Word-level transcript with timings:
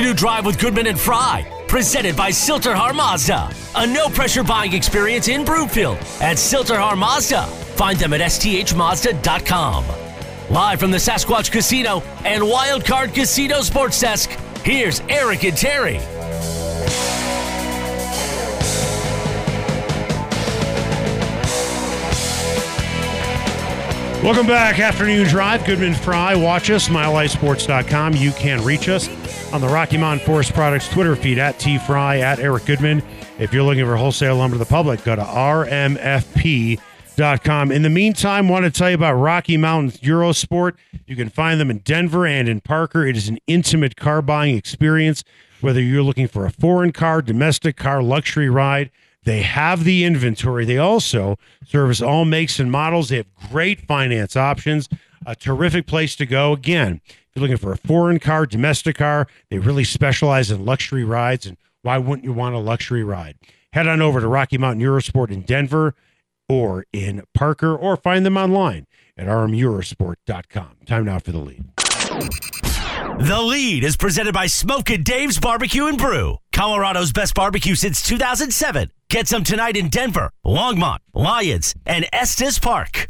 Afternoon 0.00 0.16
Drive 0.16 0.46
with 0.46 0.58
Goodman 0.58 0.86
and 0.86 0.98
Fry, 0.98 1.46
presented 1.68 2.16
by 2.16 2.30
Sill-TerHar 2.30 2.94
Mazda. 2.94 3.50
A 3.74 3.86
no 3.86 4.08
pressure 4.08 4.42
buying 4.42 4.72
experience 4.72 5.28
in 5.28 5.44
Broomfield 5.44 5.98
at 6.22 6.38
Sill-TerHar 6.38 6.96
Mazda. 6.96 7.42
Find 7.76 7.98
them 7.98 8.14
at 8.14 8.22
sthmazda.com. 8.22 9.84
Live 10.48 10.80
from 10.80 10.90
the 10.90 10.96
Sasquatch 10.96 11.52
Casino 11.52 12.00
and 12.24 12.42
Wildcard 12.42 13.14
Casino 13.14 13.60
Sports 13.60 14.00
Desk, 14.00 14.30
here's 14.64 15.00
Eric 15.00 15.44
and 15.44 15.54
Terry. 15.54 15.98
Welcome 24.24 24.46
back. 24.46 24.78
Afternoon 24.78 25.26
Drive. 25.28 25.66
Goodman 25.66 25.92
Fry. 25.92 26.34
Watch 26.34 26.70
us, 26.70 26.88
MileHighSports.com. 26.88 28.16
You 28.16 28.32
can 28.32 28.64
reach 28.64 28.88
us 28.88 29.06
on 29.52 29.60
the 29.60 29.68
Rocky 29.68 29.96
Mountain 29.96 30.24
Forest 30.24 30.54
Products 30.54 30.88
Twitter 30.88 31.16
feed 31.16 31.38
at 31.38 31.58
T 31.58 31.78
Fry, 31.78 32.18
at 32.18 32.38
Eric 32.38 32.66
Goodman. 32.66 33.02
If 33.38 33.52
you're 33.52 33.64
looking 33.64 33.84
for 33.84 33.96
wholesale 33.96 34.36
lumber 34.36 34.54
to 34.54 34.58
the 34.58 34.64
public, 34.64 35.02
go 35.02 35.16
to 35.16 35.22
rmfp.com. 35.22 36.82
In 37.72 37.82
the 37.82 37.90
meantime, 37.90 38.48
want 38.48 38.64
to 38.64 38.70
tell 38.70 38.90
you 38.90 38.94
about 38.94 39.14
Rocky 39.14 39.56
Mountain 39.56 39.98
Eurosport. 40.00 40.76
You 41.06 41.16
can 41.16 41.28
find 41.28 41.60
them 41.60 41.70
in 41.70 41.78
Denver 41.78 42.26
and 42.26 42.48
in 42.48 42.60
Parker. 42.60 43.04
It 43.04 43.16
is 43.16 43.28
an 43.28 43.38
intimate 43.46 43.96
car 43.96 44.22
buying 44.22 44.56
experience, 44.56 45.24
whether 45.60 45.80
you're 45.80 46.02
looking 46.02 46.28
for 46.28 46.46
a 46.46 46.52
foreign 46.52 46.92
car, 46.92 47.20
domestic 47.20 47.76
car, 47.76 48.02
luxury 48.02 48.48
ride. 48.48 48.90
They 49.24 49.42
have 49.42 49.84
the 49.84 50.04
inventory. 50.04 50.64
They 50.64 50.78
also 50.78 51.36
service 51.66 52.00
all 52.00 52.24
makes 52.24 52.58
and 52.60 52.70
models. 52.70 53.08
They 53.08 53.16
have 53.16 53.34
great 53.50 53.80
finance 53.80 54.36
options. 54.36 54.88
A 55.26 55.36
terrific 55.36 55.86
place 55.86 56.16
to 56.16 56.24
go. 56.24 56.54
Again, 56.54 57.02
you're 57.34 57.42
looking 57.42 57.56
for 57.56 57.72
a 57.72 57.76
foreign 57.76 58.18
car, 58.18 58.46
domestic 58.46 58.96
car, 58.96 59.26
they 59.50 59.58
really 59.58 59.84
specialize 59.84 60.50
in 60.50 60.64
luxury 60.64 61.04
rides. 61.04 61.46
And 61.46 61.56
why 61.82 61.98
wouldn't 61.98 62.24
you 62.24 62.32
want 62.32 62.54
a 62.54 62.58
luxury 62.58 63.04
ride? 63.04 63.36
Head 63.72 63.86
on 63.86 64.02
over 64.02 64.20
to 64.20 64.26
Rocky 64.26 64.58
Mountain 64.58 64.84
Eurosport 64.84 65.30
in 65.30 65.42
Denver 65.42 65.94
or 66.48 66.84
in 66.92 67.22
Parker 67.34 67.74
or 67.76 67.96
find 67.96 68.26
them 68.26 68.36
online 68.36 68.86
at 69.16 69.26
rmeurosport.com. 69.26 70.70
Time 70.86 71.04
now 71.04 71.18
for 71.20 71.30
the 71.30 71.38
lead. 71.38 71.64
The 73.20 73.40
lead 73.40 73.84
is 73.84 73.96
presented 73.96 74.34
by 74.34 74.46
Smokin' 74.46 75.02
Dave's 75.02 75.38
Barbecue 75.38 75.86
and 75.86 75.98
Brew, 75.98 76.38
Colorado's 76.52 77.12
best 77.12 77.34
barbecue 77.34 77.74
since 77.74 78.02
2007. 78.02 78.90
Get 79.08 79.28
some 79.28 79.44
tonight 79.44 79.76
in 79.76 79.88
Denver, 79.88 80.30
Longmont, 80.44 80.98
Lyons, 81.14 81.74
and 81.86 82.06
Estes 82.12 82.58
Park. 82.58 83.06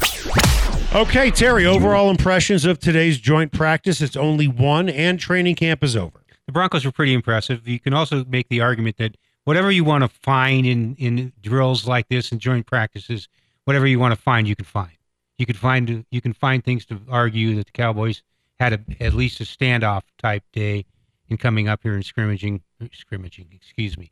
Okay, 0.93 1.31
Terry, 1.31 1.67
overall 1.67 2.11
impressions 2.11 2.65
of 2.65 2.81
today's 2.81 3.21
joint 3.21 3.53
practice. 3.53 4.01
It's 4.01 4.17
only 4.17 4.49
one, 4.49 4.89
and 4.89 5.21
training 5.21 5.55
camp 5.55 5.85
is 5.85 5.95
over. 5.95 6.25
The 6.47 6.53
Broncos 6.53 6.85
were 6.85 6.91
pretty 6.91 7.15
impressive. 7.15 7.69
You 7.69 7.79
can 7.79 7.95
also 7.95 8.25
make 8.25 8.49
the 8.49 8.61
argument 8.61 8.97
that 8.97 9.17
whatever 9.45 9.71
you 9.71 9.85
want 9.85 10.03
to 10.03 10.09
find 10.09 10.67
in, 10.67 10.97
in 10.97 11.33
drills 11.41 11.87
like 11.87 12.09
this 12.09 12.33
and 12.33 12.41
joint 12.41 12.67
practices, 12.67 13.29
whatever 13.67 13.87
you 13.87 14.01
want 14.01 14.17
to 14.17 14.21
find, 14.21 14.49
you 14.49 14.57
can 14.57 14.65
find. 14.65 14.91
You 15.39 15.47
can 15.47 15.55
find 15.55 16.05
you 16.11 16.21
can 16.21 16.33
find 16.33 16.65
things 16.65 16.85
to 16.87 17.01
argue 17.09 17.55
that 17.55 17.67
the 17.67 17.73
Cowboys 17.73 18.25
had 18.59 18.73
a, 18.73 18.81
at 19.01 19.15
least 19.15 19.41
a 19.41 19.45
standoff 19.45 20.03
type 20.19 20.43
day 20.53 20.87
in 21.29 21.37
coming 21.37 21.69
up 21.69 21.85
here 21.85 21.95
and 21.95 22.05
scrimmaging, 22.05 22.63
scrimmaging, 22.93 23.47
excuse 23.53 23.97
me, 23.97 24.11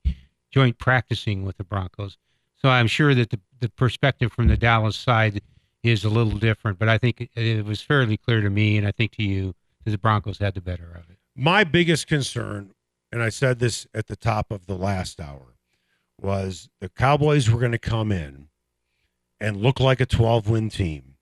joint 0.52 0.78
practicing 0.78 1.44
with 1.44 1.56
the 1.56 1.64
Broncos. 1.64 2.18
So 2.54 2.68
I'm 2.68 2.86
sure 2.86 3.16
that 3.16 3.30
the, 3.30 3.40
the 3.58 3.68
perspective 3.68 4.32
from 4.32 4.46
the 4.46 4.56
Dallas 4.56 4.96
side 4.96 5.42
is 5.91 6.05
a 6.05 6.08
little 6.11 6.39
different, 6.39 6.78
but 6.78 6.89
I 6.89 6.98
think 6.98 7.28
it, 7.34 7.64
was 7.64 7.81
fairly 7.81 8.17
clear 8.17 8.41
to 8.41 8.50
me, 8.50 8.77
and 8.77 8.86
I 8.86 8.92
think 8.92 9.12
to 9.17 9.23
you, 9.23 9.55
that 9.85 9.90
the 9.90 9.98
Broncos 9.98 10.39
had 10.39 10.55
the 10.55 10.61
better 10.61 10.90
of 10.90 11.11
it. 11.11 11.18
My 11.36 11.64
biggest 11.64 12.07
concern, 12.07 12.73
and 13.12 13.23
I 13.23 13.29
said 13.29 13.58
this 13.58 13.86
at 13.95 14.07
the 14.07 14.17
top 14.17 14.51
of 14.51 14.67
the 14.67 14.77
last 14.77 15.20
hour, 15.20 15.57
was 16.20 16.68
the 16.80 16.89
Cowboys 16.89 17.48
were 17.51 17.61
going 17.61 17.73
to 17.73 17.79
come 17.79 18.11
in 18.11 18.48
and 19.40 19.57
look 19.57 19.79
like 19.79 20.01
a 20.01 20.07
12 20.07 20.48
win 20.48 20.68
team 20.68 21.14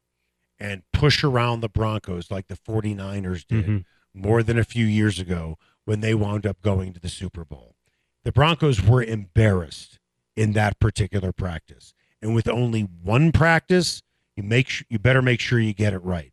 and 0.59 0.83
push 0.93 1.23
around 1.23 1.61
the 1.61 1.69
Broncos 1.69 2.31
like 2.31 2.47
the 2.47 2.57
49ers 2.57 3.45
did 3.47 3.67
Mhm. 3.67 3.85
more 4.15 4.43
than 4.43 4.59
a 4.59 4.65
few 4.65 4.87
years 4.87 5.19
ago 5.19 5.59
when 5.85 6.01
they 6.01 6.15
wound 6.15 6.47
up 6.47 6.63
going 6.63 6.95
to 6.95 7.01
the 7.01 7.11
Super 7.11 7.45
Bowl. 7.45 7.77
The 8.25 8.33
Broncos 8.33 8.83
were 8.83 9.03
embarrassed 9.03 9.99
in 10.35 10.53
that 10.53 10.81
particular 10.81 11.31
practice. 11.33 11.93
And 12.23 12.35
with 12.35 12.49
only 12.49 12.81
one 12.83 13.31
practice, 13.33 14.03
you 14.37 14.43
make 14.43 14.85
you 14.89 14.99
better 14.99 15.23
make 15.23 15.41
sure 15.41 15.59
you 15.59 15.73
get 15.73 15.93
it 15.93 16.05
right. 16.05 16.33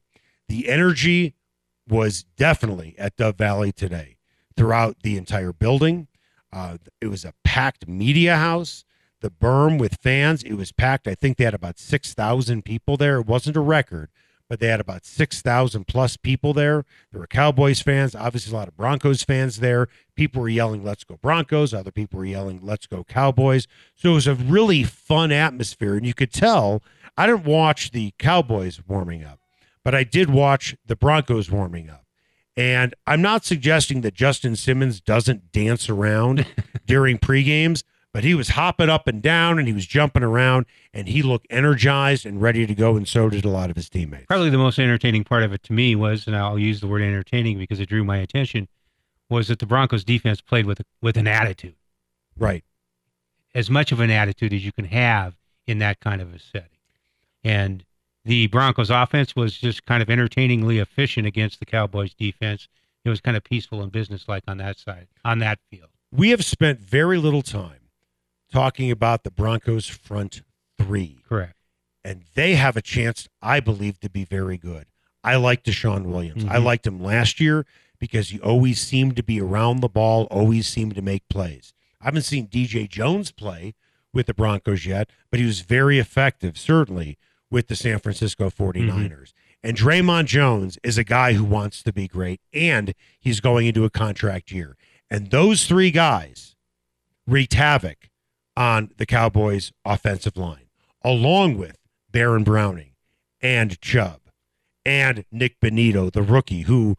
The 0.50 0.70
energy 0.70 1.36
was 1.88 2.24
definitely 2.38 2.96
at 2.98 3.16
Dove 3.16 3.38
Valley 3.38 3.72
today 3.72 4.18
throughout 4.56 4.98
the 5.04 5.18
entire 5.18 5.54
building. 5.54 6.08
Uh, 6.52 6.78
it 7.02 7.08
was 7.08 7.26
a 7.26 7.34
packed 7.44 7.88
media 7.88 8.36
house. 8.36 8.86
The 9.22 9.32
berm 9.32 9.80
with 9.80 9.98
fans, 10.02 10.44
it 10.44 10.54
was 10.54 10.72
packed. 10.72 11.08
I 11.08 11.16
think 11.16 11.38
they 11.38 11.46
had 11.46 11.54
about 11.54 11.80
6,000 11.80 12.66
people 12.66 12.98
there. 12.98 13.20
It 13.20 13.26
wasn't 13.26 13.56
a 13.56 13.62
record, 13.62 14.10
but 14.50 14.60
they 14.60 14.68
had 14.68 14.82
about 14.82 15.06
6,000 15.06 15.88
plus 15.88 16.18
people 16.18 16.54
there. 16.54 16.86
There 17.12 17.22
were 17.22 17.28
Cowboys 17.28 17.82
fans, 17.82 18.16
obviously 18.16 18.54
a 18.54 18.58
lot 18.58 18.68
of 18.68 18.76
Broncos 18.76 19.24
fans 19.24 19.62
there. 19.62 19.88
People 20.16 20.42
were 20.42 20.50
yelling, 20.50 20.84
let's 20.84 21.06
go 21.06 21.18
Broncos. 21.22 21.74
Other 21.74 21.92
people 21.92 22.20
were 22.20 22.26
yelling, 22.26 22.60
let's 22.62 22.86
go 22.86 23.06
Cowboys. 23.06 23.66
So 23.96 24.12
it 24.12 24.16
was 24.16 24.28
a 24.28 24.36
really 24.36 24.84
fun 24.84 25.32
atmosphere. 25.32 25.96
And 25.96 26.06
you 26.06 26.14
could 26.14 26.34
tell, 26.34 26.84
I 27.18 27.28
didn't 27.28 27.46
watch 27.46 27.92
the 27.92 28.14
Cowboys 28.18 28.82
warming 28.88 29.24
up, 29.24 29.40
but 29.84 29.94
I 29.94 30.04
did 30.04 30.30
watch 30.30 30.76
the 30.86 30.96
Broncos 30.96 31.50
warming 31.52 31.90
up. 31.90 32.06
And 32.56 32.94
I'm 33.08 33.22
not 33.22 33.46
suggesting 33.46 34.02
that 34.02 34.14
Justin 34.14 34.56
Simmons 34.56 35.02
doesn't 35.02 35.52
dance 35.52 35.90
around 35.90 36.46
during 36.86 37.18
pre-games, 37.18 37.84
but 38.14 38.24
he 38.24 38.36
was 38.36 38.50
hopping 38.50 38.90
up 38.90 39.08
and 39.08 39.24
down 39.24 39.58
and 39.58 39.68
he 39.68 39.74
was 39.74 39.88
jumping 39.88 40.22
around 40.22 40.68
and 40.94 41.08
he 41.08 41.24
looked 41.24 41.48
energized 41.50 42.28
and 42.28 42.40
ready 42.42 42.68
to 42.68 42.76
go. 42.76 42.96
And 42.96 43.08
so 43.08 43.28
did 43.30 43.44
a 43.46 43.50
lot 43.50 43.72
of 43.72 43.76
his 43.76 43.90
teammates. 43.90 44.28
Probably 44.28 44.52
the 44.52 44.60
most 44.60 44.78
entertaining 44.78 45.24
part 45.24 45.42
of 45.42 45.52
it 45.52 45.64
to 45.64 45.74
me 45.74 45.96
was, 45.96 46.28
and 46.28 46.36
I'll 46.36 46.60
use 46.60 46.80
the 46.80 46.88
word 46.88 47.02
entertaining 47.02 47.58
because 47.58 47.80
it 47.80 47.90
drew 47.90 48.04
my 48.04 48.18
attention, 48.18 48.68
was 49.30 49.48
that 49.48 49.58
the 49.58 49.66
Broncos 49.66 50.04
defense 50.04 50.42
played 50.42 50.68
with 50.68 50.82
with 51.02 51.18
an 51.18 51.28
attitude, 51.28 51.74
Right. 52.38 52.64
as 53.56 53.68
much 53.72 53.92
of 53.92 54.00
an 54.00 54.12
attitude 54.12 54.54
as 54.54 54.64
you 54.64 54.72
can 54.72 54.86
have 54.86 55.36
in 55.66 55.80
that 55.80 56.00
kind 56.00 56.22
of 56.22 56.36
a 56.36 56.40
setting. 56.40 56.70
And 57.44 57.84
the 58.26 58.48
Broncos 58.48 58.90
offense 58.90 59.36
was 59.36 59.58
just 59.58 59.86
kind 59.86 60.02
of 60.02 60.10
entertainingly 60.10 60.80
efficient 60.80 61.28
against 61.28 61.60
the 61.60 61.66
Cowboys 61.66 62.14
defense. 62.14 62.68
It 63.04 63.10
was 63.10 63.20
kind 63.20 63.36
of 63.36 63.44
peaceful 63.44 63.82
and 63.82 63.92
businesslike 63.92 64.44
on 64.48 64.58
that 64.58 64.78
side, 64.80 65.08
on 65.26 65.40
that 65.40 65.60
field. 65.70 65.90
We 66.12 66.30
have 66.30 66.46
spent 66.46 66.80
very 66.80 67.18
little 67.18 67.42
time 67.42 67.90
talking 68.52 68.92
about 68.92 69.24
the 69.24 69.32
Broncos 69.32 69.88
front 69.88 70.42
three, 70.78 71.18
Correct. 71.28 71.56
and 72.06 72.24
they 72.36 72.56
have 72.56 72.78
a 72.78 72.82
chance, 72.82 73.28
I 73.42 73.60
believe, 73.60 74.00
to 74.02 74.10
be 74.10 74.24
very 74.24 74.58
good. 74.58 74.86
I 75.24 75.36
like 75.38 75.64
DeShawn 75.64 76.04
Williams. 76.04 76.46
I 76.46 76.58
Mhm. 76.58 76.64
liked 76.64 76.88
him 76.88 77.02
last 77.02 77.40
year 77.40 77.66
because 78.00 78.30
he 78.30 78.40
always 78.40 78.80
seemed 78.80 79.16
to 79.16 79.24
be 79.24 79.42
around 79.42 79.80
the 79.80 79.90
ball, 79.90 80.26
always 80.26 80.68
seemed 80.68 80.96
to 80.96 81.02
make 81.02 81.28
plays. 81.30 81.74
I 82.00 82.06
haven't 82.06 82.24
seen 82.24 82.48
DJ 82.48 82.88
Jones 82.88 83.32
play 83.32 83.74
with 84.14 84.28
the 84.28 84.34
Broncos 84.34 84.86
yet, 84.86 85.10
but 85.32 85.40
he 85.40 85.46
was 85.46 85.62
very 85.62 85.98
effective, 86.00 86.58
certainly, 86.58 87.18
with 87.54 87.68
the 87.68 87.76
San 87.76 88.00
Francisco 88.00 88.50
mm-hmm. 88.50 88.90
49ers. 88.90 89.34
And 89.64 89.78
Dre'Mont 89.78 90.26
Jones 90.26 90.78
is 90.84 90.98
a 90.98 91.06
guy 91.06 91.34
who 91.34 91.46
wants 91.46 91.82
to 91.84 91.94
be 91.94 92.08
great, 92.08 92.42
and 92.52 92.94
he's 93.18 93.40
going 93.40 93.68
into 93.68 93.86
a 93.86 93.90
contract 93.90 94.52
year. 94.52 94.76
And 95.10 95.30
those 95.30 95.66
three 95.66 95.92
guys 95.92 96.56
wreaked 97.26 97.54
havoc 97.54 98.10
on 98.58 98.92
the 98.98 99.06
Cowboys' 99.06 99.72
offensive 99.86 100.36
line, 100.36 100.68
along 101.02 101.58
with 101.58 101.78
Baron 102.12 102.44
Browning 102.44 102.92
and 103.42 103.80
Chubb 103.80 104.20
and 104.86 105.24
Nick 105.32 105.60
Bonitto, 105.62 106.12
the 106.12 106.24
rookie, 106.24 106.64
who, 106.64 106.98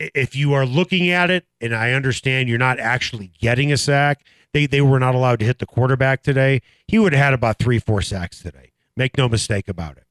if 0.00 0.34
you 0.34 0.52
are 0.52 0.66
looking 0.66 1.10
at 1.10 1.30
it, 1.30 1.46
and 1.60 1.74
I 1.74 1.92
understand 1.92 2.48
you're 2.48 2.58
not 2.58 2.80
actually 2.80 3.30
getting 3.38 3.70
a 3.70 3.76
sack, 3.76 4.24
they, 4.52 4.66
they 4.66 4.80
were 4.80 4.98
not 4.98 5.14
allowed 5.14 5.38
to 5.40 5.44
hit 5.44 5.58
the 5.58 5.66
quarterback 5.66 6.22
today. 6.22 6.60
He 6.88 6.98
would 6.98 7.12
have 7.12 7.22
had 7.22 7.34
about 7.34 7.58
three, 7.58 7.78
four 7.78 8.02
sacks 8.02 8.42
today. 8.42 8.72
Make 8.96 9.16
no 9.18 9.28
mistake 9.28 9.68
about 9.68 9.96
it. 9.96 10.04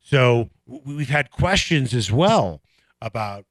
So 0.00 0.50
we've 0.66 1.08
had 1.08 1.30
questions 1.30 1.94
as 1.94 2.12
well 2.12 2.60
about, 3.00 3.44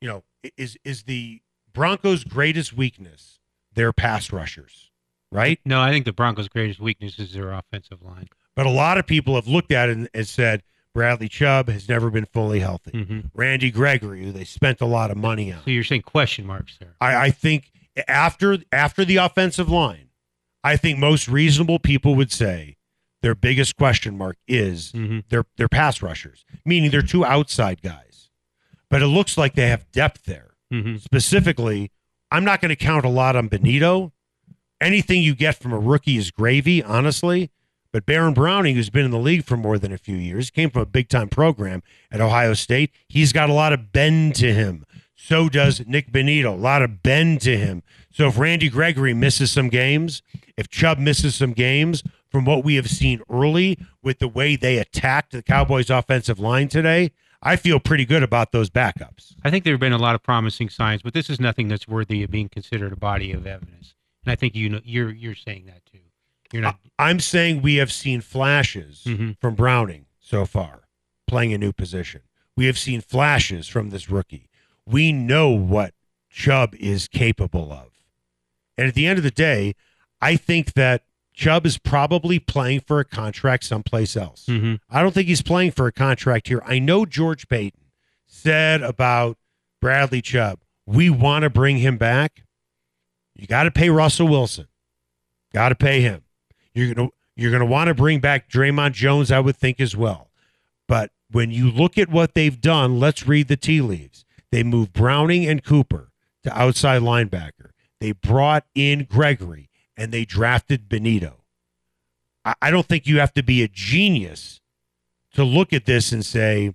you 0.00 0.08
know, 0.08 0.24
is 0.56 0.76
is 0.84 1.04
the 1.04 1.40
Broncos' 1.72 2.24
greatest 2.24 2.72
weakness 2.72 3.38
their 3.74 3.92
pass 3.92 4.30
rushers, 4.32 4.90
right? 5.30 5.58
No, 5.64 5.80
I 5.80 5.90
think 5.90 6.04
the 6.04 6.12
Broncos' 6.12 6.48
greatest 6.48 6.80
weakness 6.80 7.18
is 7.18 7.32
their 7.32 7.52
offensive 7.52 8.02
line. 8.02 8.28
But 8.54 8.66
a 8.66 8.70
lot 8.70 8.98
of 8.98 9.06
people 9.06 9.34
have 9.36 9.46
looked 9.46 9.72
at 9.72 9.88
it 9.88 9.96
and, 9.96 10.08
and 10.12 10.28
said 10.28 10.62
Bradley 10.92 11.28
Chubb 11.28 11.70
has 11.70 11.88
never 11.88 12.10
been 12.10 12.26
fully 12.26 12.60
healthy. 12.60 13.04
hmm 13.04 13.20
Randy 13.32 13.70
Gregory, 13.70 14.22
who 14.24 14.32
they 14.32 14.44
spent 14.44 14.82
a 14.82 14.86
lot 14.86 15.10
of 15.10 15.16
money 15.16 15.50
on. 15.50 15.60
So 15.64 15.70
you're 15.70 15.84
saying 15.84 16.02
question 16.02 16.44
marks 16.44 16.76
there? 16.78 16.94
I, 17.00 17.26
I 17.26 17.30
think 17.30 17.70
after 18.08 18.58
after 18.72 19.04
the 19.06 19.16
offensive 19.16 19.70
line, 19.70 20.10
I 20.62 20.76
think 20.76 20.98
most 20.98 21.28
reasonable 21.28 21.78
people 21.78 22.14
would 22.16 22.30
say 22.30 22.76
their 23.22 23.34
biggest 23.34 23.76
question 23.76 24.16
mark 24.18 24.36
is 24.46 24.92
hmm 24.92 25.20
their 25.30 25.44
their 25.56 25.68
pass 25.68 26.02
rushers, 26.02 26.44
meaning 26.64 26.90
they're 26.90 27.02
two 27.02 27.24
outside 27.24 27.80
guys. 27.82 28.28
But 28.90 29.00
it 29.02 29.06
looks 29.06 29.38
like 29.38 29.54
they 29.54 29.68
have 29.68 29.90
depth 29.92 30.24
there. 30.24 30.54
hmm 30.70 30.96
Specifically, 30.96 31.90
I'm 32.30 32.44
not 32.44 32.60
going 32.60 32.68
to 32.70 32.76
count 32.76 33.04
a 33.04 33.08
lot 33.08 33.36
on 33.36 33.48
Bonitto. 33.48 34.12
Anything 34.80 35.22
you 35.22 35.34
get 35.34 35.54
from 35.56 35.72
a 35.72 35.78
rookie 35.78 36.16
is 36.16 36.30
gravy, 36.30 36.82
honestly. 36.82 37.50
But 37.92 38.06
Baron 38.06 38.32
Browning, 38.34 38.74
who's 38.74 38.88
been 38.90 39.04
in 39.04 39.10
the 39.10 39.18
league 39.18 39.44
for 39.44 39.56
more 39.56 39.78
than 39.78 39.92
a 39.92 39.98
few 39.98 40.16
years, 40.16 40.50
came 40.50 40.70
from 40.70 40.82
a 40.82 40.86
big 40.86 41.08
time 41.08 41.28
program 41.28 41.82
at 42.10 42.20
Ohio 42.22 42.54
State. 42.54 42.90
He's 43.06 43.32
got 43.34 43.50
a 43.50 43.52
lot 43.52 43.72
of 43.74 43.92
bend 43.92 44.34
to 44.36 44.52
him. 44.52 44.84
So 45.14 45.48
does 45.48 45.86
Nick 45.86 46.10
Bonitto, 46.10 46.46
a 46.54 46.56
lot 46.56 46.82
of 46.82 47.02
bend 47.02 47.42
to 47.42 47.56
him. 47.56 47.82
So 48.10 48.28
if 48.28 48.38
Randy 48.38 48.68
Gregory 48.70 49.14
misses 49.14 49.52
some 49.52 49.68
games, 49.68 50.22
if 50.56 50.68
Chubb 50.68 50.98
misses 50.98 51.34
some 51.34 51.52
games, 51.52 52.02
from 52.32 52.44
what 52.46 52.64
we 52.64 52.74
have 52.76 52.88
seen 52.90 53.20
early 53.30 53.78
with 54.02 54.18
the 54.18 54.26
way 54.26 54.56
they 54.56 54.78
attacked 54.78 55.32
the 55.32 55.42
Cowboys' 55.42 55.90
offensive 55.90 56.40
line 56.40 56.68
today, 56.68 57.12
I 57.42 57.56
feel 57.56 57.78
pretty 57.78 58.04
good 58.06 58.22
about 58.22 58.52
those 58.52 58.70
backups. 58.70 59.34
I 59.44 59.50
think 59.50 59.64
there 59.64 59.74
have 59.74 59.80
been 59.80 59.92
a 59.92 59.98
lot 59.98 60.14
of 60.14 60.22
promising 60.22 60.70
signs, 60.70 61.02
but 61.02 61.12
this 61.12 61.28
is 61.28 61.38
nothing 61.38 61.68
that's 61.68 61.86
worthy 61.86 62.22
of 62.22 62.30
being 62.30 62.48
considered 62.48 62.92
a 62.92 62.96
body 62.96 63.32
of 63.32 63.46
evidence. 63.46 63.94
And 64.24 64.32
I 64.32 64.36
think 64.36 64.54
you 64.56 64.68
know 64.70 64.80
you're 64.84 65.10
you're 65.12 65.34
saying 65.34 65.66
that 65.66 65.84
too. 65.84 65.98
You're 66.52 66.62
not. 66.62 66.78
I'm 66.98 67.20
saying 67.20 67.60
we 67.62 67.76
have 67.76 67.92
seen 67.92 68.20
flashes 68.20 69.02
Mhm. 69.06 69.38
from 69.40 69.54
Browning 69.54 70.06
so 70.20 70.46
far, 70.46 70.82
playing 71.26 71.52
a 71.52 71.58
new 71.58 71.72
position. 71.72 72.22
We 72.56 72.66
have 72.66 72.78
seen 72.78 73.00
flashes 73.00 73.66
from 73.68 73.90
this 73.90 74.08
rookie. 74.08 74.48
We 74.86 75.12
know 75.12 75.50
what 75.50 75.94
Chubb 76.30 76.74
is 76.76 77.08
capable 77.08 77.72
of. 77.72 77.88
And 78.78 78.86
at 78.88 78.94
the 78.94 79.06
end 79.06 79.18
of 79.18 79.22
the 79.24 79.30
day, 79.30 79.74
I 80.20 80.36
think 80.36 80.74
that 80.74 81.02
Chubb 81.34 81.64
is 81.66 81.78
probably 81.78 82.38
playing 82.38 82.80
for 82.80 83.00
a 83.00 83.04
contract 83.04 83.64
someplace 83.64 84.16
else. 84.16 84.44
Mhm. 84.46 84.80
I 84.90 85.00
don't 85.02 85.12
think 85.12 85.28
he's 85.28 85.42
playing 85.42 85.72
for 85.72 85.86
a 85.86 85.92
contract 85.92 86.48
here. 86.48 86.62
I 86.66 86.78
know 86.78 87.06
George 87.06 87.48
Paton 87.48 87.80
said 88.26 88.82
about 88.82 89.38
Bradley 89.80 90.20
Chubb, 90.22 90.60
we 90.86 91.08
want 91.10 91.42
to 91.42 91.50
bring 91.50 91.78
him 91.78 91.96
back. 91.96 92.44
You 93.34 93.46
got 93.46 93.64
to 93.64 93.70
pay 93.70 93.88
Russell 93.88 94.28
Wilson. 94.28 94.68
Got 95.54 95.70
to 95.70 95.74
pay 95.74 96.00
him. 96.02 96.22
You're 96.74 96.94
gonna 96.94 97.08
you're 97.36 97.50
gonna 97.52 97.66
want 97.66 97.88
to 97.88 97.94
bring 97.94 98.20
back 98.20 98.48
Dre'Mont 98.50 98.92
Jones, 98.92 99.30
I 99.32 99.40
would 99.40 99.56
think 99.56 99.80
as 99.80 99.96
well. 99.96 100.30
But 100.86 101.10
when 101.30 101.50
you 101.50 101.70
look 101.70 101.96
at 101.98 102.10
what 102.10 102.34
they've 102.34 102.60
done, 102.60 103.00
let's 103.00 103.26
read 103.26 103.48
the 103.48 103.56
tea 103.56 103.80
leaves. 103.80 104.24
They 104.50 104.62
moved 104.62 104.92
Browning 104.92 105.46
and 105.46 105.64
Cooper 105.64 106.10
to 106.44 106.58
outside 106.58 107.00
linebacker. 107.02 107.70
They 108.00 108.12
brought 108.12 108.66
in 108.74 109.04
Gregory 109.04 109.70
and 109.96 110.12
they 110.12 110.24
drafted 110.24 110.88
Bonitto. 110.88 111.34
I, 112.44 112.54
I 112.62 112.70
don't 112.70 112.86
think 112.86 113.06
you 113.06 113.20
have 113.20 113.32
to 113.34 113.42
be 113.42 113.62
a 113.62 113.68
genius 113.68 114.60
to 115.34 115.44
look 115.44 115.72
at 115.72 115.86
this 115.86 116.12
and 116.12 116.24
say 116.24 116.74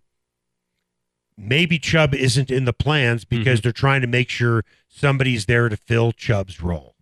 maybe 1.38 1.78
Chubb 1.78 2.14
isn't 2.14 2.50
in 2.50 2.66
the 2.66 2.74
plans 2.74 3.24
mm-hmm. 3.24 3.38
because 3.38 3.62
they're 3.62 3.72
trying 3.72 4.02
to 4.02 4.08
make 4.08 4.30
sure 4.30 4.64
somebody's 4.88 5.46
there 5.46 5.69
to 5.69 5.78
fill 5.78 6.12
Chubb's 6.12 6.62
role. 6.62 6.96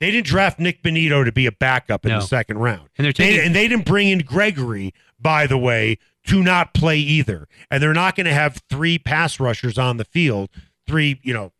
They 0.00 0.10
didn't 0.10 0.26
draft 0.26 0.58
Nick 0.58 0.82
Bonitto 0.82 1.24
to 1.24 1.32
be 1.32 1.46
a 1.46 1.52
backup 1.52 2.04
in 2.04 2.10
No. 2.12 2.20
the 2.20 2.26
second 2.26 2.58
round. 2.58 2.90
And 2.98 3.06
they're 3.06 3.12
They, 3.12 3.44
and 3.44 3.54
they 3.54 3.66
didn't 3.66 3.86
bring 3.86 4.08
in 4.08 4.18
Gregory, 4.20 4.92
by 5.18 5.46
the 5.46 5.56
way, 5.56 5.98
to 6.26 6.42
not 6.42 6.74
play 6.74 6.98
either. 6.98 7.48
And 7.70 7.82
they're 7.82 7.94
not 7.94 8.14
going 8.14 8.26
to 8.26 8.34
have 8.34 8.62
three 8.68 8.98
pass 8.98 9.40
rushers 9.40 9.78
on 9.78 9.96
the 9.96 10.04
field, 10.04 10.50
three, 10.86 11.18
you 11.22 11.32
know, 11.32 11.52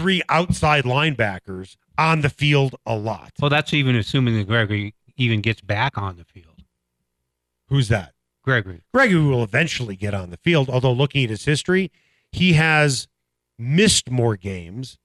three 0.00 0.22
outside 0.28 0.84
linebackers 0.84 1.76
on 1.98 2.22
the 2.22 2.30
field 2.30 2.76
a 2.86 2.96
lot. 2.96 3.32
well. 3.40 3.50
That's 3.50 3.74
even 3.74 3.94
assuming 3.96 4.36
that 4.38 4.46
Gregory 4.46 4.94
even 5.16 5.40
gets 5.40 5.60
back 5.60 5.98
on 5.98 6.16
the 6.16 6.24
field. 6.24 6.64
Who's 7.68 7.88
that? 7.88 8.14
Gregory. 8.42 8.80
Gregory 8.94 9.22
will 9.22 9.44
eventually 9.44 9.96
get 9.96 10.14
on 10.14 10.30
the 10.30 10.38
field, 10.38 10.70
although 10.70 10.92
looking 10.92 11.24
at 11.24 11.30
his 11.30 11.44
history, 11.44 11.90
he 12.32 12.54
has 12.54 13.06
missed 13.58 14.10
more 14.10 14.36
games 14.36 14.98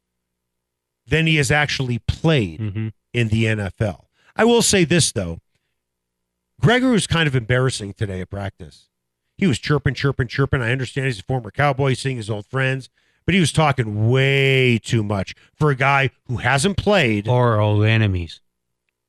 than 1.06 1.28
he 1.28 1.36
has 1.36 1.52
actually 1.52 2.00
played 2.00 2.60
hmm 2.60 2.88
in 3.14 3.30
the 3.30 3.46
NFL. 3.46 4.08
I 4.36 4.44
will 4.44 4.62
say 4.62 4.84
this 4.84 5.14
though. 5.14 5.40
Gregory 6.60 6.92
was 6.92 7.08
kind 7.08 7.28
of 7.28 7.36
embarrassing 7.36 7.94
today 7.94 8.20
at 8.20 8.30
practice. 8.30 8.90
He 9.38 9.48
was 9.48 9.58
chirping, 9.58 9.94
chirping, 9.94 10.28
chirping. 10.28 10.62
I 10.62 10.72
understand 10.74 11.08
he's 11.08 11.20
a 11.20 11.24
former 11.24 11.50
cowboy, 11.50 11.94
seeing 11.94 12.18
his 12.18 12.30
old 12.30 12.46
friends, 12.46 12.90
but 13.26 13.34
he 13.34 13.40
was 13.40 13.52
talking 13.52 14.10
way 14.10 14.78
too 14.78 15.04
much 15.04 15.36
for 15.56 15.72
a 15.72 15.76
guy 15.76 16.12
who 16.28 16.38
hasn't 16.38 16.78
played. 16.78 17.28
Or 17.28 17.60
old 17.60 17.84
enemies. 17.86 18.42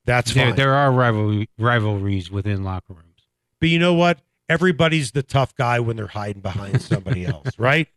That's 0.04 0.32
There, 0.32 0.46
fine. 0.46 0.56
there 0.56 0.74
are 0.74 0.92
rivalry, 0.92 1.48
rivalries 1.58 2.30
within 2.30 2.62
locker 2.64 2.94
rooms. 2.94 3.28
But 3.60 3.68
you 3.68 3.78
know 3.78 3.94
what? 3.94 4.20
Everybody's 4.48 5.10
the 5.10 5.24
tough 5.24 5.54
guy 5.56 5.80
when 5.80 5.96
they're 5.96 6.06
hiding 6.06 6.40
behind 6.42 6.80
somebody 6.80 7.26
else, 7.26 7.58
right? 7.58 7.88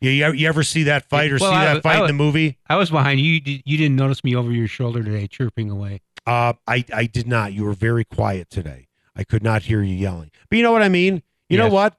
You, 0.00 0.10
you, 0.10 0.48
ever 0.48 0.62
see 0.62 0.84
that 0.84 1.08
fight 1.10 1.30
or 1.30 1.36
Well, 1.38 1.50
see 1.52 1.56
I 1.56 1.74
that 1.74 1.82
fight 1.82 1.98
I 1.98 2.00
in 2.02 2.06
the 2.06 2.12
movie? 2.14 2.58
I 2.66 2.76
was 2.76 2.90
behind 2.90 3.20
you. 3.20 3.32
You, 3.34 3.40
did, 3.40 3.62
you 3.66 3.76
didn't 3.76 3.96
notice 3.96 4.24
me 4.24 4.34
over 4.34 4.50
your 4.50 4.68
shoulder 4.68 5.02
today, 5.02 5.26
chirping 5.26 5.70
away. 5.70 6.00
Uh, 6.26 6.54
I, 6.66 6.84
I 6.94 7.04
did 7.04 7.26
not. 7.28 7.52
You 7.52 7.64
were 7.64 7.74
very 7.74 8.04
quiet 8.04 8.48
today. 8.48 8.88
I 9.14 9.24
could 9.24 9.42
not 9.42 9.64
hear 9.64 9.82
you 9.82 9.94
yelling. 9.94 10.30
But 10.48 10.56
you 10.56 10.62
know 10.62 10.72
what 10.72 10.82
I 10.82 10.88
mean? 10.88 11.22
You 11.50 11.58
know 11.58 11.68
what? 11.68 11.98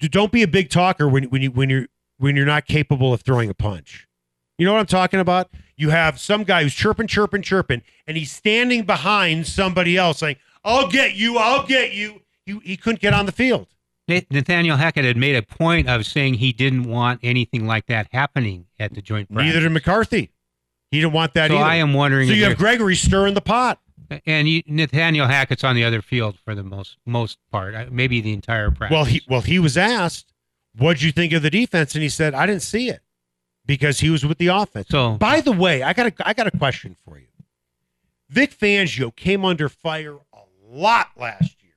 Don't 0.00 0.32
be 0.32 0.42
a 0.42 0.48
big 0.48 0.70
talker 0.70 1.08
when, 1.08 1.24
when 1.24 1.42
you 1.42 1.50
when 1.50 1.70
you're 1.70 1.86
when 2.20 2.36
you're 2.36 2.46
not 2.46 2.66
capable 2.66 3.12
of 3.12 3.22
throwing 3.22 3.50
a 3.50 3.54
punch. 3.54 4.06
You 4.58 4.66
know 4.66 4.72
what 4.74 4.80
I'm 4.80 4.86
talking 4.86 5.20
about? 5.20 5.50
You 5.76 5.90
have 5.90 6.20
some 6.20 6.44
guy 6.44 6.62
who's 6.62 6.74
chirping, 6.74 7.06
chirping, 7.06 7.42
chirping, 7.42 7.82
and 8.06 8.16
he's 8.16 8.30
standing 8.30 8.84
behind 8.84 9.46
somebody 9.46 9.96
else 9.96 10.18
saying, 10.18 10.36
I'll 10.62 10.88
get 10.88 11.14
you, 11.14 11.38
I'll 11.38 11.66
get 11.66 11.94
you. 11.94 12.20
He, 12.44 12.58
he 12.62 12.76
couldn't 12.76 13.00
get 13.00 13.14
on 13.14 13.24
the 13.26 13.32
field. 13.32 13.68
Nathaniel 14.30 14.76
Hackett 14.76 15.04
had 15.04 15.16
made 15.16 15.36
a 15.36 15.42
point 15.42 15.88
of 15.88 16.04
saying 16.04 16.34
he 16.34 16.52
didn't 16.52 16.82
want 16.82 17.20
anything 17.22 17.66
like 17.66 17.86
that 17.86 18.08
happening 18.12 18.66
at 18.78 18.92
the 18.92 19.00
joint 19.00 19.32
practice. 19.32 19.54
Neither 19.54 19.60
did 19.68 19.72
McCarthy. 19.72 20.30
He 20.90 21.00
didn't 21.00 21.12
want 21.12 21.34
that 21.34 21.50
so 21.50 21.56
either. 21.56 21.64
I 21.64 21.76
am 21.76 21.94
wondering. 21.94 22.28
so 22.28 22.34
you 22.34 22.44
have 22.44 22.58
Gregory 22.58 22.96
stirring 22.96 23.34
the 23.34 23.40
pot. 23.40 23.78
and 24.26 24.48
you, 24.48 24.62
Nathaniel 24.66 25.28
Hackett's 25.28 25.62
on 25.62 25.76
the 25.76 25.84
other 25.84 26.02
field 26.02 26.36
for 26.44 26.54
the 26.54 26.64
most 26.64 26.96
most 27.06 27.38
part, 27.52 27.74
uh, 27.76 27.86
maybe 27.90 28.20
the 28.20 28.32
entire 28.32 28.70
practice. 28.70 28.94
Well, 28.94 29.04
he 29.04 29.22
well 29.28 29.40
he 29.42 29.60
was 29.60 29.78
asked, 29.78 30.32
"What'd 30.80 31.02
you 31.02 31.12
think 31.12 31.32
of 31.32 31.42
the 31.42 31.50
defense?" 31.50 31.94
and 31.94 32.02
he 32.02 32.08
said, 32.08 32.34
"I 32.34 32.46
didn't 32.46 32.62
see 32.62 32.88
it," 32.88 33.02
because 33.66 34.00
he 34.00 34.10
was 34.10 34.24
with 34.24 34.38
the 34.38 34.48
offense. 34.48 34.88
so 34.88 35.16
By 35.16 35.40
the 35.40 35.52
way, 35.52 35.82
I 35.82 35.92
got 35.92 36.06
a 36.06 36.28
I 36.28 36.32
got 36.34 36.46
a 36.46 36.56
question 36.56 36.96
for 37.04 37.18
you. 37.18 37.26
Vic 38.28 38.56
Fangio 38.56 39.14
came 39.14 39.44
under 39.44 39.68
fire 39.68 40.14
a 40.32 40.42
lot 40.68 41.08
last 41.16 41.62
year, 41.62 41.74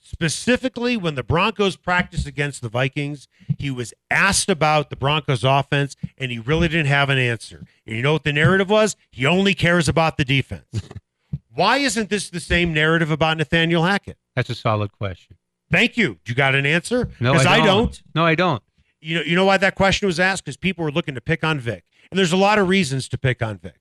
specifically 0.00 0.96
when 0.96 1.14
the 1.14 1.22
Broncos 1.22 1.76
practiced 1.76 2.26
against 2.26 2.62
the 2.62 2.68
Vikings. 2.68 3.28
He 3.58 3.70
was 3.70 3.92
asked 4.10 4.48
about 4.48 4.90
the 4.90 4.96
Broncos 4.96 5.44
offense, 5.44 5.94
and 6.16 6.32
he 6.32 6.38
really 6.38 6.68
didn't 6.68 6.86
have 6.86 7.10
an 7.10 7.18
answer. 7.18 7.64
And 7.86 7.96
you 7.96 8.02
know 8.02 8.14
what 8.14 8.24
the 8.24 8.32
narrative 8.32 8.70
was? 8.70 8.96
He 9.10 9.26
only 9.26 9.54
cares 9.54 9.88
about 9.88 10.16
the 10.16 10.24
defense. 10.24 10.66
Why 11.54 11.76
isn't 11.78 12.10
this 12.10 12.30
the 12.30 12.40
same 12.40 12.72
narrative 12.72 13.10
about 13.10 13.36
Nathaniel 13.38 13.84
Hackett? 13.84 14.18
that's 14.34 14.50
a 14.50 14.54
solid 14.54 14.90
question. 14.90 15.36
Thank 15.70 15.96
you. 15.96 16.18
You 16.26 16.34
got 16.34 16.54
an 16.54 16.66
answer? 16.66 17.10
No, 17.20 17.34
I 17.34 17.38
I 17.38 17.56
don't. 17.58 17.66
don't. 17.66 18.02
No, 18.14 18.24
I 18.24 18.34
don't. 18.34 18.62
You 19.00 19.16
know, 19.16 19.22
you 19.22 19.36
know 19.36 19.44
why 19.44 19.56
that 19.58 19.74
question 19.74 20.06
was 20.06 20.18
asked? 20.18 20.44
Because 20.44 20.56
people 20.56 20.84
were 20.84 20.92
looking 20.92 21.14
to 21.14 21.20
pick 21.20 21.44
on 21.44 21.58
Vic, 21.60 21.84
and 22.10 22.18
there's 22.18 22.32
a 22.32 22.36
lot 22.36 22.58
of 22.58 22.68
reasons 22.68 23.08
to 23.08 23.18
pick 23.18 23.42
on 23.42 23.58
Vic, 23.58 23.80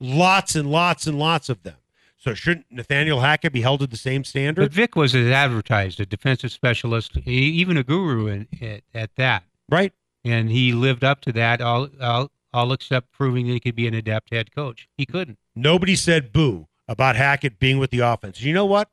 lots 0.00 0.56
and 0.56 0.70
lots 0.70 1.06
and 1.06 1.18
lots 1.18 1.48
of 1.48 1.62
them. 1.62 1.76
So 2.16 2.32
shouldn't 2.32 2.66
Nathaniel 2.70 3.20
Hackett 3.20 3.52
be 3.52 3.60
held 3.60 3.80
to 3.80 3.86
the 3.86 3.98
same 3.98 4.24
standard? 4.24 4.62
But? 4.62 4.72
Vic 4.72 4.96
was 4.96 5.14
as 5.14 5.28
advertised, 5.28 6.00
a 6.00 6.06
defensive 6.06 6.50
specialist, 6.52 7.18
even 7.18 7.76
a 7.76 7.84
guru 7.84 8.26
in, 8.28 8.48
at, 8.62 8.82
at 8.94 9.10
that, 9.16 9.44
right? 9.68 9.92
and 10.24 10.50
he 10.50 10.72
lived 10.72 11.04
up 11.04 11.20
to 11.20 11.32
that. 11.32 11.60
All, 11.60 11.88
all, 12.00 12.30
all 12.52 12.72
except 12.72 13.12
proving 13.12 13.46
that 13.46 13.52
he 13.52 13.60
could 13.60 13.76
be 13.76 13.86
an 13.86 13.94
adept 13.94 14.32
head 14.32 14.54
coach. 14.54 14.88
He 14.96 15.04
couldn't. 15.04 15.38
Nobody 15.54 15.94
said 15.96 16.32
boo 16.32 16.66
about 16.88 17.14
Hackett 17.16 17.58
being 17.58 17.78
with 17.78 17.90
the 17.90 18.00
offense. 18.00 18.40
You 18.40 18.54
know 18.54 18.64
what? 18.66 18.88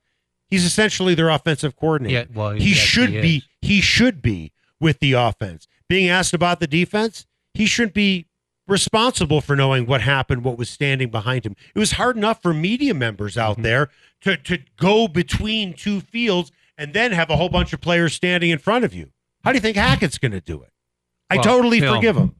He's 0.51 0.65
essentially 0.65 1.15
their 1.15 1.29
offensive 1.29 1.75
coordinator. 1.75 2.27
Yeah, 2.29 2.37
well, 2.37 2.51
he 2.51 2.69
yes, 2.69 2.77
should 2.77 3.09
he 3.09 3.21
be 3.21 3.43
he 3.61 3.81
should 3.81 4.21
be 4.21 4.51
with 4.79 4.99
the 4.99 5.13
offense. 5.13 5.67
Being 5.89 6.09
asked 6.09 6.33
about 6.33 6.59
the 6.59 6.67
defense, 6.67 7.25
he 7.53 7.65
shouldn't 7.65 7.93
be 7.95 8.27
responsible 8.67 9.41
for 9.41 9.55
knowing 9.55 9.85
what 9.85 10.01
happened, 10.01 10.43
what 10.43 10.57
was 10.57 10.69
standing 10.69 11.09
behind 11.09 11.45
him. 11.45 11.55
It 11.75 11.79
was 11.79 11.93
hard 11.93 12.15
enough 12.17 12.41
for 12.41 12.53
media 12.53 12.93
members 12.93 13.37
out 13.37 13.57
Mhm. 13.57 13.63
there 13.63 13.89
to 14.21 14.37
to 14.37 14.59
go 14.77 15.07
between 15.07 15.73
two 15.73 16.01
fields 16.01 16.51
and 16.77 16.93
then 16.93 17.11
have 17.11 17.29
a 17.29 17.35
whole 17.37 17.49
bunch 17.49 17.73
of 17.73 17.81
players 17.81 18.13
standing 18.13 18.49
in 18.49 18.59
front 18.59 18.85
of 18.85 18.93
you. 18.93 19.11
How 19.43 19.51
do 19.51 19.57
you 19.57 19.61
think 19.61 19.77
Hackett's 19.77 20.17
going 20.17 20.31
to 20.33 20.41
do 20.41 20.61
it? 20.61 20.69
I 21.29 21.35
Well, 21.35 21.43
totally 21.43 21.79
film. 21.79 21.95
forgive 21.95 22.17
him 22.17 22.35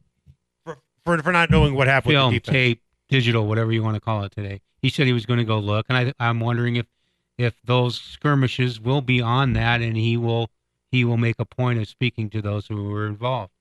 for, 0.64 0.78
for 1.04 1.18
for 1.22 1.32
not 1.32 1.50
knowing 1.50 1.74
what 1.74 1.86
happened 1.88 2.12
Film, 2.14 2.32
with 2.32 2.44
the 2.44 2.50
defense. 2.50 2.54
tape, 2.54 2.82
digital, 3.08 3.46
whatever 3.46 3.72
you 3.72 3.82
want 3.82 3.94
to 3.96 4.00
call 4.00 4.22
it 4.24 4.32
today. 4.32 4.60
He 4.80 4.88
said 4.90 5.06
he 5.06 5.12
was 5.12 5.26
going 5.26 5.38
to 5.38 5.44
go 5.44 5.58
look, 5.58 5.86
and 5.88 5.96
I, 5.96 6.12
I'm 6.20 6.40
wondering 6.40 6.76
if 6.76 6.86
if 7.42 7.54
those 7.64 8.00
skirmishes 8.00 8.80
will 8.80 9.00
be 9.00 9.20
on 9.20 9.52
that, 9.54 9.80
and 9.80 9.96
he 9.96 10.16
will 10.16 10.50
he 10.90 11.04
will 11.04 11.16
make 11.16 11.36
a 11.38 11.44
point 11.44 11.78
of 11.78 11.88
speaking 11.88 12.28
to 12.30 12.42
those 12.42 12.66
who 12.66 12.84
were 12.84 13.06
involved. 13.06 13.52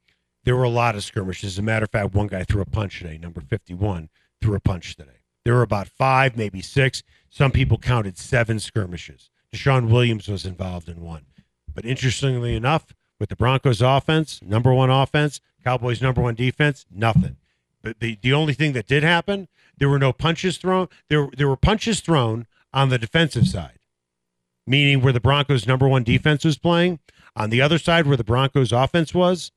There 0.44 0.56
were 0.56 0.64
a 0.64 0.70
lot 0.70 0.96
of 0.96 1.04
skirmishes. 1.04 1.54
As 1.54 1.60
a 1.60 1.62
matter 1.62 1.86
of 1.86 1.92
fact, 1.92 2.14
one 2.14 2.28
guy 2.28 2.44
threw 2.44 2.62
a 2.62 2.66
punch 2.66 3.00
today, 3.00 3.18
number 3.18 3.40
51, 3.40 4.10
threw 4.42 4.56
a 4.56 4.60
punch 4.60 4.96
today. 4.96 5.22
There 5.46 5.54
were 5.54 5.62
about 5.62 5.88
five, 5.88 6.36
maybe 6.36 6.62
six. 6.62 7.04
Some 7.30 7.52
people 7.52 7.78
counted 7.78 8.18
seven 8.18 8.60
skirmishes. 8.60 9.30
DeShawn 9.54 9.90
Williams 9.90 10.28
was 10.28 10.46
involved 10.46 10.90
in 10.90 11.02
one. 11.02 11.26
But 11.74 11.86
interestingly 11.86 12.56
enough, 12.56 12.88
with 13.20 13.30
the 13.30 13.36
Broncos 13.36 13.82
offense, 13.82 14.42
number 14.42 14.74
one 14.74 14.90
offense, 14.90 15.40
Cowboys 15.64 16.02
number 16.02 16.22
one 16.22 16.36
defense, 16.36 16.86
nothing. 16.92 17.38
But 17.82 18.00
the, 18.00 18.18
the 18.22 18.34
only 18.34 18.54
thing 18.54 18.74
that 18.74 18.88
did 18.88 19.04
happen, 19.04 19.48
there 19.78 19.90
were 19.90 20.00
no 20.00 20.14
punches 20.14 20.58
thrown. 20.58 20.88
There 21.10 21.30
there 21.36 21.48
were 21.48 21.56
punches 21.56 22.00
thrown 22.00 22.48
on 22.74 22.90
the 22.90 22.98
defensive 22.98 23.48
side, 23.48 23.80
meaning 24.66 25.02
where 25.02 25.14
the 25.14 25.20
Broncos' 25.20 25.68
number 25.68 25.88
one 25.88 26.04
defense 26.04 26.44
was 26.46 26.58
playing. 26.58 27.00
On 27.36 27.50
the 27.50 27.62
other 27.62 27.78
side, 27.78 28.08
where 28.08 28.18
the 28.18 28.24
Broncos' 28.24 28.72
offense 28.72 29.14
was, 29.14 29.52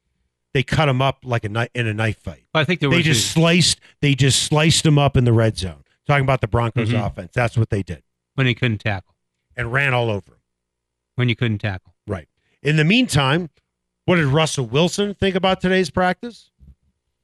they 0.52 0.62
cut 0.62 0.86
them 0.86 1.02
up 1.02 1.18
like 1.24 1.44
a 1.44 1.48
knife 1.48 1.70
in 1.74 1.86
a 1.86 1.94
knife 1.94 2.18
fight. 2.18 2.44
I 2.54 2.64
think 2.64 2.80
there 2.80 2.90
They 2.90 3.02
just 3.02 3.26
a- 3.26 3.30
sliced. 3.32 3.80
They 4.00 4.14
just 4.14 4.42
sliced 4.42 4.84
them 4.84 4.98
up 4.98 5.16
in 5.16 5.24
the 5.24 5.32
red 5.32 5.58
zone. 5.58 5.82
Talking 6.06 6.24
about 6.24 6.40
the 6.40 6.48
Broncos' 6.48 6.90
Mhm. 6.90 7.06
offense, 7.06 7.32
that's 7.34 7.56
what 7.56 7.70
they 7.70 7.82
did, 7.82 8.02
when 8.34 8.46
he 8.46 8.54
couldn't 8.54 8.78
tackle. 8.78 9.14
and 9.56 9.72
ran 9.72 9.94
all 9.94 10.10
over 10.10 10.32
'em. 10.32 10.38
When 11.14 11.28
you 11.28 11.36
couldn't 11.36 11.58
tackle. 11.58 11.94
Right. 12.08 12.28
In 12.60 12.74
the 12.74 12.82
meantime, 12.82 13.50
what 14.04 14.16
did 14.16 14.24
Russell 14.26 14.66
Wilson 14.66 15.14
think 15.14 15.36
about 15.36 15.60
today's 15.60 15.90
practice? 15.90 16.50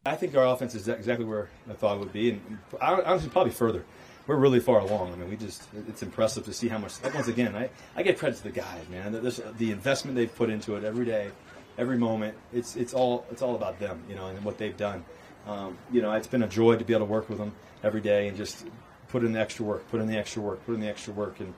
I 0.06 0.14
think 0.14 0.36
our 0.36 0.46
offense 0.46 0.76
is 0.76 0.86
exactly 0.86 1.24
where 1.26 1.50
I 1.68 1.72
thought 1.72 1.96
it 1.96 1.98
would 1.98 2.12
be, 2.12 2.30
and 2.30 2.58
honestly, 2.80 3.28
probably 3.30 3.50
further. 3.52 3.84
We're 4.30 4.36
really 4.36 4.60
far 4.60 4.78
along. 4.78 5.12
I 5.12 5.16
mean, 5.16 5.28
we 5.28 5.34
just—it's 5.34 6.04
impressive 6.04 6.44
to 6.44 6.52
see 6.52 6.68
how 6.68 6.78
much. 6.78 6.92
Once 7.12 7.26
again, 7.26 7.52
I, 7.56 7.68
I 7.96 8.04
get 8.04 8.16
credit 8.16 8.36
to 8.36 8.44
the 8.44 8.52
guys, 8.52 8.88
man. 8.88 9.10
This, 9.10 9.40
the 9.58 9.72
investment 9.72 10.16
they've 10.16 10.32
put 10.32 10.50
into 10.50 10.76
it 10.76 10.84
every 10.84 11.04
day, 11.04 11.32
every 11.76 11.98
moment. 11.98 12.36
It's 12.52 12.76
it's 12.76 12.94
all 12.94 13.26
it's 13.32 13.42
all 13.42 13.56
about 13.56 13.80
them, 13.80 14.00
you 14.08 14.14
know, 14.14 14.28
and 14.28 14.44
what 14.44 14.56
they've 14.56 14.76
done. 14.76 15.04
Um, 15.48 15.76
you 15.90 16.00
know, 16.00 16.12
it's 16.12 16.28
been 16.28 16.44
a 16.44 16.46
joy 16.46 16.76
to 16.76 16.84
be 16.84 16.92
able 16.92 17.06
to 17.06 17.12
work 17.12 17.28
with 17.28 17.38
them 17.38 17.52
every 17.82 18.00
day 18.00 18.28
and 18.28 18.36
just 18.36 18.68
put 19.08 19.24
in 19.24 19.32
the 19.32 19.40
extra 19.40 19.64
work, 19.64 19.90
put 19.90 20.00
in 20.00 20.06
the 20.06 20.16
extra 20.16 20.40
work, 20.40 20.64
put 20.64 20.76
in 20.76 20.80
the 20.80 20.88
extra 20.88 21.12
work, 21.12 21.40
and 21.40 21.52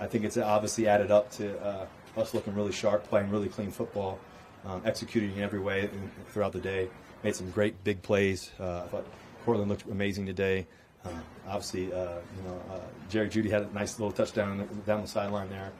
I 0.00 0.06
think 0.06 0.24
it's 0.24 0.38
obviously 0.38 0.88
added 0.88 1.10
up 1.10 1.30
to 1.32 1.62
uh, 1.62 1.86
us 2.16 2.32
looking 2.32 2.54
really 2.54 2.72
sharp, 2.72 3.04
playing 3.04 3.28
really 3.28 3.50
clean 3.50 3.70
football, 3.70 4.18
um, 4.64 4.80
executing 4.86 5.36
in 5.36 5.42
every 5.42 5.60
way 5.60 5.90
throughout 6.30 6.54
the 6.54 6.60
day. 6.60 6.88
Made 7.22 7.36
some 7.36 7.50
great 7.50 7.84
big 7.84 8.00
plays. 8.00 8.52
Uh, 8.58 8.84
I 8.84 8.88
thought 8.88 9.06
Courtland 9.44 9.68
looked 9.68 9.84
amazing 9.84 10.24
today. 10.24 10.66
Uh, 11.06 11.48
obviously, 11.48 11.92
uh, 11.92 12.16
you 12.36 12.42
know, 12.44 12.60
uh, 12.70 12.80
Jerry 13.08 13.28
Jeudy 13.28 13.50
had 13.50 13.62
a 13.62 13.72
nice 13.72 13.98
little 13.98 14.12
touchdown 14.12 14.68
down 14.86 15.02
the 15.02 15.08
sideline 15.08 15.48
there. 15.48 15.72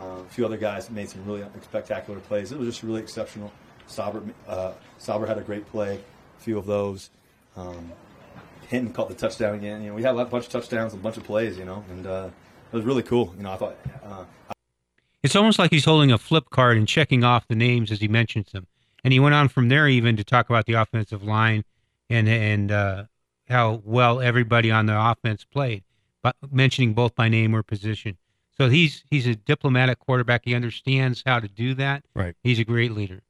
Uh, 0.00 0.20
a 0.20 0.24
few 0.30 0.44
other 0.44 0.56
guys 0.56 0.90
made 0.90 1.08
some 1.08 1.24
really 1.24 1.44
spectacular 1.62 2.20
plays. 2.20 2.52
It 2.52 2.58
was 2.58 2.68
just 2.68 2.82
really 2.82 3.00
exceptional. 3.00 3.52
Saubert, 3.88 4.32
uh, 4.46 4.72
Saubert 4.98 5.28
had 5.28 5.38
a 5.38 5.42
great 5.42 5.66
play, 5.66 6.00
a 6.38 6.42
few 6.42 6.58
of 6.58 6.66
those. 6.66 7.10
Um, 7.56 7.92
Hinton 8.68 8.92
caught 8.92 9.08
the 9.08 9.14
touchdown 9.14 9.56
again. 9.56 9.82
You 9.82 9.90
know, 9.90 9.94
we 9.96 10.02
had 10.02 10.16
a 10.16 10.24
bunch 10.24 10.46
of 10.46 10.50
touchdowns 10.50 10.94
a 10.94 10.96
bunch 10.96 11.16
of 11.16 11.24
plays. 11.24 11.58
You 11.58 11.64
know, 11.64 11.84
and 11.90 12.06
uh, 12.06 12.30
it 12.72 12.76
was 12.76 12.84
really 12.84 13.02
cool. 13.02 13.34
You 13.36 13.42
know, 13.42 13.52
I 13.52 13.56
thought 13.56 13.76
uh, 14.04 14.24
It's 15.22 15.34
almost 15.34 15.58
like 15.58 15.70
he's 15.70 15.84
holding 15.84 16.12
a 16.12 16.18
flip 16.18 16.50
card 16.50 16.76
and 16.76 16.86
checking 16.86 17.24
off 17.24 17.48
the 17.48 17.56
names 17.56 17.90
as 17.90 18.00
he 18.00 18.08
mentions 18.08 18.52
them. 18.52 18.66
And 19.02 19.12
he 19.12 19.18
went 19.18 19.34
on 19.34 19.48
from 19.48 19.68
there 19.68 19.88
even 19.88 20.16
to 20.16 20.24
talk 20.24 20.48
about 20.50 20.66
the 20.66 20.74
offensive 20.74 21.22
line 21.22 21.64
and 22.08 22.28
and 22.28 22.70
uh, 22.70 23.04
how 23.50 23.82
well 23.84 24.20
everybody 24.20 24.70
on 24.70 24.86
the 24.86 24.98
offense 24.98 25.44
played, 25.44 25.84
but 26.22 26.36
mentioning 26.50 26.94
both 26.94 27.14
by 27.14 27.28
name 27.28 27.54
or 27.54 27.62
position. 27.62 28.16
So 28.56 28.68
he's 28.68 29.04
he's 29.10 29.26
a 29.26 29.34
diplomatic 29.34 29.98
quarterback. 29.98 30.42
He 30.44 30.54
understands 30.54 31.22
how 31.26 31.40
to 31.40 31.48
do 31.48 31.74
that. 31.74 32.04
Right. 32.14 32.34
He's 32.42 32.58
a 32.58 32.64
great 32.64 32.92
leader. 32.92 33.22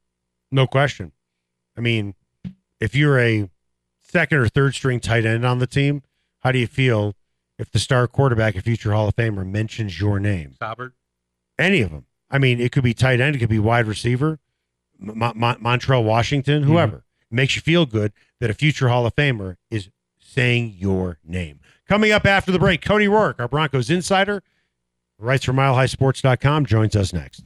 No 0.51 0.67
question. 0.67 1.13
I 1.77 1.81
mean, 1.81 2.15
if 2.79 2.95
you're 2.95 3.19
a 3.19 3.49
second 4.01 4.39
or 4.39 4.49
third 4.49 4.75
string 4.75 4.99
tight 4.99 5.25
end 5.25 5.45
on 5.45 5.59
the 5.59 5.67
team, 5.67 6.03
how 6.39 6.51
do 6.51 6.59
you 6.59 6.67
feel 6.67 7.15
if 7.57 7.71
the 7.71 7.79
star 7.79 8.07
quarterback, 8.07 8.55
a 8.55 8.61
future 8.61 8.91
Hall 8.91 9.07
of 9.07 9.15
Famer, 9.15 9.47
mentions 9.47 9.99
your 10.01 10.19
name? 10.19 10.55
Saubert. 10.59 10.91
Any 11.57 11.81
of 11.81 11.91
them. 11.91 12.05
I 12.29 12.37
mean, 12.37 12.59
it 12.59 12.71
could 12.71 12.83
be 12.83 12.93
tight 12.93 13.21
end, 13.21 13.35
it 13.35 13.39
could 13.39 13.49
be 13.49 13.59
wide 13.59 13.85
receiver, 13.85 14.39
M- 14.99 15.17
Mon- 15.17 15.61
Montrell 15.61 16.03
Washington, 16.03 16.63
mm-hmm. 16.63 16.71
whoever. 16.71 16.97
It 17.29 17.35
makes 17.35 17.55
you 17.55 17.61
feel 17.61 17.85
good 17.85 18.13
that 18.39 18.49
a 18.49 18.53
future 18.53 18.89
Hall 18.89 19.05
of 19.05 19.15
Famer 19.15 19.57
is 19.69 19.89
saying 20.31 20.75
your 20.77 21.17
name. 21.23 21.59
Coming 21.87 22.11
up 22.11 22.25
after 22.25 22.51
the 22.51 22.59
break, 22.59 22.81
Cody 22.81 23.07
Roark, 23.07 23.39
our 23.39 23.47
Broncos 23.47 23.89
insider, 23.89 24.41
writes 25.19 25.45
for 25.45 25.53
MileHighSports.com, 25.53 26.65
joins 26.65 26.95
us 26.95 27.11
next. 27.13 27.45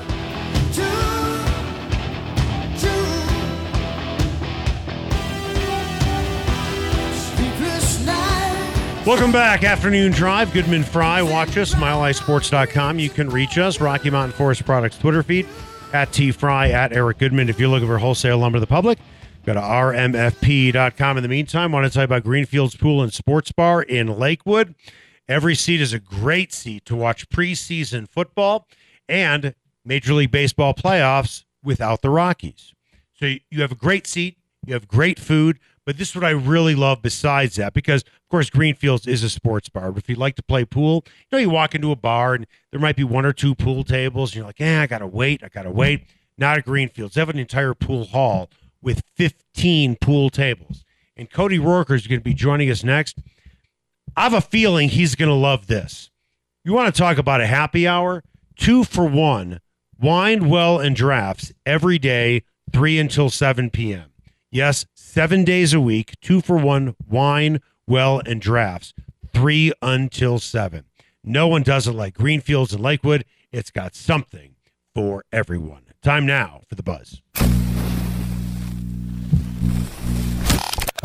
Welcome 9.11 9.33
back. 9.33 9.65
Afternoon 9.65 10.13
Drive. 10.13 10.53
Goodman 10.53 10.83
Fry. 10.83 11.21
Watch 11.21 11.57
us. 11.57 11.75
MileHighSports.com. 11.75 12.97
You 12.97 13.09
can 13.09 13.29
reach 13.29 13.57
us. 13.57 13.81
Rocky 13.81 14.09
Mountain 14.09 14.37
Forest 14.37 14.65
Products 14.65 14.97
Twitter 14.97 15.21
feed 15.21 15.45
at 15.91 16.13
T 16.13 16.31
Fry 16.31 16.69
at 16.69 16.93
Eric 16.93 17.17
Goodman. 17.17 17.49
If 17.49 17.59
you're 17.59 17.67
looking 17.67 17.89
for 17.89 17.97
wholesale 17.97 18.37
lumber 18.37 18.55
to 18.55 18.61
the 18.61 18.67
public, 18.67 18.99
go 19.45 19.53
to 19.53 19.59
RMFP.com. 19.59 21.17
In 21.17 21.23
the 21.23 21.27
meantime, 21.27 21.73
want 21.73 21.85
to 21.85 21.89
tell 21.89 22.03
you 22.03 22.05
about 22.05 22.23
Greenfields 22.23 22.77
Pool 22.77 23.03
and 23.03 23.11
Sports 23.11 23.51
Bar 23.51 23.81
in 23.81 24.17
Lakewood. 24.17 24.75
Every 25.27 25.55
seat 25.55 25.81
is 25.81 25.91
a 25.91 25.99
great 25.99 26.53
seat 26.53 26.85
to 26.85 26.95
watch 26.95 27.27
preseason 27.27 28.07
football 28.07 28.65
and 29.09 29.55
Major 29.83 30.13
League 30.13 30.31
Baseball 30.31 30.73
playoffs 30.73 31.43
without 31.61 32.01
the 32.01 32.09
Rockies. 32.09 32.73
So 33.15 33.25
you 33.25 33.61
have 33.61 33.73
a 33.73 33.75
great 33.75 34.07
seat, 34.07 34.37
you 34.65 34.73
have 34.73 34.87
great 34.87 35.19
food, 35.19 35.59
but 35.85 35.97
this 35.97 36.09
is 36.09 36.15
what 36.15 36.23
I 36.23 36.31
really 36.31 36.75
love 36.75 37.01
besides 37.01 37.55
that, 37.55 37.73
because 37.73 38.03
of 38.03 38.29
course 38.29 38.49
Greenfields 38.49 39.07
is 39.07 39.23
a 39.23 39.29
sports 39.29 39.69
bar. 39.69 39.91
But 39.91 40.03
if 40.03 40.09
you 40.09 40.15
like 40.15 40.35
to 40.35 40.43
play 40.43 40.65
pool, 40.65 41.03
you 41.05 41.11
know, 41.31 41.37
you 41.37 41.49
walk 41.49 41.75
into 41.75 41.91
a 41.91 41.95
bar 41.95 42.33
and 42.35 42.47
there 42.71 42.79
might 42.79 42.95
be 42.95 43.03
one 43.03 43.25
or 43.25 43.33
two 43.33 43.55
pool 43.55 43.83
tables, 43.83 44.31
and 44.31 44.37
you're 44.37 44.45
like, 44.45 44.59
yeah, 44.59 44.81
I 44.81 44.87
gotta 44.87 45.07
wait, 45.07 45.43
I 45.43 45.49
gotta 45.49 45.71
wait. 45.71 46.05
Not 46.37 46.57
at 46.57 46.65
Greenfields. 46.65 47.15
They 47.15 47.21
have 47.21 47.29
an 47.29 47.37
entire 47.37 47.73
pool 47.73 48.05
hall 48.05 48.49
with 48.81 49.03
15 49.15 49.97
pool 50.01 50.29
tables. 50.29 50.83
And 51.15 51.29
Cody 51.29 51.59
Roark 51.59 51.91
is 51.91 52.07
going 52.07 52.19
to 52.19 52.23
be 52.23 52.33
joining 52.33 52.71
us 52.71 52.83
next. 52.83 53.19
I 54.15 54.23
have 54.23 54.33
a 54.33 54.41
feeling 54.41 54.89
he's 54.89 55.15
going 55.15 55.29
to 55.29 55.35
love 55.35 55.67
this. 55.67 56.09
You 56.63 56.73
want 56.73 56.93
to 56.93 56.99
talk 56.99 57.17
about 57.17 57.41
a 57.41 57.47
happy 57.47 57.87
hour? 57.87 58.23
Two 58.57 58.83
for 58.83 59.05
one, 59.05 59.59
wine, 59.99 60.49
well, 60.49 60.79
and 60.79 60.95
drafts 60.95 61.51
every 61.65 61.99
day, 61.99 62.43
3 62.71 62.99
until 62.99 63.29
7 63.29 63.69
p.m. 63.69 64.10
Yes, 64.51 64.85
seven 64.93 65.45
days 65.45 65.73
a 65.73 65.79
week, 65.79 66.15
two 66.21 66.41
for 66.41 66.57
one, 66.57 66.95
wine, 67.07 67.61
well, 67.87 68.21
and 68.25 68.41
drafts, 68.41 68.93
3 69.33 69.71
until 69.81 70.39
7. 70.39 70.83
No 71.23 71.47
one 71.47 71.63
does 71.63 71.87
it 71.87 71.93
like 71.93 72.15
Greenfields 72.15 72.73
and 72.73 72.83
Lakewood. 72.83 73.23
It's 73.53 73.71
got 73.71 73.95
something 73.95 74.55
for 74.93 75.23
everyone. 75.31 75.83
Time 76.03 76.25
now 76.25 76.61
for 76.67 76.75
the 76.75 76.83
buzz. 76.83 77.21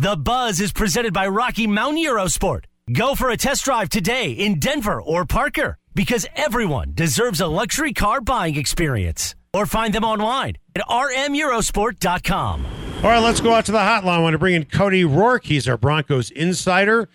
The 0.02 0.16
Buzz 0.16 0.60
is 0.60 0.72
presented 0.72 1.14
by 1.14 1.28
Rocky 1.28 1.68
Mountain 1.68 2.02
Eurosport. 2.02 2.64
Go 2.92 3.14
for 3.14 3.30
a 3.30 3.36
test 3.36 3.64
drive 3.64 3.88
today 3.88 4.32
in 4.32 4.58
Denver 4.58 5.00
or 5.00 5.24
Parker 5.24 5.78
because 5.94 6.26
everyone 6.34 6.94
deserves 6.94 7.40
a 7.40 7.46
luxury 7.46 7.92
car 7.92 8.20
buying 8.20 8.56
experience. 8.56 9.36
Or 9.54 9.66
find 9.66 9.94
them 9.94 10.04
online 10.04 10.56
at 10.74 10.84
rmeurosport.com. 10.88 12.85
All 13.02 13.12
right, 13.12 13.18
let's 13.22 13.40
go 13.40 13.52
out 13.52 13.66
to 13.66 13.72
the 13.72 13.78
hotline. 13.78 14.08
I 14.08 14.18
want 14.18 14.34
to 14.34 14.38
bring 14.38 14.54
in 14.54 14.64
Cody 14.64 15.04
Roark. 15.04 15.44
He's 15.44 15.68
our 15.68 15.76
Broncos 15.76 16.30
insider. 16.30 17.08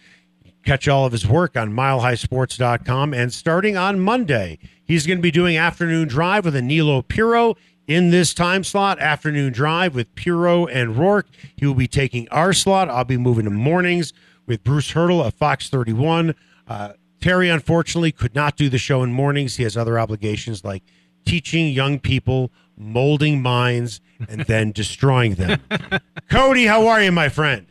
Catch 0.64 0.88
all 0.88 1.06
of 1.06 1.12
his 1.12 1.28
work 1.28 1.58
on 1.58 1.74
milehighsports.com. 1.74 3.14
And 3.14 3.34
starting 3.34 3.76
on 3.76 4.00
Monday, 4.00 4.60
he's 4.86 5.06
going 5.08 5.18
to 5.18 5.22
be 5.22 5.32
doing 5.32 5.58
afternoon 5.58 6.08
drive 6.08 6.46
with 6.46 6.54
Anilo 6.54 7.06
Piro 7.06 7.56
in 7.88 8.12
this 8.12 8.34
time 8.34 8.64
slot. 8.64 9.00
Afternoon 9.00 9.52
drive 9.52 9.96
with 9.96 10.14
Piro 10.16 10.68
and 10.68 10.96
Roark. 10.96 11.24
He 11.58 11.66
will 11.66 11.74
be 11.74 11.88
taking 11.88 12.30
our 12.30 12.54
slot. 12.54 12.88
I'll 12.88 13.04
be 13.04 13.18
moving 13.18 13.46
to 13.46 13.52
mornings 13.52 14.14
with 14.46 14.64
Bruce 14.64 14.92
Hurdle 14.92 15.22
of 15.22 15.34
Fox 15.34 15.68
31. 15.68 16.36
Uh, 16.68 16.94
Terry, 17.20 17.50
unfortunately, 17.50 18.12
could 18.12 18.36
not 18.36 18.56
do 18.56 18.70
the 18.70 18.78
show 18.78 19.04
in 19.04 19.12
mornings. 19.12 19.58
He 19.58 19.64
has 19.64 19.76
other 19.76 20.00
obligations 20.00 20.64
like 20.64 20.84
teaching 21.26 21.68
young 21.70 22.00
people, 22.00 22.52
molding 22.82 23.42
minds, 23.42 24.02
and 24.28 24.42
then 24.42 24.72
destroying 24.72 25.36
them. 25.36 25.62
Cody, 26.30 26.66
how 26.66 26.88
are 26.88 27.02
you, 27.02 27.12
my 27.12 27.30
friend? 27.30 27.66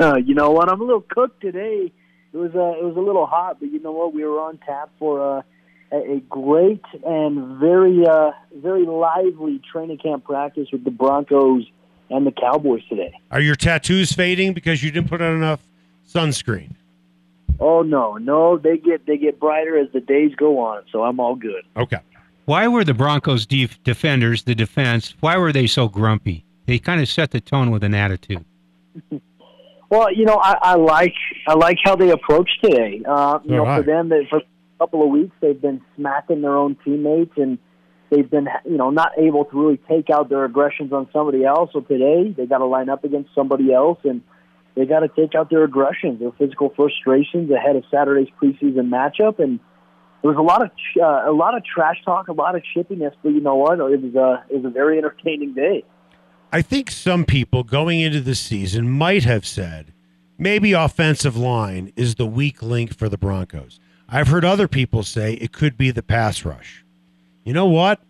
Uh, 0.00 0.16
you 0.16 0.34
know 0.34 0.50
what? 0.50 0.70
I'm 0.70 0.80
a 0.80 0.84
little 0.84 1.04
cooked 1.08 1.40
today. 1.40 1.92
It 2.32 2.36
was 2.36 2.54
uh, 2.54 2.78
it 2.78 2.84
was 2.84 2.96
a 2.96 3.00
little 3.00 3.26
hot, 3.26 3.60
but 3.60 3.70
you 3.70 3.80
know 3.80 3.92
what? 3.92 4.12
We 4.12 4.24
were 4.24 4.40
on 4.40 4.58
tap 4.58 4.90
for 4.98 5.38
uh, 5.38 5.42
a, 5.92 6.16
a 6.16 6.20
great 6.28 6.82
and 7.04 7.58
very 7.58 8.06
uh, 8.06 8.32
very 8.54 8.84
lively 8.84 9.60
training 9.70 9.98
camp 9.98 10.24
practice 10.24 10.68
with 10.72 10.84
the 10.84 10.90
Broncos 10.90 11.64
and 12.10 12.26
the 12.26 12.32
Cowboys 12.32 12.82
today. 12.88 13.12
Are 13.30 13.40
your 13.40 13.56
tattoos 13.56 14.12
fading 14.12 14.52
because 14.52 14.82
you 14.82 14.90
didn't 14.90 15.08
put 15.08 15.22
on 15.22 15.34
enough 15.34 15.66
sunscreen? 16.06 16.72
Oh 17.58 17.82
no, 17.82 18.18
no, 18.18 18.58
they 18.58 18.76
get 18.76 19.06
they 19.06 19.16
get 19.16 19.40
brighter 19.40 19.78
as 19.78 19.90
the 19.92 20.00
days 20.00 20.34
go 20.36 20.58
on, 20.58 20.82
so 20.92 21.04
I'm 21.04 21.20
all 21.20 21.36
good. 21.36 21.64
Okay. 21.76 21.98
Why 22.46 22.66
were 22.68 22.84
the 22.84 22.94
Broncos 22.94 23.44
def- 23.46 23.82
defenders, 23.84 24.44
the 24.44 24.54
defense, 24.54 25.14
why 25.20 25.36
were 25.36 25.52
they 25.52 25.66
so 25.66 25.88
grumpy? 25.88 26.44
They 26.66 26.78
kind 26.78 27.00
of 27.00 27.08
set 27.08 27.30
the 27.32 27.40
tone 27.40 27.70
with 27.70 27.84
an 27.84 27.94
attitude. 27.94 28.44
Well, 29.88 30.12
you 30.12 30.24
know, 30.24 30.34
I, 30.42 30.56
I 30.60 30.74
like 30.74 31.14
I 31.46 31.54
like 31.54 31.76
how 31.84 31.94
they 31.94 32.10
approached 32.10 32.58
today. 32.60 33.02
Uh, 33.08 33.38
you 33.44 33.50
So 33.50 33.56
know, 33.56 33.64
do 33.66 33.70
I. 33.70 33.76
for 33.76 33.82
them, 33.84 34.08
they, 34.08 34.26
for 34.28 34.38
a 34.38 34.42
couple 34.80 35.04
of 35.04 35.10
weeks, 35.10 35.32
they've 35.40 35.60
been 35.60 35.80
smacking 35.94 36.40
their 36.42 36.56
own 36.56 36.76
teammates, 36.84 37.30
and 37.36 37.56
they've 38.10 38.28
been, 38.28 38.48
you 38.64 38.76
know, 38.76 38.90
not 38.90 39.12
able 39.16 39.44
to 39.44 39.56
really 39.56 39.76
take 39.88 40.10
out 40.10 40.28
their 40.28 40.44
aggressions 40.44 40.92
on 40.92 41.08
somebody 41.12 41.44
else. 41.44 41.70
So 41.72 41.82
today, 41.82 42.34
they 42.36 42.46
got 42.46 42.58
to 42.58 42.64
line 42.66 42.88
up 42.88 43.04
against 43.04 43.30
somebody 43.32 43.72
else, 43.72 44.00
and 44.02 44.22
they 44.74 44.86
got 44.86 45.00
to 45.00 45.08
take 45.08 45.36
out 45.36 45.50
their 45.50 45.62
aggressions, 45.62 46.18
their 46.18 46.32
physical 46.32 46.72
frustrations 46.74 47.48
ahead 47.52 47.76
of 47.76 47.84
Saturday's 47.88 48.26
preseason 48.42 48.88
matchup. 48.90 49.38
And 49.38 49.60
there 50.26 50.34
was 50.34 50.38
a 50.38 50.42
lot 50.42 50.62
of 50.62 50.70
uh, 51.00 51.30
a 51.30 51.32
lot 51.32 51.56
of 51.56 51.64
trash 51.64 52.02
talk, 52.04 52.26
a 52.26 52.32
lot 52.32 52.56
of 52.56 52.62
chippiness, 52.74 53.12
but 53.22 53.28
you 53.28 53.40
know 53.40 53.54
what? 53.54 53.78
It 53.78 54.02
was 54.02 54.14
a 54.16 54.44
it 54.50 54.56
was 54.56 54.64
a 54.64 54.70
very 54.70 54.98
entertaining 54.98 55.54
day. 55.54 55.84
I 56.52 56.62
think 56.62 56.90
some 56.90 57.24
people 57.24 57.62
going 57.62 58.00
into 58.00 58.20
the 58.20 58.34
season 58.34 58.90
might 58.90 59.22
have 59.22 59.46
said 59.46 59.92
maybe 60.36 60.72
offensive 60.72 61.36
line 61.36 61.92
is 61.94 62.16
the 62.16 62.26
weak 62.26 62.60
link 62.60 62.96
for 62.96 63.08
the 63.08 63.16
Broncos. 63.16 63.78
I've 64.08 64.26
heard 64.28 64.44
other 64.44 64.66
people 64.66 65.04
say 65.04 65.34
it 65.34 65.52
could 65.52 65.76
be 65.76 65.92
the 65.92 66.02
pass 66.02 66.44
rush. 66.44 66.84
You 67.44 67.52
know 67.52 67.66
what? 67.66 68.00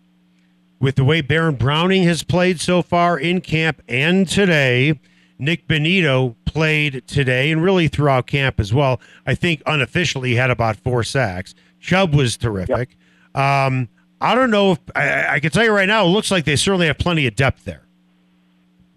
With 0.79 0.95
the 0.95 1.03
way 1.03 1.21
Baron 1.21 1.55
Browning 1.55 2.03
has 2.03 2.23
played 2.23 2.59
so 2.59 2.81
far 2.81 3.19
in 3.19 3.41
camp 3.41 3.81
and 3.87 4.27
today, 4.27 4.99
Nick 5.37 5.67
Bonitto 5.67 6.35
played 6.45 7.07
today 7.07 7.51
and 7.51 7.61
really 7.61 7.87
throughout 7.87 8.25
camp 8.25 8.59
as 8.59 8.73
well. 8.73 8.99
I 9.25 9.35
think 9.35 9.61
unofficially 9.67 10.35
had 10.35 10.49
about 10.49 10.77
four 10.77 11.03
sacks. 11.03 11.53
Chubb 11.79 12.13
was 12.13 12.37
terrific. 12.37 12.97
Um, 13.35 13.89
I 14.19 14.35
don't 14.35 14.51
know 14.51 14.73
if 14.73 14.79
I, 14.95 15.35
I 15.35 15.39
can 15.39 15.51
tell 15.51 15.63
you 15.63 15.71
right 15.71 15.87
now, 15.87 16.05
it 16.05 16.09
looks 16.09 16.31
like 16.31 16.45
they 16.45 16.55
certainly 16.55 16.87
have 16.87 16.97
plenty 16.97 17.27
of 17.27 17.35
depth 17.35 17.65
there. 17.65 17.83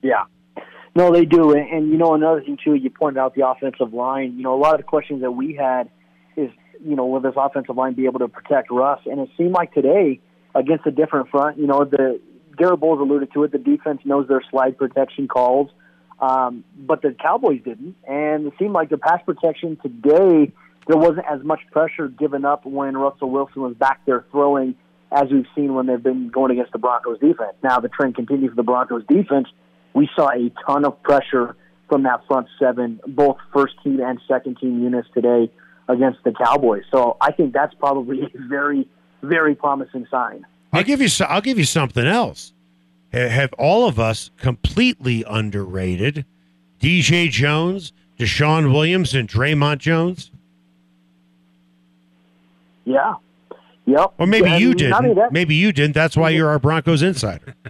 Yeah. 0.02 0.24
No, 0.94 1.12
they 1.12 1.24
do. 1.24 1.52
And, 1.52 1.68
and 1.68 1.90
you 1.90 1.98
know, 1.98 2.14
another 2.14 2.40
thing 2.40 2.58
too, 2.62 2.74
you 2.74 2.90
pointed 2.90 3.20
out 3.20 3.34
the 3.34 3.46
offensive 3.46 3.92
line. 3.92 4.36
You 4.36 4.42
know, 4.42 4.54
a 4.54 4.60
lot 4.60 4.74
of 4.74 4.80
the 4.80 4.84
questions 4.84 5.20
that 5.20 5.30
we 5.30 5.54
had 5.54 5.90
is, 6.36 6.50
you 6.84 6.96
know, 6.96 7.06
will 7.06 7.20
this 7.20 7.34
offensive 7.36 7.76
line 7.76 7.94
be 7.94 8.06
able 8.06 8.20
to 8.20 8.28
protect 8.28 8.70
Russ? 8.70 9.00
And 9.04 9.20
it 9.20 9.28
seemed 9.36 9.52
like 9.52 9.72
today, 9.72 10.20
against 10.54 10.86
a 10.86 10.90
different 10.90 11.28
front, 11.28 11.58
you 11.58 11.66
know, 11.66 11.84
the 11.84 12.20
Garett 12.56 12.80
Bolles 12.80 13.00
alluded 13.00 13.32
to 13.34 13.44
it. 13.44 13.52
The 13.52 13.58
defense 13.58 14.00
knows 14.04 14.26
their 14.28 14.42
slide 14.50 14.76
protection 14.76 15.28
calls, 15.28 15.70
um, 16.18 16.64
but 16.76 17.02
the 17.02 17.14
Cowboys 17.22 17.60
didn't. 17.64 17.94
And 18.08 18.48
it 18.48 18.54
seemed 18.58 18.72
like 18.72 18.88
the 18.88 18.98
pass 18.98 19.20
protection 19.24 19.78
today, 19.80 20.52
there 20.86 20.96
wasn't 20.96 21.26
as 21.30 21.42
much 21.44 21.60
pressure 21.70 22.08
given 22.08 22.44
up 22.44 22.64
when 22.64 22.96
Russell 22.96 23.30
Wilson 23.30 23.62
was 23.62 23.74
back 23.74 24.00
there 24.06 24.24
throwing 24.30 24.74
as 25.12 25.24
we've 25.30 25.46
seen 25.54 25.74
when 25.74 25.86
they've 25.86 26.02
been 26.02 26.28
going 26.28 26.52
against 26.52 26.72
the 26.72 26.78
Broncos 26.78 27.18
defense. 27.18 27.54
Now 27.62 27.80
the 27.80 27.88
trend 27.88 28.14
continues 28.14 28.50
for 28.50 28.56
the 28.56 28.62
Broncos 28.62 29.04
defense. 29.08 29.48
We 29.94 30.08
saw 30.14 30.30
a 30.30 30.50
ton 30.66 30.84
of 30.84 31.02
pressure 31.02 31.56
from 31.88 32.04
that 32.04 32.24
front 32.26 32.46
seven, 32.58 33.00
both 33.06 33.36
first 33.52 33.74
team 33.82 34.00
and 34.00 34.20
second 34.28 34.58
team 34.58 34.82
units 34.82 35.08
today 35.12 35.50
against 35.88 36.22
the 36.24 36.32
Cowboys. 36.32 36.84
So 36.92 37.16
I 37.20 37.32
think 37.32 37.52
that's 37.52 37.74
probably 37.74 38.22
a 38.22 38.28
very, 38.48 38.88
very 39.22 39.54
promising 39.56 40.06
sign. 40.10 40.46
I'll 40.72 40.84
give 40.84 41.00
you. 41.00 41.08
I'll 41.28 41.40
give 41.40 41.58
you 41.58 41.64
something 41.64 42.06
else. 42.06 42.52
Have 43.12 43.52
all 43.54 43.88
of 43.88 43.98
us 43.98 44.30
completely 44.36 45.24
underrated 45.28 46.24
DJ 46.78 47.28
Jones, 47.28 47.92
DeShawn 48.16 48.72
Williams, 48.72 49.14
and 49.14 49.28
Dre'Mont 49.28 49.78
Jones? 49.78 50.30
Yeah. 52.90 53.14
Yep. 53.86 54.14
Or 54.18 54.26
maybe 54.26 54.50
And 54.50 54.60
you 54.60 54.74
didn't. 54.74 55.32
Maybe 55.32 55.54
you 55.54 55.72
didn't. 55.72 55.94
That's 55.94 56.16
why 56.16 56.30
you're 56.30 56.48
our 56.48 56.58
Broncos 56.58 57.02
insider. 57.02 57.54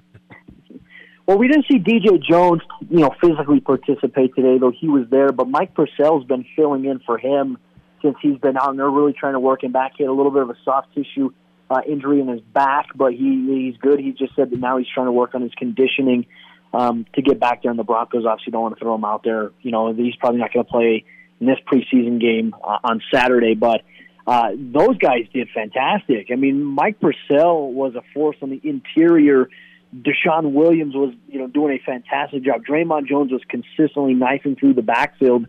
Well, 1.30 1.38
we 1.38 1.46
didn't 1.46 1.66
see 1.70 1.78
DJ 1.78 2.20
Jones, 2.20 2.60
you 2.88 2.98
know, 2.98 3.14
physically 3.20 3.60
participate 3.60 4.34
today, 4.34 4.58
though 4.58 4.72
he 4.72 4.88
was 4.88 5.06
there. 5.10 5.30
But 5.30 5.48
Mike 5.48 5.74
Purcell's 5.74 6.24
been 6.24 6.44
filling 6.56 6.86
in 6.86 6.98
for 7.06 7.18
him 7.18 7.56
since 8.02 8.16
he's 8.20 8.36
been 8.38 8.56
out, 8.56 8.70
and 8.70 8.78
they're 8.80 8.90
really 8.90 9.12
trying 9.12 9.34
to 9.34 9.38
work 9.38 9.62
him 9.62 9.70
back. 9.70 9.92
He 9.96 10.02
had 10.02 10.10
a 10.10 10.12
little 10.12 10.32
bit 10.32 10.42
of 10.42 10.50
a 10.50 10.56
soft 10.64 10.92
tissue 10.92 11.30
uh, 11.70 11.82
injury 11.86 12.20
in 12.20 12.26
his 12.26 12.40
back, 12.40 12.86
but 12.96 13.12
he 13.12 13.46
he's 13.46 13.76
good. 13.76 14.00
He 14.00 14.10
just 14.10 14.34
said 14.34 14.50
that 14.50 14.58
now 14.58 14.78
he's 14.78 14.88
trying 14.92 15.06
to 15.06 15.12
work 15.12 15.36
on 15.36 15.42
his 15.42 15.54
conditioning 15.54 16.26
um, 16.74 17.06
to 17.14 17.22
get 17.22 17.38
back 17.38 17.62
there. 17.62 17.70
And 17.70 17.78
the 17.78 17.84
Broncos 17.84 18.26
obviously 18.26 18.50
don't 18.50 18.62
want 18.62 18.76
to 18.76 18.84
throw 18.84 18.96
him 18.96 19.04
out 19.04 19.22
there. 19.22 19.52
You 19.62 19.70
know, 19.70 19.92
he's 19.92 20.16
probably 20.16 20.40
not 20.40 20.52
going 20.52 20.66
to 20.66 20.72
play 20.72 21.04
in 21.38 21.46
this 21.46 21.58
preseason 21.72 22.20
game 22.20 22.56
uh, 22.64 22.78
on 22.82 23.00
Saturday, 23.14 23.54
but. 23.54 23.82
Uh, 24.26 24.50
those 24.54 24.96
guys 24.98 25.26
did 25.32 25.48
fantastic. 25.54 26.28
I 26.30 26.36
mean, 26.36 26.62
Mike 26.62 27.00
Purcell 27.00 27.72
was 27.72 27.94
a 27.94 28.02
force 28.14 28.36
on 28.42 28.50
the 28.50 28.60
interior 28.62 29.48
DeShawn 29.94 30.52
Williams 30.52 30.94
was, 30.94 31.14
you 31.28 31.38
know, 31.38 31.48
doing 31.48 31.76
a 31.76 31.84
fantastic 31.84 32.44
job. 32.44 32.62
Dre'Mont 32.64 33.06
Jones 33.06 33.32
was 33.32 33.42
consistently 33.48 34.14
knifing 34.14 34.56
through 34.56 34.74
the 34.74 34.82
backfield. 34.82 35.46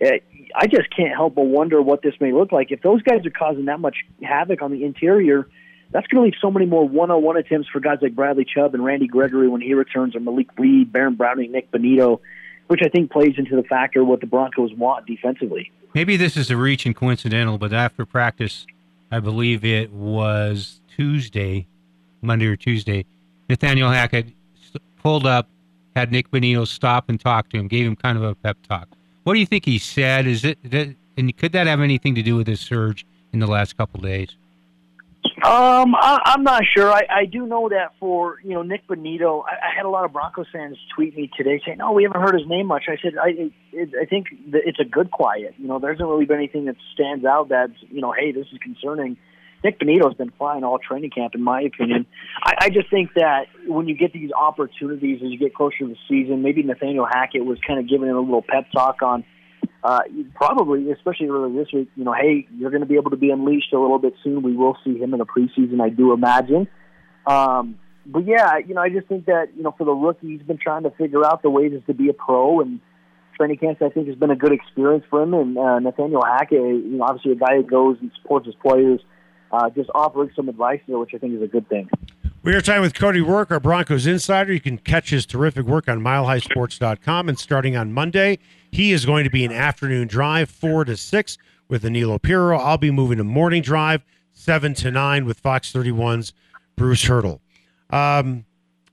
Uh, 0.00 0.08
I 0.56 0.66
just 0.66 0.88
can't 0.94 1.12
help 1.14 1.34
but 1.34 1.44
wonder 1.44 1.80
what 1.82 2.02
this 2.02 2.14
may 2.20 2.32
look 2.32 2.50
like. 2.50 2.70
If 2.70 2.80
those 2.82 3.02
guys 3.02 3.26
are 3.26 3.30
causing 3.30 3.66
that 3.66 3.80
much 3.80 3.96
havoc 4.22 4.62
on 4.62 4.70
the 4.70 4.84
interior, 4.84 5.46
that's 5.90 6.06
going 6.06 6.22
to 6.22 6.24
leave 6.24 6.40
so 6.40 6.50
many 6.50 6.66
more 6.66 6.88
one-on-one 6.88 7.36
attempts 7.36 7.68
for 7.68 7.78
guys 7.80 7.98
like 8.00 8.14
Bradley 8.14 8.44
Chubb 8.44 8.74
and 8.74 8.84
Randy 8.84 9.06
Gregory 9.06 9.48
when 9.48 9.60
he 9.60 9.74
returns, 9.74 10.16
or 10.16 10.20
Malik 10.20 10.48
Reed, 10.58 10.90
Baron 10.90 11.14
Browning, 11.14 11.52
Nick 11.52 11.70
Bonitto, 11.70 12.20
which 12.66 12.80
I 12.84 12.88
think 12.88 13.10
plays 13.10 13.34
into 13.36 13.56
the 13.56 13.62
factor 13.62 14.02
of 14.02 14.06
what 14.06 14.20
the 14.20 14.26
Broncos 14.26 14.72
want 14.74 15.06
defensively. 15.06 15.70
Maybe 15.94 16.16
this 16.16 16.36
is 16.36 16.50
a 16.50 16.56
reach 16.56 16.86
and 16.86 16.96
coincidental, 16.96 17.58
but 17.58 17.72
after 17.72 18.04
practice, 18.04 18.66
I 19.12 19.20
believe 19.20 19.64
it 19.64 19.92
was 19.92 20.80
Tuesday, 20.96 21.66
Monday 22.22 22.46
or 22.46 22.56
Tuesday, 22.56 23.04
Nathaniel 23.48 23.90
Hackett 23.90 24.28
pulled 25.02 25.26
up, 25.26 25.48
had 25.94 26.10
Nick 26.10 26.30
Bonitto 26.30 26.66
stop 26.66 27.08
and 27.08 27.20
talk 27.20 27.50
to 27.50 27.58
him, 27.58 27.68
gave 27.68 27.86
him 27.86 27.94
kind 27.94 28.16
of 28.16 28.24
a 28.24 28.34
pep 28.34 28.56
talk. 28.68 28.88
What 29.24 29.34
do 29.34 29.40
you 29.40 29.46
think 29.46 29.64
he 29.64 29.78
said? 29.78 30.26
Is 30.26 30.44
it 30.44 30.58
and 31.16 31.36
could 31.36 31.52
that 31.52 31.66
have 31.66 31.80
anything 31.80 32.14
to 32.16 32.22
do 32.22 32.34
with 32.34 32.46
his 32.46 32.60
surge 32.60 33.06
in 33.32 33.38
the 33.38 33.46
last 33.46 33.76
couple 33.76 34.00
days? 34.00 34.30
Um, 35.44 35.94
I, 35.94 36.20
I'm 36.24 36.42
not 36.42 36.62
sure. 36.74 36.90
I, 36.90 37.02
I 37.10 37.24
do 37.26 37.46
know 37.46 37.68
that 37.68 37.92
for 38.00 38.38
you 38.42 38.54
know 38.54 38.62
Nick 38.62 38.86
Bonitto, 38.86 39.44
I, 39.46 39.72
I 39.72 39.76
had 39.76 39.84
a 39.84 39.90
lot 39.90 40.06
of 40.06 40.12
Broncos 40.14 40.46
fans 40.50 40.78
tweet 40.96 41.14
me 41.14 41.30
today 41.36 41.60
saying, 41.66 41.78
"No, 41.78 41.92
we 41.92 42.04
haven't 42.04 42.22
heard 42.22 42.34
his 42.34 42.48
name 42.48 42.66
much." 42.66 42.84
I 42.88 42.96
said, 43.02 43.12
"I 43.22 43.50
it, 43.70 43.90
I 44.00 44.06
think 44.06 44.28
it's 44.54 44.80
a 44.80 44.86
good 44.86 45.10
quiet. 45.10 45.54
You 45.58 45.68
know, 45.68 45.78
there 45.78 45.92
hasn't 45.92 46.08
really 46.08 46.24
been 46.24 46.38
anything 46.38 46.64
that 46.64 46.76
stands 46.94 47.26
out 47.26 47.50
that's 47.50 47.74
you 47.90 48.00
know, 48.00 48.12
hey, 48.12 48.32
this 48.32 48.46
is 48.52 48.58
concerning." 48.62 49.18
Nick 49.62 49.80
Bonitto's 49.80 50.14
been 50.14 50.30
fine 50.38 50.62
all 50.62 50.78
training 50.78 51.10
camp, 51.10 51.34
in 51.34 51.42
my 51.42 51.62
opinion. 51.62 52.06
I, 52.42 52.54
I 52.60 52.68
just 52.70 52.90
think 52.90 53.14
that 53.14 53.46
when 53.66 53.88
you 53.88 53.96
get 53.96 54.12
these 54.12 54.30
opportunities 54.30 55.22
as 55.24 55.30
you 55.30 55.38
get 55.38 55.54
closer 55.54 55.78
to 55.78 55.88
the 55.88 55.96
season, 56.06 56.42
maybe 56.42 56.62
Nathaniel 56.62 57.06
Hackett 57.06 57.46
was 57.46 57.58
kind 57.66 57.80
of 57.80 57.88
giving 57.88 58.08
him 58.08 58.16
a 58.16 58.20
little 58.20 58.44
pep 58.46 58.70
talk 58.72 59.00
on 59.02 59.24
uh, 59.84 60.00
probably, 60.34 60.90
especially 60.90 61.28
early 61.28 61.54
this 61.54 61.68
week, 61.72 61.90
you 61.94 62.04
know, 62.04 62.14
hey, 62.14 62.48
you're 62.56 62.70
going 62.70 62.80
to 62.80 62.86
be 62.86 62.94
able 62.94 63.10
to 63.10 63.18
be 63.18 63.30
unleashed 63.30 63.70
a 63.74 63.78
little 63.78 63.98
bit 63.98 64.14
soon. 64.24 64.42
We 64.42 64.56
will 64.56 64.78
see 64.82 64.98
him 64.98 65.12
in 65.12 65.18
the 65.18 65.26
preseason, 65.26 65.82
I 65.82 65.90
do 65.90 66.14
imagine. 66.14 66.68
Um, 67.26 67.78
but 68.06 68.24
yeah, 68.26 68.56
you 68.66 68.74
know, 68.74 68.80
I 68.80 68.88
just 68.88 69.08
think 69.08 69.26
that 69.26 69.48
you 69.54 69.62
know, 69.62 69.74
for 69.76 69.84
the 69.84 69.92
rookie, 69.92 70.28
he's 70.28 70.42
been 70.42 70.58
trying 70.58 70.84
to 70.84 70.90
figure 70.90 71.24
out 71.24 71.42
the 71.42 71.50
ways 71.50 71.72
to 71.86 71.94
be 71.94 72.08
a 72.08 72.14
pro, 72.14 72.60
and 72.60 72.80
training 73.36 73.58
camps 73.58 73.82
I 73.84 73.90
think 73.90 74.08
has 74.08 74.16
been 74.16 74.30
a 74.30 74.36
good 74.36 74.52
experience 74.52 75.04
for 75.10 75.22
him. 75.22 75.34
And 75.34 75.58
uh, 75.58 75.78
Nathaniel 75.80 76.24
Hackett, 76.24 76.52
you 76.52 76.96
know, 76.96 77.04
obviously 77.04 77.32
a 77.32 77.36
guy 77.36 77.56
who 77.56 77.62
goes 77.62 77.98
and 78.00 78.10
supports 78.22 78.46
his 78.46 78.54
players, 78.54 79.00
uh, 79.52 79.68
just 79.70 79.90
offering 79.94 80.30
some 80.34 80.48
advice 80.48 80.80
there, 80.88 80.98
which 80.98 81.12
I 81.14 81.18
think 81.18 81.34
is 81.34 81.42
a 81.42 81.46
good 81.46 81.68
thing. 81.68 81.90
We 82.44 82.54
are 82.54 82.60
time 82.60 82.82
with 82.82 82.92
Cody 82.92 83.20
Roark, 83.20 83.50
our 83.50 83.58
Broncos 83.58 84.06
insider. 84.06 84.52
You 84.52 84.60
can 84.60 84.76
catch 84.76 85.08
his 85.08 85.24
terrific 85.24 85.64
work 85.64 85.88
on 85.88 86.00
milehighsports.com. 86.00 87.30
And 87.30 87.38
starting 87.38 87.74
on 87.74 87.94
Monday, 87.94 88.38
he 88.70 88.92
is 88.92 89.06
going 89.06 89.24
to 89.24 89.30
be 89.30 89.46
an 89.46 89.50
afternoon 89.50 90.08
drive, 90.08 90.50
4 90.50 90.84
to 90.84 90.94
6 90.94 91.38
with 91.68 91.80
Danilo 91.84 92.18
Pirro. 92.18 92.58
I'll 92.58 92.76
be 92.76 92.90
moving 92.90 93.16
to 93.16 93.24
morning 93.24 93.62
drive, 93.62 94.04
7 94.34 94.74
to 94.74 94.90
9 94.90 95.24
with 95.24 95.40
Fox 95.40 95.72
31's 95.72 96.34
Bruce 96.76 97.04
Hurdle. 97.04 97.40
Um, 97.88 98.44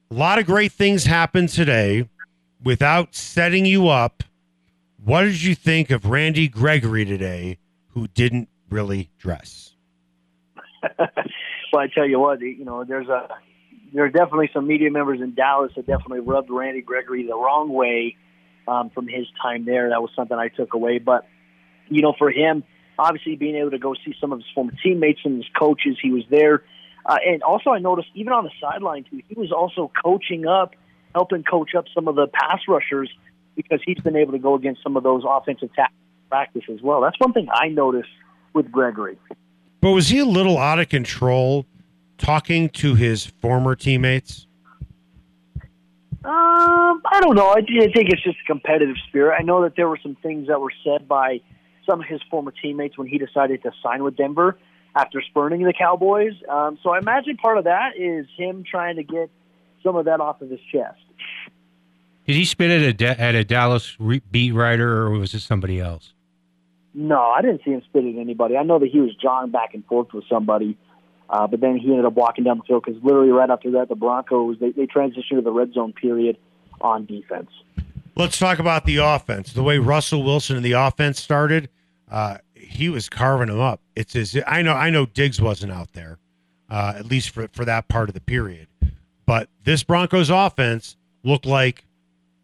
a 0.09 0.13
lot 0.13 0.39
of 0.39 0.45
great 0.45 0.71
things 0.71 1.03
happened 1.03 1.49
today. 1.49 2.07
Without 2.63 3.15
setting 3.15 3.65
you 3.65 3.89
up, 3.89 4.23
what 5.03 5.23
did 5.23 5.43
you 5.43 5.55
think 5.55 5.91
of 5.91 6.05
Randy 6.05 6.47
Gregory 6.47 7.03
today, 7.03 7.57
who 7.89 8.07
didn't 8.07 8.47
really 8.69 9.09
dress? 9.19 9.75
well, 11.71 11.81
I 11.81 11.87
tell 11.87 12.07
you 12.07 12.19
what, 12.19 12.41
you 12.41 12.65
know, 12.65 12.83
there's 12.83 13.07
a 13.07 13.27
there 13.93 14.05
are 14.05 14.09
definitely 14.09 14.49
some 14.53 14.67
media 14.67 14.89
members 14.89 15.19
in 15.21 15.35
Dallas 15.35 15.71
that 15.75 15.85
definitely 15.85 16.21
rubbed 16.21 16.49
Randy 16.49 16.81
Gregory 16.81 17.27
the 17.27 17.35
wrong 17.35 17.69
way 17.69 18.15
um, 18.67 18.89
from 18.89 19.07
his 19.07 19.27
time 19.41 19.65
there. 19.65 19.89
That 19.89 20.01
was 20.01 20.11
something 20.15 20.37
I 20.37 20.47
took 20.47 20.73
away. 20.73 20.99
But 20.99 21.27
you 21.89 22.01
know, 22.01 22.13
for 22.17 22.31
him, 22.31 22.63
obviously 22.97 23.35
being 23.35 23.55
able 23.55 23.71
to 23.71 23.79
go 23.79 23.93
see 23.93 24.15
some 24.19 24.31
of 24.31 24.39
his 24.39 24.47
former 24.55 24.73
teammates 24.83 25.19
and 25.25 25.37
his 25.37 25.47
coaches, 25.57 25.97
he 26.01 26.11
was 26.11 26.23
there. 26.29 26.63
Uh, 27.05 27.17
and 27.25 27.43
also, 27.43 27.71
I 27.71 27.79
noticed 27.79 28.09
even 28.13 28.31
on 28.31 28.43
the 28.43 28.51
sideline 28.61 29.03
too, 29.09 29.21
he 29.27 29.35
was 29.35 29.51
also 29.51 29.91
coaching 30.03 30.45
up, 30.45 30.75
helping 31.13 31.43
coach 31.43 31.75
up 31.75 31.85
some 31.93 32.07
of 32.07 32.15
the 32.15 32.27
pass 32.27 32.61
rushers 32.67 33.09
because 33.55 33.81
he's 33.85 33.99
been 33.99 34.15
able 34.15 34.31
to 34.31 34.39
go 34.39 34.55
against 34.55 34.83
some 34.83 34.95
of 34.95 35.03
those 35.03 35.23
offensive 35.27 35.73
tackles 35.75 35.97
practice 36.29 36.63
as 36.71 36.81
well. 36.81 37.01
That's 37.01 37.19
one 37.19 37.33
thing 37.33 37.49
I 37.53 37.67
noticed 37.67 38.09
with 38.53 38.71
Gregory. 38.71 39.17
But 39.81 39.91
was 39.91 40.09
he 40.09 40.19
a 40.19 40.25
little 40.25 40.57
out 40.57 40.79
of 40.79 40.89
control 40.89 41.65
talking 42.17 42.69
to 42.69 42.95
his 42.95 43.25
former 43.25 43.75
teammates? 43.75 44.45
Um, 46.23 47.01
I 47.03 47.19
don't 47.19 47.35
know. 47.35 47.47
I, 47.47 47.57
I 47.57 47.91
think 47.91 48.09
it's 48.09 48.23
just 48.23 48.37
a 48.43 48.45
competitive 48.45 48.95
spirit. 49.07 49.35
I 49.39 49.43
know 49.43 49.63
that 49.63 49.75
there 49.75 49.89
were 49.89 49.99
some 50.01 50.15
things 50.21 50.47
that 50.47 50.61
were 50.61 50.71
said 50.83 51.07
by 51.07 51.41
some 51.89 51.99
of 51.99 52.05
his 52.05 52.21
former 52.29 52.51
teammates 52.51 52.95
when 52.95 53.07
he 53.07 53.17
decided 53.17 53.63
to 53.63 53.71
sign 53.81 54.03
with 54.03 54.15
Denver 54.15 54.59
after 54.95 55.19
spurning 55.21 55.63
the 55.63 55.73
Cowboys. 55.73 56.33
Um, 56.47 56.77
so 56.83 56.91
I 56.91 56.99
imagine 56.99 57.37
part 57.37 57.57
of 57.57 57.63
that 57.63 57.97
is 57.97 58.27
him 58.37 58.63
trying 58.69 58.97
to 58.97 59.03
get 59.03 59.31
some 59.83 59.95
of 59.95 60.05
that 60.05 60.21
off 60.21 60.41
of 60.41 60.51
his 60.51 60.59
chest. 60.71 60.99
Did 62.27 62.35
he 62.35 62.45
spit 62.45 62.69
at 62.69 63.01
a 63.01 63.19
at 63.19 63.33
a 63.33 63.43
Dallas 63.43 63.99
re- 63.99 64.21
beat 64.29 64.51
writer, 64.51 65.01
or 65.01 65.09
was 65.09 65.33
it 65.33 65.39
somebody 65.39 65.79
else? 65.79 66.13
No, 66.93 67.21
I 67.21 67.41
didn't 67.41 67.61
see 67.63 67.71
him 67.71 67.81
spit 67.85 68.03
at 68.03 68.19
anybody. 68.19 68.57
I 68.57 68.63
know 68.63 68.79
that 68.79 68.89
he 68.89 68.99
was 68.99 69.15
jogging 69.15 69.51
back 69.51 69.73
and 69.73 69.85
forth 69.85 70.13
with 70.13 70.25
somebody, 70.29 70.77
uh, 71.29 71.47
but 71.47 71.61
then 71.61 71.77
he 71.77 71.89
ended 71.89 72.05
up 72.05 72.13
walking 72.13 72.43
down 72.43 72.57
the 72.57 72.63
field 72.65 72.83
because 72.85 73.01
literally 73.03 73.29
right 73.29 73.49
after 73.49 73.71
that, 73.71 73.87
the 73.87 73.95
Broncos 73.95 74.57
they, 74.59 74.71
they 74.71 74.87
transitioned 74.87 75.35
to 75.35 75.41
the 75.41 75.51
red 75.51 75.73
zone 75.73 75.93
period 75.93 76.37
on 76.81 77.05
defense. 77.05 77.49
Let's 78.15 78.37
talk 78.37 78.59
about 78.59 78.85
the 78.85 78.97
offense. 78.97 79.53
The 79.53 79.63
way 79.63 79.77
Russell 79.77 80.23
Wilson 80.23 80.57
and 80.57 80.65
the 80.65 80.73
offense 80.73 81.21
started, 81.21 81.69
uh, 82.09 82.39
he 82.53 82.89
was 82.89 83.07
carving 83.07 83.47
them 83.47 83.59
up. 83.59 83.79
It's 83.95 84.15
as 84.15 84.37
I 84.45 84.61
know. 84.61 84.73
I 84.73 84.89
know 84.89 85.05
Diggs 85.05 85.41
wasn't 85.41 85.71
out 85.71 85.93
there, 85.93 86.19
uh, 86.69 86.93
at 86.97 87.05
least 87.05 87.29
for 87.29 87.47
for 87.53 87.63
that 87.63 87.87
part 87.87 88.09
of 88.09 88.13
the 88.13 88.21
period. 88.21 88.67
But 89.25 89.49
this 89.63 89.83
Broncos 89.83 90.29
offense 90.29 90.97
looked 91.23 91.45
like 91.45 91.85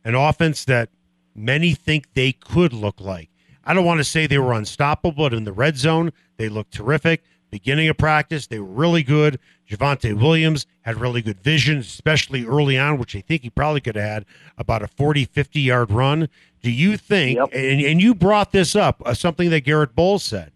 an 0.05 0.15
offense 0.15 0.63
that 0.65 0.89
many 1.35 1.73
think 1.73 2.13
they 2.13 2.31
could 2.31 2.71
look 2.71 3.01
like. 3.01 3.29
I 3.67 3.73
don't 3.73 3.85
want 3.85 3.99
to 3.99 4.03
say 4.05 4.25
they 4.25 4.37
were 4.37 4.53
unstoppable, 4.53 5.11
but 5.11 5.33
in 5.33 5.43
the 5.43 5.51
red 5.51 5.77
zone, 5.77 6.13
they 6.37 6.47
looked 6.47 6.73
terrific. 6.73 7.21
Beginning 7.51 7.89
of 7.89 7.97
practice, 7.97 8.47
they 8.47 8.59
were 8.59 8.65
really 8.65 9.03
good. 9.03 9.39
Javonte 9.69 10.19
Williams 10.19 10.65
had 10.81 10.99
really 11.01 11.21
good 11.21 11.41
vision, 11.41 11.79
especially 11.79 12.45
early 12.45 12.77
on, 12.77 12.97
which 12.97 13.13
I 13.15 13.21
think 13.21 13.41
he 13.41 13.49
probably 13.49 13.81
could 13.81 13.95
have 13.95 14.05
had 14.05 14.25
about 14.57 14.83
a 14.83 14.87
40, 14.87 15.25
50 15.25 15.59
yard 15.59 15.91
run. 15.91 16.29
Do 16.61 16.71
you 16.71 16.95
think, 16.97 17.37
Yep. 17.37 17.49
and, 17.53 17.81
and 17.81 18.01
you 18.01 18.15
brought 18.15 18.53
this 18.53 18.75
up, 18.75 19.01
uh, 19.05 19.13
something 19.13 19.49
that 19.49 19.61
Garett 19.65 19.95
Bolles 19.95 20.23
said, 20.23 20.51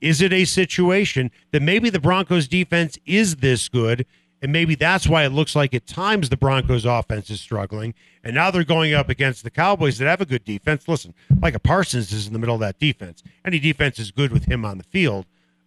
is 0.00 0.20
it 0.20 0.32
a 0.32 0.44
situation 0.44 1.30
that 1.52 1.62
maybe 1.62 1.88
the 1.88 2.00
Broncos 2.00 2.48
defense 2.48 2.98
is 3.06 3.36
this 3.36 3.68
good 3.68 4.06
and 4.42 4.52
maybe 4.52 4.74
that's 4.74 5.06
why 5.08 5.24
it 5.24 5.30
looks 5.30 5.56
like 5.56 5.72
at 5.74 5.86
times 5.86 6.28
the 6.28 6.36
Broncos 6.36 6.84
offense 6.84 7.30
is 7.30 7.40
struggling. 7.40 7.94
And 8.22 8.34
now 8.34 8.50
they're 8.50 8.64
going 8.64 8.92
up 8.92 9.08
against 9.08 9.44
the 9.44 9.50
Cowboys 9.50 9.98
that 9.98 10.06
have 10.06 10.20
a 10.20 10.26
good 10.26 10.44
defense. 10.44 10.86
Listen, 10.88 11.14
Micah 11.40 11.58
Parsons 11.58 12.12
is 12.12 12.26
in 12.26 12.32
the 12.32 12.38
middle 12.38 12.54
of 12.54 12.60
that 12.60 12.78
defense. 12.78 13.22
Any 13.44 13.58
defense 13.58 13.98
is 13.98 14.10
good 14.10 14.32
with 14.32 14.44
him 14.44 14.64
on 14.64 14.78
the 14.78 14.84
field. 14.84 15.26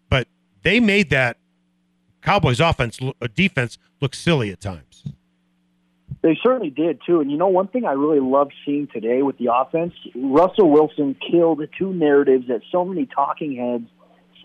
But 0.10 0.27
they 0.62 0.79
made 0.79 1.10
that 1.10 1.38
Cowboys 2.21 2.60
offense 2.60 2.99
uh, 3.01 3.27
defense 3.34 3.77
look 4.01 4.13
silly 4.13 4.51
at 4.51 4.60
times. 4.60 5.03
They 6.21 6.38
certainly 6.43 6.69
did 6.69 6.99
too. 7.05 7.21
And 7.21 7.32
you 7.32 7.38
know, 7.38 7.47
one 7.47 7.69
thing 7.69 7.86
I 7.86 7.93
really 7.93 8.19
love 8.19 8.49
seeing 8.65 8.88
today 8.88 9.21
with 9.23 9.38
the 9.38 9.53
offense, 9.53 9.93
Russell 10.15 10.69
Wilson 10.69 11.15
killed 11.32 11.62
two 11.77 11.93
narratives 11.93 12.47
that 12.49 12.62
so 12.71 12.84
many 12.84 13.05
talking 13.05 13.55
heads 13.55 13.89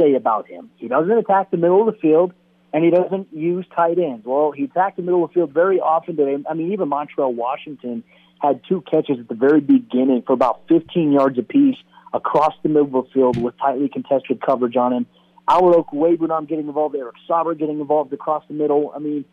say 0.01 0.15
about 0.15 0.47
him. 0.47 0.71
He 0.77 0.89
doesn't 0.89 1.11
attack 1.11 1.51
the 1.51 1.57
middle 1.57 1.87
of 1.87 1.93
the 1.93 2.01
field, 2.01 2.33
and 2.75 2.85
he 2.85 2.91
doesn't 2.91 3.29
use 3.33 3.65
tight 3.75 4.01
ends. 4.01 4.27
Well, 4.27 4.51
he 4.51 4.65
attacked 4.65 4.97
the 4.97 5.03
middle 5.03 5.23
of 5.23 5.31
the 5.31 5.35
field 5.35 5.53
very 5.53 5.79
often 5.79 6.17
today. 6.17 6.37
I 6.51 6.55
mean, 6.55 6.73
even 6.73 6.91
Montrell 6.91 7.33
Washington 7.33 8.03
had 8.43 8.63
two 8.69 8.83
catches 8.83 9.21
at 9.21 9.29
the 9.29 9.37
very 9.37 9.61
beginning 9.61 10.25
for 10.27 10.33
about 10.33 10.63
15 10.69 11.13
yards 11.13 11.39
apiece 11.39 11.77
across 12.13 12.53
the 12.65 12.69
middle 12.69 12.99
of 12.99 13.07
the 13.07 13.11
field 13.13 13.41
with 13.41 13.57
tightly 13.59 13.89
contested 13.89 14.43
coverage 14.45 14.77
on 14.77 14.93
him. 14.93 15.07
Albert 15.49 15.87
Okwuegbunam 15.87 16.49
getting 16.49 16.67
involved, 16.67 16.97
Eric 16.97 17.15
Saubert 17.31 17.59
getting 17.61 17.79
involved 17.79 18.13
across 18.13 18.43
the 18.49 18.55
middle. 18.55 18.93
I 18.95 18.99
mean, 18.99 19.25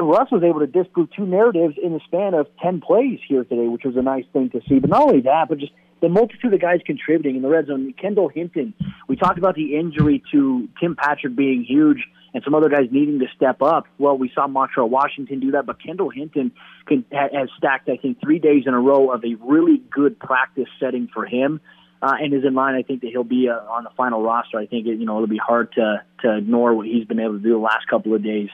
Russ 0.00 0.32
was 0.32 0.42
able 0.42 0.58
to 0.58 0.66
disprove 0.66 1.10
two 1.16 1.26
narratives 1.26 1.76
in 1.80 1.92
the 1.92 2.00
span 2.06 2.34
of 2.34 2.48
10 2.60 2.80
plays 2.80 3.20
here 3.28 3.44
today, 3.44 3.68
which 3.68 3.84
was 3.84 3.96
a 3.96 4.02
nice 4.02 4.24
thing 4.32 4.50
to 4.50 4.60
see. 4.68 4.80
But 4.80 4.90
not 4.90 5.02
only 5.02 5.20
that, 5.20 5.48
but 5.48 5.58
just 5.58 5.72
the 6.04 6.10
multitude 6.10 6.52
of 6.52 6.60
guys 6.60 6.80
contributing 6.84 7.36
in 7.36 7.42
the 7.42 7.48
red 7.48 7.66
zone. 7.66 7.94
Kendall 7.98 8.28
Hinton, 8.28 8.74
we 9.08 9.16
talked 9.16 9.38
about 9.38 9.54
the 9.54 9.74
injury 9.74 10.22
to 10.32 10.68
Tim 10.78 10.96
Patrick 10.96 11.34
being 11.34 11.64
huge 11.64 12.04
and 12.34 12.44
some 12.44 12.54
other 12.54 12.68
guys 12.68 12.88
needing 12.90 13.20
to 13.20 13.26
step 13.34 13.62
up. 13.62 13.86
Well, 13.96 14.18
we 14.18 14.30
saw 14.34 14.46
Montrell 14.46 14.90
Washington 14.90 15.40
do 15.40 15.52
that, 15.52 15.64
but 15.64 15.82
Kendall 15.82 16.10
Hinton 16.10 16.52
can, 16.86 17.06
has 17.10 17.48
stacked, 17.56 17.88
I 17.88 17.96
think, 17.96 18.20
three 18.20 18.38
days 18.38 18.64
in 18.66 18.74
a 18.74 18.78
row 18.80 19.12
of 19.12 19.24
a 19.24 19.34
really 19.40 19.80
good 19.90 20.18
practice 20.18 20.68
setting 20.78 21.08
for 21.12 21.24
him. 21.24 21.60
Uh, 22.02 22.12
and 22.20 22.34
is 22.34 22.44
in 22.44 22.52
line. 22.52 22.74
I 22.74 22.82
think 22.82 23.00
that 23.00 23.08
he'll 23.08 23.24
be 23.24 23.48
uh, 23.48 23.54
on 23.54 23.84
the 23.84 23.90
final 23.96 24.22
roster. 24.22 24.58
I 24.58 24.66
think 24.66 24.86
it, 24.86 24.98
you 24.98 25.06
know 25.06 25.16
it'll 25.16 25.26
be 25.26 25.38
hard 25.38 25.72
to 25.72 26.02
to 26.20 26.36
ignore 26.36 26.74
what 26.74 26.86
he's 26.86 27.06
been 27.06 27.18
able 27.18 27.38
to 27.38 27.38
do 27.38 27.52
the 27.52 27.56
last 27.56 27.88
couple 27.88 28.14
of 28.14 28.22
days. 28.22 28.50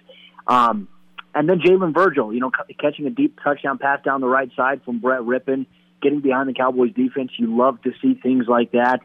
Um, 0.46 0.86
and 1.34 1.48
then 1.48 1.58
Jalen 1.58 1.92
Virgil, 1.92 2.32
you 2.32 2.38
know, 2.38 2.52
c- 2.68 2.74
catching 2.74 3.06
a 3.06 3.10
deep 3.10 3.40
touchdown 3.42 3.78
pass 3.78 4.04
down 4.04 4.20
the 4.20 4.28
right 4.28 4.50
side 4.54 4.82
from 4.84 5.00
Brett 5.00 5.22
Rypien, 5.22 5.66
getting 6.00 6.20
behind 6.20 6.48
the 6.48 6.54
Cowboys 6.54 6.92
defense. 6.94 7.32
You 7.38 7.56
love 7.56 7.80
to 7.82 7.90
see 8.02 8.14
things 8.14 8.46
like 8.48 8.72
that. 8.72 9.00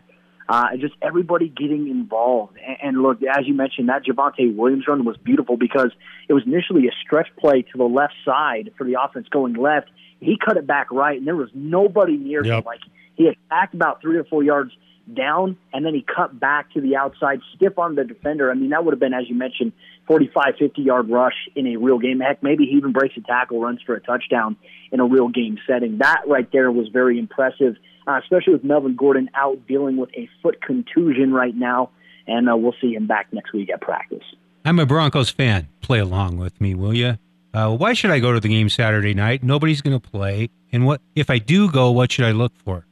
Uh, 0.48 0.68
and 0.74 0.82
just 0.82 0.94
everybody 1.02 1.50
getting 1.50 1.90
involved. 1.90 2.58
And, 2.58 2.78
and 2.84 3.02
look, 3.02 3.18
as 3.24 3.48
you 3.48 3.56
mentioned, 3.56 3.90
that 3.90 4.04
Javonte 4.06 4.56
Williams 4.56 4.86
run 4.88 5.04
was 5.04 5.18
beautiful 5.18 5.58
because 5.58 5.92
it 6.30 6.34
was 6.34 6.44
initially 6.46 6.88
a 6.88 6.92
stretch 7.04 7.28
play 7.40 7.64
to 7.64 7.78
the 7.78 7.84
left 7.86 8.14
side 8.24 8.72
for 8.78 8.84
the 8.86 8.96
offense 9.02 9.28
going 9.30 9.54
left. 9.54 9.90
He 10.20 10.38
cut 10.44 10.58
it 10.58 10.68
back 10.68 10.92
right, 10.92 11.18
and 11.18 11.26
there 11.26 11.36
was 11.36 11.50
nobody 11.54 12.16
near 12.16 12.44
him. 12.44 12.64
Like 12.66 12.80
he 13.16 13.28
attacked 13.28 13.74
about 13.74 14.02
three 14.02 14.18
or 14.18 14.24
four 14.24 14.44
yards 14.44 14.72
down, 15.14 15.58
and 15.74 15.86
then 15.86 15.94
he 15.94 16.04
cut 16.04 16.40
back 16.40 16.72
to 16.74 16.82
the 16.82 16.96
outside, 16.96 17.40
stiff 17.56 17.78
on 17.78 17.96
the 17.96 18.04
defender. 18.04 18.52
I 18.52 18.56
mean, 18.56 18.70
that 18.70 18.84
would 18.84 18.94
have 18.94 19.00
been, 19.00 19.14
as 19.14 19.30
you 19.30 19.36
mentioned, 19.36 19.72
45, 20.08 20.56
50 20.60 20.82
yard 20.82 21.10
rush 21.10 21.48
in 21.56 21.68
a 21.68 21.78
real 21.78 22.00
game. 22.00 22.20
Heck, 22.20 22.42
maybe 22.44 22.66
he 22.66 22.78
even 22.78 22.92
breaks 22.92 23.16
a 23.18 23.22
tackle, 23.22 23.60
runs 23.60 23.82
for 23.86 23.96
a 23.96 24.02
touchdown 24.02 24.56
in 24.92 25.00
a 25.00 25.06
real 25.06 25.30
game 25.30 25.58
setting. 25.68 26.00
That 26.00 26.22
right 26.28 26.50
there 26.52 26.72
was 26.72 26.88
very 26.90 27.20
impressive, 27.20 27.76
uh, 28.08 28.20
especially 28.22 28.54
with 28.54 28.64
Melvin 28.64 28.96
Gordon 28.96 29.30
out 29.36 29.68
dealing 29.68 29.98
with 29.98 30.10
a 30.16 30.30
foot 30.42 30.62
contusion 30.62 31.34
right 31.34 31.56
now. 31.56 31.90
And 32.28 32.50
uh, 32.50 32.58
we'll 32.58 32.76
see 32.82 32.94
him 32.94 33.06
back 33.08 33.28
next 33.32 33.54
week 33.54 33.70
at 33.72 33.82
practice. 33.82 34.24
I'm 34.64 34.80
a 34.80 34.86
Broncos 34.86 35.30
fan. 35.30 35.68
Play 35.82 36.00
along 36.00 36.38
with 36.38 36.60
me, 36.60 36.74
will 36.74 36.94
you? 36.94 37.20
Uh, 37.54 37.76
why 37.76 37.94
should 37.94 38.10
I 38.12 38.20
go 38.20 38.34
to 38.34 38.40
the 38.40 38.50
game 38.50 38.68
Saturday 38.68 39.14
night? 39.14 39.44
Nobody's 39.44 39.82
going 39.82 40.00
to 40.00 40.10
play. 40.10 40.50
And 40.72 40.86
what 40.86 41.02
if 41.16 41.30
I 41.30 41.38
do 41.38 41.72
go? 41.72 41.92
What 41.92 42.12
should 42.12 42.26
I 42.26 42.32
look 42.32 42.54
for? 42.58 42.86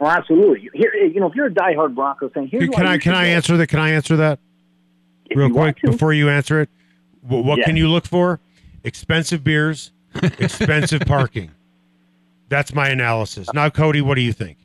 Well, 0.00 0.10
absolutely. 0.10 0.70
Here, 0.72 0.92
eh, 0.98 1.06
you 1.12 1.20
know, 1.20 1.28
if 1.28 1.34
you're 1.34 1.46
a 1.46 1.50
diehard 1.50 1.94
Broncos 1.94 2.32
fan, 2.32 2.48
here's 2.48 2.68
Can 2.70 2.86
I 2.86 2.96
can 2.98 3.14
I 3.14 3.26
answer 3.26 3.56
that? 3.58 3.66
Can 3.68 3.78
I 3.78 3.90
answer 3.90 4.16
that 4.16 4.38
If 5.26 5.36
real 5.36 5.50
quick 5.50 5.76
before 5.82 6.12
you 6.14 6.30
answer 6.30 6.60
it? 6.62 6.70
Wh- 7.22 7.44
What 7.44 7.58
Yeah. 7.58 7.66
can 7.66 7.76
you 7.76 7.88
look 7.88 8.06
for? 8.06 8.40
Expensive 8.82 9.44
beers, 9.44 9.92
expensive 10.38 11.02
parking. 11.02 11.50
That's 12.48 12.74
my 12.74 12.88
analysis. 12.88 13.46
Now, 13.52 13.68
Cody, 13.68 14.00
what 14.00 14.14
do 14.14 14.22
you 14.22 14.32
think? 14.32 14.56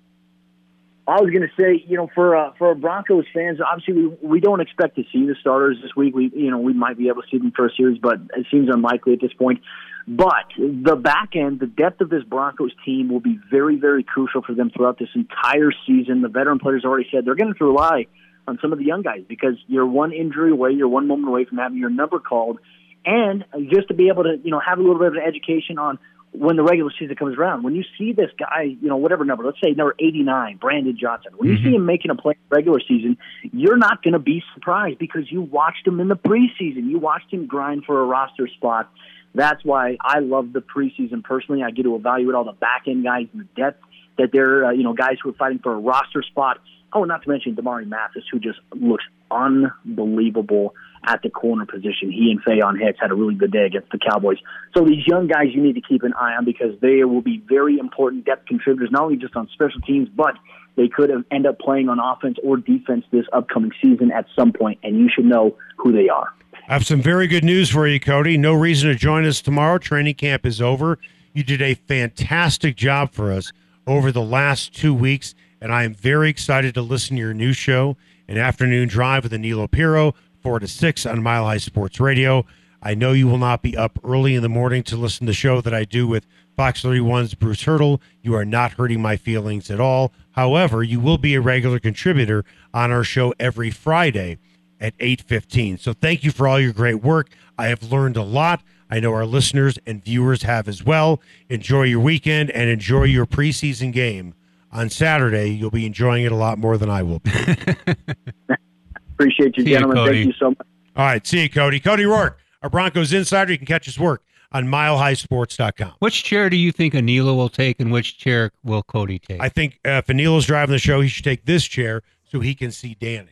I 1.08 1.22
was 1.22 1.30
going 1.30 1.44
to 1.44 1.54
say, 1.56 1.84
you 1.88 1.98
know, 1.98 2.10
for 2.16 2.36
uh, 2.36 2.54
for 2.58 2.74
Broncos 2.74 3.26
fans, 3.32 3.60
obviously 3.62 3.94
we 3.94 4.28
we 4.28 4.40
don't 4.40 4.60
expect 4.60 4.96
to 4.96 5.04
see 5.14 5.28
the 5.28 5.36
starters 5.40 5.78
this 5.82 5.92
week. 5.96 6.16
We 6.16 6.32
you 6.34 6.50
know 6.50 6.58
we 6.58 6.74
might 6.74 6.98
be 6.98 7.10
able 7.10 7.22
to 7.22 7.28
see 7.30 7.38
them 7.38 7.52
for 7.56 7.68
a 7.68 7.70
series, 7.78 8.00
but 8.00 8.16
it 8.36 8.48
seems 8.50 8.70
unlikely 8.74 9.14
at 9.14 9.22
this 9.22 9.34
point. 9.34 9.62
But 10.08 10.50
the 10.58 10.96
back 10.96 11.36
end, 11.36 11.60
the 11.60 11.68
depth 11.68 12.02
of 12.02 12.10
this 12.10 12.24
Broncos 12.24 12.72
team 12.84 13.10
will 13.10 13.20
be 13.20 13.40
very 13.52 13.76
very 13.76 14.04
crucial 14.04 14.42
for 14.42 14.56
them 14.56 14.72
throughout 14.76 14.98
this 14.98 15.10
entire 15.14 15.70
season. 15.86 16.22
The 16.22 16.28
veteran 16.28 16.58
players 16.58 16.84
already 16.84 17.08
said 17.12 17.24
they're 17.24 17.36
going 17.36 17.54
to 17.54 17.66
rely 17.66 18.08
on 18.48 18.58
some 18.60 18.74
of 18.74 18.80
the 18.80 18.86
young 18.86 19.04
guys 19.04 19.22
because 19.28 19.56
you're 19.68 19.86
one 19.86 20.12
injury 20.12 20.52
away, 20.52 20.72
you're 20.72 20.88
one 20.88 21.08
moment 21.08 21.28
away 21.28 21.46
from 21.46 21.60
having 21.60 21.78
your 21.78 21.92
number 21.92 22.20
called, 22.20 22.58
and 23.06 23.46
just 23.72 23.90
to 23.90 23.94
be 23.94 24.10
able 24.10 24.24
to 24.24 24.38
you 24.44 24.50
know 24.50 24.60
have 24.60 24.80
a 24.80 24.82
little 24.82 24.98
bit 24.98 25.10
of 25.10 25.14
an 25.14 25.24
education 25.24 25.78
on 25.78 26.00
when 26.38 26.56
the 26.56 26.64
regular 26.64 26.92
season 26.98 27.16
comes 27.16 27.38
around, 27.38 27.64
when 27.64 27.76
you 27.76 27.84
see 27.98 28.14
this 28.14 28.30
guy, 28.38 28.64
you 28.64 28.88
know, 28.88 28.98
whatever 28.98 29.26
number, 29.26 29.44
let's 29.44 29.60
say 29.64 29.72
number 29.72 29.96
89, 30.00 30.58
Brandon 30.58 30.98
Johnson, 31.00 31.34
when 31.38 31.50
you 31.50 31.58
see 31.58 31.76
him 31.76 31.86
making 31.86 32.12
a 32.12 32.16
play 32.16 32.34
in 32.34 32.40
the 32.50 32.56
regular 32.56 32.80
season, 32.80 33.18
you're 33.52 33.78
not 33.78 34.04
going 34.04 34.14
to 34.14 34.20
be 34.20 34.44
surprised 34.54 35.00
because 35.00 35.32
you 35.32 35.42
watched 35.42 35.88
him 35.88 36.00
in 36.00 36.08
the 36.08 36.16
preseason. 36.16 36.90
You 36.90 37.00
watched 37.00 37.32
him 37.32 37.48
grind 37.48 37.86
for 37.86 38.02
a 38.02 38.06
roster 38.06 38.48
spot. 38.48 38.92
That's 39.34 39.64
why 39.66 39.98
I 40.02 40.20
love 40.20 40.54
the 40.54 40.62
preseason 40.62 41.24
personally. 41.24 41.64
I 41.64 41.72
get 41.72 41.84
to 41.84 41.96
evaluate 41.96 42.36
all 42.36 42.46
the 42.46 42.54
back 42.54 42.84
end 42.88 43.04
guys 43.04 43.28
and 43.34 43.42
the 43.42 43.62
depth 43.62 43.82
that 44.18 44.30
they're, 44.32 44.66
uh, 44.66 44.72
you 44.72 44.84
know, 44.84 44.94
guys 44.94 45.18
who 45.22 45.30
are 45.30 45.34
fighting 45.34 45.60
for 45.60 45.74
a 45.74 45.78
roster 45.78 46.24
spot 46.24 46.60
Oh, 46.96 47.04
not 47.04 47.24
to 47.24 47.30
mention 47.30 47.56
Damari 47.58 47.86
Mathis, 47.86 48.24
who 48.32 48.40
just 48.40 48.60
looks 48.74 49.04
unbelievable 49.30 50.74
at 51.08 51.22
the 51.22 51.30
corner 51.30 51.66
position. 51.66 52.12
He 52.12 52.32
and 52.32 52.44
Faion 52.44 52.80
Hicks 52.80 53.00
had 53.00 53.12
a 53.12 53.16
really 53.16 53.36
good 53.36 53.52
day 53.52 53.66
against 53.66 53.92
the 53.92 54.00
Cowboys. 54.00 54.38
So 54.76 54.84
these 54.84 55.06
young 55.08 55.28
guys 55.28 55.48
you 55.54 55.62
need 55.62 55.74
to 55.74 55.82
keep 55.82 56.04
an 56.04 56.14
eye 56.14 56.36
on 56.36 56.46
because 56.46 56.80
they 56.82 57.04
will 57.04 57.22
be 57.22 57.42
very 57.48 57.78
important 57.78 58.26
depth 58.26 58.48
contributors, 58.48 58.90
not 58.92 59.04
only 59.04 59.18
just 59.18 59.36
on 59.36 59.48
special 59.54 59.82
teams, 59.82 60.10
but 60.10 60.36
they 60.76 60.88
could 60.88 61.12
end 61.32 61.48
up 61.48 61.60
playing 61.60 61.90
on 61.90 62.00
offense 62.00 62.38
or 62.44 62.58
defense 62.58 63.06
this 63.12 63.26
upcoming 63.34 63.72
season 63.82 64.12
at 64.12 64.26
some 64.36 64.52
point, 64.52 64.80
and 64.84 65.00
you 65.00 65.10
should 65.14 65.26
know 65.26 65.56
who 65.78 65.92
they 65.92 66.10
are. 66.10 66.34
I 66.68 66.74
have 66.74 66.86
some 66.86 67.02
very 67.02 67.28
good 67.28 67.44
news 67.44 67.70
for 67.70 67.88
you, 67.88 68.00
Cody. 68.00 68.38
No 68.38 68.54
reason 68.54 68.90
to 68.90 68.96
join 68.96 69.26
us 69.26 69.42
tomorrow. 69.42 69.78
Training 69.78 70.16
camp 70.16 70.46
is 70.46 70.62
over. 70.62 70.98
You 71.34 71.44
did 71.44 71.62
a 71.62 71.76
fantastic 71.76 72.76
job 72.76 73.12
for 73.12 73.32
us 73.32 73.52
over 73.88 74.12
the 74.12 74.22
last 74.22 74.74
two 74.74 74.94
weeks, 74.94 75.36
and 75.62 75.72
I 75.72 75.84
am 75.84 75.94
very 75.94 76.30
excited 76.30 76.74
to 76.74 76.82
listen 76.82 77.16
to 77.18 77.22
your 77.22 77.34
new 77.34 77.54
show, 77.54 77.98
An 78.28 78.38
Afternoon 78.38 78.88
Drive 78.88 79.24
with 79.24 79.32
Anilo 79.32 79.70
Piro, 79.70 80.16
4 80.46 80.60
to 80.60 80.68
6 80.68 81.08
on 81.08 81.24
Mile 81.24 81.46
High 81.46 81.58
Sports 81.58 82.00
Radio. 82.00 82.46
I 82.80 82.94
know 82.94 83.14
you 83.14 83.28
will 83.28 83.40
not 83.40 83.64
be 83.64 83.76
up 83.76 83.98
early 84.04 84.36
in 84.36 84.44
the 84.44 84.48
morning 84.48 84.84
to 84.84 84.96
listen 84.96 85.26
to 85.26 85.32
the 85.32 85.34
show 85.34 85.60
that 85.60 85.74
I 85.74 85.86
do 85.86 86.08
with 86.08 86.28
Fox 86.56 86.84
31's 86.84 87.34
Bruce 87.34 87.64
Hurdle. 87.64 88.00
You 88.22 88.36
are 88.36 88.46
not 88.46 88.74
hurting 88.74 89.02
my 89.02 89.18
feelings 89.18 89.72
at 89.72 89.80
all. 89.80 90.14
However, 90.34 90.84
you 90.84 91.00
will 91.00 91.18
be 91.18 91.34
a 91.34 91.42
regular 91.42 91.80
contributor 91.80 92.46
on 92.76 92.92
our 92.92 93.04
show 93.04 93.34
every 93.40 93.72
Friday 93.72 94.38
at 94.80 94.94
8:15. 95.00 95.80
So 95.80 95.94
thank 95.94 96.24
you 96.24 96.30
for 96.30 96.48
all 96.48 96.60
your 96.60 96.74
great 96.74 97.02
work. 97.02 97.30
I 97.58 97.66
have 97.70 97.82
learned 97.82 98.16
a 98.16 98.22
lot. 98.22 98.62
I 98.88 99.00
know 99.00 99.16
our 99.16 99.26
listeners 99.26 99.80
and 99.88 100.06
viewers 100.06 100.44
have 100.44 100.68
as 100.68 100.84
well. 100.84 101.24
Enjoy 101.50 101.86
your 101.86 102.02
weekend 102.02 102.52
and 102.52 102.70
enjoy 102.70 103.06
your 103.06 103.26
preseason 103.26 103.92
game 103.92 104.36
on 104.72 104.92
Saturday. 104.92 105.48
You'll 105.48 105.72
be 105.72 105.88
enjoying 105.88 106.24
it 106.24 106.32
a 106.32 106.36
lot 106.36 106.60
more 106.60 106.78
than 106.78 106.92
I 106.92 107.02
will 107.02 107.18
be. 107.18 107.32
Appreciate 109.16 109.58
you, 109.58 109.64
See 109.64 109.72
gentlemen. 109.72 109.98
Cody. 109.98 110.24
Thank 110.24 110.28
you 110.28 110.40
so 110.40 110.50
much. 110.50 110.68
all 110.96 111.06
right, 111.06 111.26
see 111.26 111.44
you, 111.44 111.50
Cody. 111.50 111.80
Cody 111.80 112.04
Roark, 112.04 112.36
our 112.62 112.70
Broncos 112.70 113.14
insider. 113.14 113.52
You 113.52 113.58
can 113.58 113.68
catch 113.68 113.86
his 113.86 113.98
work 114.00 114.24
on 114.52 114.66
milehighsports.com. 114.66 115.94
Which 116.00 116.24
chair 116.24 116.50
do 116.50 116.58
you 116.58 116.72
think 116.72 116.94
Anila 116.94 117.36
will 117.36 117.50
take, 117.50 117.80
and 117.80 117.92
which 117.92 118.18
chair 118.18 118.52
will 118.64 118.84
Cody 118.84 119.20
take? 119.20 119.42
I 119.42 119.50
think 119.50 119.80
uh, 119.86 120.02
if 120.04 120.08
Anilo's 120.08 120.46
driving 120.46 120.72
the 120.74 120.80
show, 120.80 121.02
he 121.02 121.08
should 121.08 121.24
take 121.24 121.46
this 121.46 121.66
chair 121.66 122.02
so 122.24 122.40
he 122.40 122.56
can 122.56 122.72
see 122.72 122.96
Danny. 123.00 123.30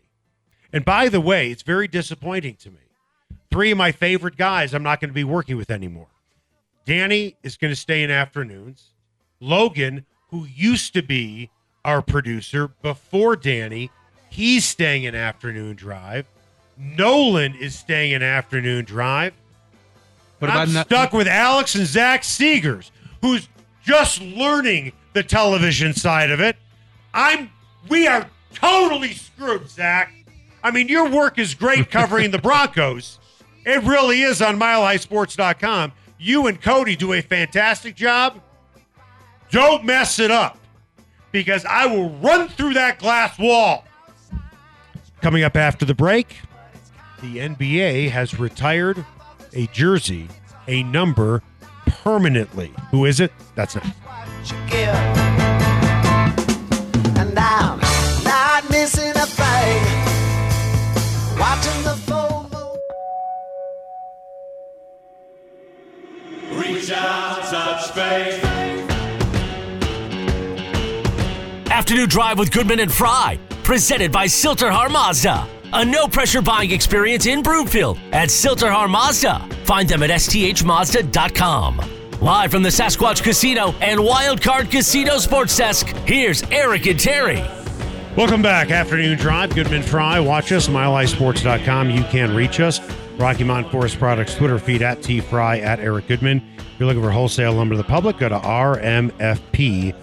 And 0.71 0.83
by 0.83 1.09
the 1.09 1.21
way, 1.21 1.51
it's 1.51 1.63
very 1.63 1.87
disappointing 1.87 2.55
to 2.55 2.71
me. 2.71 2.77
Three 3.51 3.71
of 3.71 3.77
my 3.77 3.91
favorite 3.91 4.37
guys 4.37 4.73
I'm 4.73 4.81
not 4.83 4.99
going 4.99 5.09
to 5.09 5.13
be 5.13 5.23
working 5.23 5.55
with 5.57 5.69
anymore. 5.69 6.07
Danny 6.85 7.37
is 7.43 7.55
going 7.57 7.71
to 7.71 7.75
stay 7.75 8.03
in 8.03 8.09
afternoons. 8.09 8.89
Logan, 9.39 10.05
who 10.29 10.45
used 10.45 10.93
to 10.95 11.03
be 11.03 11.51
our 11.85 12.01
producer 12.01 12.69
before 12.81 13.35
Danny, 13.35 13.91
he's 14.33 14.65
staying 14.65 15.03
in 15.03 15.13
afternoon 15.13 15.75
drive. 15.75 16.25
Nolan 16.77 17.53
is 17.55 17.77
staying 17.77 18.13
in 18.13 18.23
afternoon 18.23 18.83
drive. 18.83 19.33
what 20.39 20.49
I'm 20.51 20.73
not- 20.73 20.87
stuck 20.87 21.13
with 21.13 21.27
Alex 21.27 21.75
and 21.75 21.85
Zach 21.87 22.23
Seegers, 22.23 22.89
who's 23.21 23.47
just 23.85 24.19
learning 24.21 24.91
the 25.13 25.23
television 25.23 25.93
side 25.93 26.31
of 26.31 26.41
it. 26.41 26.57
I'm 27.13 27.49
we 27.87 28.07
are 28.07 28.27
totally 28.53 29.13
screwed, 29.13 29.69
Zach. 29.69 30.11
I 30.63 30.71
mean, 30.71 30.87
your 30.89 31.07
work 31.09 31.37
is 31.37 31.53
great 31.53 31.91
covering 31.91 32.31
the 32.31 32.39
Broncos. 32.39 33.19
It 33.65 33.83
really 33.83 34.23
is 34.23 34.41
on 34.41 34.59
milehighsports.com. 34.59 35.91
You 36.17 36.47
and 36.47 36.61
Cody 36.61 36.95
do 36.95 37.13
a 37.13 37.21
fantastic 37.21 37.95
job. 37.95 38.41
Don't 39.51 39.85
mess 39.85 40.19
it 40.19 40.31
up 40.31 40.57
because 41.31 41.63
I 41.65 41.85
will 41.85 42.09
run 42.09 42.49
through 42.49 42.73
that 42.73 42.99
glass 42.99 43.37
wall. 43.37 43.85
Coming 45.23 45.43
up 45.45 45.55
after 45.55 45.85
the 45.85 45.95
break, 45.95 46.35
the 47.21 47.37
NBA 47.37 48.09
has 48.09 48.37
retired 48.37 49.05
a 49.53 49.67
jersey, 49.67 50.27
a 50.67 50.83
number 50.83 51.41
permanently. 51.85 52.73
Who 52.91 53.05
is 53.05 53.21
it? 53.21 53.31
That's 53.55 53.75
not. 53.75 53.85
And 57.15 57.39
I'm 57.39 57.79
not 58.25 58.69
missing 58.69 59.13
a 59.15 59.25
thing. 59.25 59.83
Watching 61.39 61.83
the 61.83 61.95
full. 62.05 62.49
Reach 66.59 66.91
out, 66.91 67.43
touch 67.43 67.91
faith. 67.91 68.43
Afternoon 71.71 72.09
Drive 72.09 72.37
with 72.37 72.51
Goodman 72.51 72.81
and 72.81 72.91
Fry, 72.91 73.39
presented 73.63 74.11
by 74.11 74.27
Sill-TerHar 74.27 74.91
Mazda. 74.91 75.47
A 75.73 75.83
no 75.85 76.07
pressure 76.07 76.41
buying 76.41 76.71
experience 76.71 77.25
in 77.25 77.41
Broomfield 77.41 77.97
at 78.11 78.29
Sill-TerHar 78.29 78.89
Mazda. 78.89 79.47
Find 79.65 79.89
them 79.89 80.03
at 80.03 80.09
sthmazda.com. 80.11 81.81
Live 82.21 82.51
from 82.51 82.63
the 82.63 82.69
Sasquatch 82.69 83.23
Casino 83.23 83.73
and 83.81 83.99
Wildcard 83.99 84.71
Casino 84.71 85.17
Sports 85.17 85.57
Desk, 85.57 85.87
here's 86.05 86.43
Eric 86.43 86.85
and 86.85 86.99
Terry. 86.99 87.43
Welcome 88.15 88.43
back. 88.43 88.69
Afternoon 88.69 89.17
Drive. 89.17 89.55
Goodman 89.55 89.81
Fry. 89.81 90.19
Watch 90.19 90.51
us, 90.51 90.67
milehighsports.com. 90.67 91.89
You 91.89 92.03
can 92.03 92.35
reach 92.35 92.59
us. 92.59 92.79
Rocky 93.17 93.43
Mountain 93.43 93.71
Forest 93.71 93.97
Products 93.97 94.35
Twitter 94.35 94.59
feed 94.59 94.83
at 94.83 95.01
T 95.01 95.19
Fry 95.19 95.57
at 95.59 95.79
Eric 95.79 96.07
Goodman. 96.07 96.37
If 96.57 96.79
you're 96.79 96.87
looking 96.87 97.01
for 97.01 97.09
wholesale 97.11 97.53
lumber 97.53 97.73
to 97.73 97.77
the 97.77 97.83
public, 97.87 98.19
go 98.19 98.29
to 98.29 98.37
rmfp.com. 98.37 99.93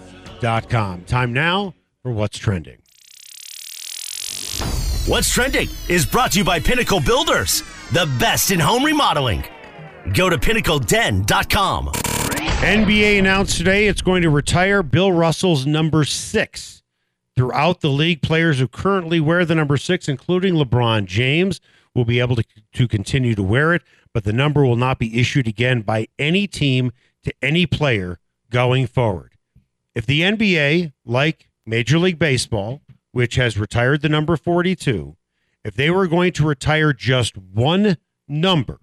Time 1.05 1.33
now 1.33 1.73
for 2.03 2.11
what's 2.11 2.37
trending. 2.37 2.80
What's 5.07 5.33
Trending 5.33 5.67
is 5.89 6.05
brought 6.05 6.33
to 6.33 6.37
you 6.37 6.45
by 6.45 6.59
Pinnacle 6.59 6.99
Builders, 6.99 7.63
the 7.91 8.07
best 8.19 8.51
in 8.51 8.59
home 8.59 8.83
remodeling. 8.83 9.43
Go 10.13 10.29
to 10.29 10.37
pinnacleden.com. 10.37 11.87
NBA 11.87 13.17
announced 13.17 13.57
today 13.57 13.87
it's 13.87 14.03
going 14.03 14.21
to 14.21 14.29
retire 14.29 14.83
Bill 14.83 15.11
Russell's 15.11 15.65
number 15.65 16.03
six. 16.03 16.83
Throughout 17.35 17.81
the 17.81 17.89
league, 17.89 18.21
players 18.21 18.59
who 18.59 18.67
currently 18.67 19.19
wear 19.19 19.43
the 19.43 19.55
number 19.55 19.75
six, 19.75 20.07
including 20.07 20.53
LeBron 20.53 21.05
James, 21.05 21.59
will 21.95 22.05
be 22.05 22.19
able 22.19 22.35
to, 22.35 22.43
to 22.73 22.87
continue 22.87 23.33
to 23.33 23.41
wear 23.41 23.73
it, 23.73 23.81
but 24.13 24.23
the 24.23 24.33
number 24.33 24.63
will 24.63 24.75
not 24.75 24.99
be 24.99 25.19
issued 25.19 25.47
again 25.47 25.81
by 25.81 26.09
any 26.19 26.45
team 26.45 26.91
to 27.23 27.33
any 27.41 27.65
player 27.65 28.19
going 28.51 28.85
forward. 28.85 29.33
If 29.95 30.05
the 30.05 30.21
NBA, 30.21 30.93
like 31.05 31.49
Major 31.65 31.97
League 31.97 32.19
Baseball, 32.19 32.81
which 33.11 33.35
has 33.35 33.57
retired 33.57 34.01
the 34.01 34.09
number 34.09 34.35
42, 34.37 35.15
if 35.63 35.75
they 35.75 35.89
were 35.89 36.07
going 36.07 36.31
to 36.33 36.45
retire 36.47 36.93
just 36.93 37.37
one 37.37 37.97
number, 38.27 38.79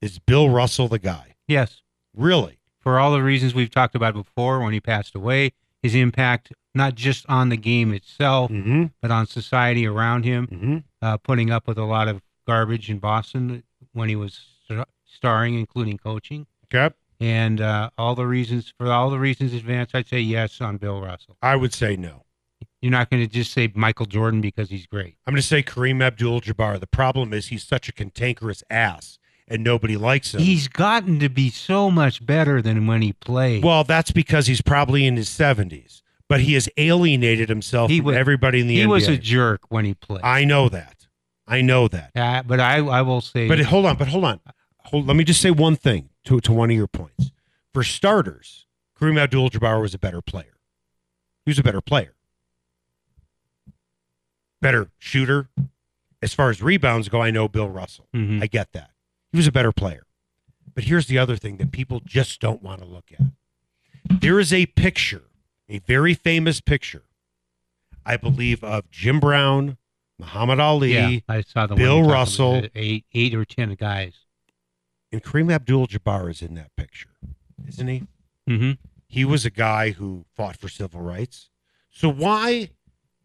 is 0.00 0.18
Bill 0.18 0.48
Russell 0.50 0.88
the 0.88 0.98
guy? 0.98 1.34
yes, 1.46 1.82
Really? 2.14 2.58
for 2.80 2.98
all 2.98 3.12
the 3.12 3.22
reasons 3.22 3.54
we've 3.54 3.70
talked 3.70 3.94
about 3.94 4.14
before, 4.14 4.60
when 4.60 4.72
he 4.72 4.80
passed 4.80 5.14
away, 5.14 5.52
his 5.82 5.94
impact 5.94 6.52
not 6.74 6.94
just 6.94 7.24
on 7.28 7.48
the 7.50 7.56
game 7.56 7.92
itself, 7.92 8.50
Mm-hmm. 8.50 8.84
but 9.02 9.10
on 9.10 9.26
society 9.26 9.86
around 9.86 10.24
him, 10.24 10.46
Mm-hmm. 10.46 10.76
uh, 11.02 11.16
putting 11.18 11.50
up 11.50 11.66
with 11.68 11.76
a 11.78 11.84
lot 11.84 12.08
of 12.08 12.22
garbage 12.46 12.88
in 12.90 12.98
Boston 12.98 13.62
when 13.92 14.08
he 14.08 14.16
was 14.16 14.40
star- 14.64 14.86
starring, 15.04 15.54
including 15.58 15.98
coaching, 15.98 16.46
Okay. 16.72 16.94
and 17.20 17.60
uh, 17.60 17.90
all 17.98 18.14
the 18.14 18.26
reasons 18.26 18.72
for 18.78 18.90
all 18.90 19.10
the 19.10 19.18
reasons 19.18 19.52
advanced. 19.52 19.94
I'd 19.94 20.08
say 20.08 20.20
yes 20.20 20.60
on 20.60 20.76
Bill 20.78 21.00
Russell. 21.00 21.36
I 21.42 21.56
would 21.56 21.72
say 21.74 21.96
no. 21.96 22.24
You're 22.82 22.92
not 22.92 23.10
going 23.10 23.22
to 23.22 23.28
just 23.30 23.52
say 23.52 23.70
Michael 23.74 24.06
Jordan 24.06 24.40
because 24.40 24.70
he's 24.70 24.86
great. 24.86 25.16
I'm 25.26 25.34
going 25.34 25.42
to 25.42 25.46
say 25.46 25.62
Kareem 25.62 26.02
Abdul-Jabbar. 26.02 26.80
The 26.80 26.86
problem 26.86 27.34
is 27.34 27.48
he's 27.48 27.62
such 27.62 27.88
a 27.88 27.92
cantankerous 27.92 28.62
ass, 28.70 29.18
and 29.46 29.62
nobody 29.62 29.96
likes 29.98 30.34
him. 30.34 30.40
He's 30.40 30.66
gotten 30.66 31.18
to 31.20 31.28
be 31.28 31.50
so 31.50 31.90
much 31.90 32.24
better 32.24 32.62
than 32.62 32.86
when 32.86 33.02
he 33.02 33.12
played. 33.12 33.62
well, 33.62 33.84
that's 33.84 34.12
because 34.12 34.46
he's 34.46 34.62
probably 34.62 35.06
in 35.06 35.16
his 35.16 35.28
70s, 35.28 36.00
but 36.28 36.40
he 36.40 36.54
has 36.54 36.70
alienated 36.78 37.48
himself 37.50 37.90
He 37.90 37.98
from 37.98 38.06
was- 38.06 38.16
everybody 38.16 38.60
in 38.60 38.66
the 38.66 38.76
he 38.76 38.82
NBA. 38.84 38.88
was 38.88 39.08
a 39.08 39.18
jerk 39.18 39.60
when 39.68 39.84
he 39.84 39.92
played. 39.94 40.22
I 40.24 40.44
know 40.44 40.68
that. 40.70 41.06
I 41.46 41.60
know 41.62 41.86
that. 41.88 42.12
Uh, 42.14 42.42
but 42.44 42.60
I, 42.60 42.76
I 42.78 43.02
will 43.02 43.20
say, 43.20 43.46
But 43.48 43.58
hold 43.60 43.84
on, 43.84 43.96
but 43.96 44.08
hold 44.08 44.24
on. 44.24 44.40
Hold, 44.84 45.06
let 45.06 45.16
me 45.16 45.24
just 45.24 45.40
say 45.42 45.50
one 45.50 45.76
thing 45.76 46.08
to, 46.24 46.40
to 46.40 46.52
one 46.52 46.70
of 46.70 46.76
your 46.76 46.86
points. 46.86 47.30
For 47.74 47.82
starters, 47.82 48.66
Kareem 48.98 49.18
Abdul-Jabbar 49.20 49.82
was 49.82 49.92
a 49.92 49.98
better 49.98 50.22
player. 50.22 50.56
He 51.44 51.50
was 51.50 51.58
a 51.58 51.62
better 51.62 51.80
player. 51.80 52.14
Better 54.60 54.90
shooter. 54.98 55.48
As 56.22 56.34
far 56.34 56.50
as 56.50 56.60
rebounds 56.62 57.08
go, 57.08 57.22
I 57.22 57.30
know 57.30 57.48
Bill 57.48 57.68
Russell. 57.68 58.06
Mhm. 58.14 58.42
I 58.42 58.46
get 58.46 58.72
that. 58.72 58.90
He 59.32 59.36
was 59.38 59.46
a 59.46 59.52
better 59.52 59.72
player. 59.72 60.02
But 60.74 60.84
here's 60.84 61.06
the 61.06 61.18
other 61.18 61.36
thing 61.36 61.56
that 61.56 61.72
people 61.72 62.00
just 62.04 62.40
don't 62.40 62.62
want 62.62 62.80
to 62.80 62.86
look 62.86 63.10
at. 63.12 64.20
There 64.20 64.38
is 64.38 64.52
a 64.52 64.66
picture, 64.66 65.24
a 65.68 65.78
very 65.78 66.14
famous 66.14 66.60
picture, 66.60 67.04
I 68.04 68.16
believe, 68.16 68.62
of 68.62 68.90
Jim 68.90 69.18
Brown, 69.20 69.78
Muhammad 70.18 70.60
Ali, 70.60 70.92
yeah, 70.94 71.20
I 71.28 71.40
saw 71.40 71.66
the 71.66 71.74
Bill 71.74 71.96
one 71.96 72.04
you're 72.04 72.04
talking 72.04 72.12
Russell. 72.12 72.62
eight, 72.74 73.06
eight 73.14 73.34
or 73.34 73.44
ten 73.44 73.74
guys. 73.74 74.14
and 75.12 75.22
Kareem 75.24 75.52
Abdul-Jabbar 75.52 76.30
is 76.30 76.40
in 76.42 76.54
that 76.54 76.74
picture, 76.76 77.10
isn't 77.66 77.88
he? 77.88 78.02
hmm 78.46 78.72
He 79.08 79.24
was 79.24 79.44
a 79.46 79.50
guy 79.50 79.90
who 79.90 80.24
fought 80.36 80.56
for 80.56 80.68
civil 80.68 81.00
rights. 81.00 81.50
So 81.90 82.08
why 82.08 82.70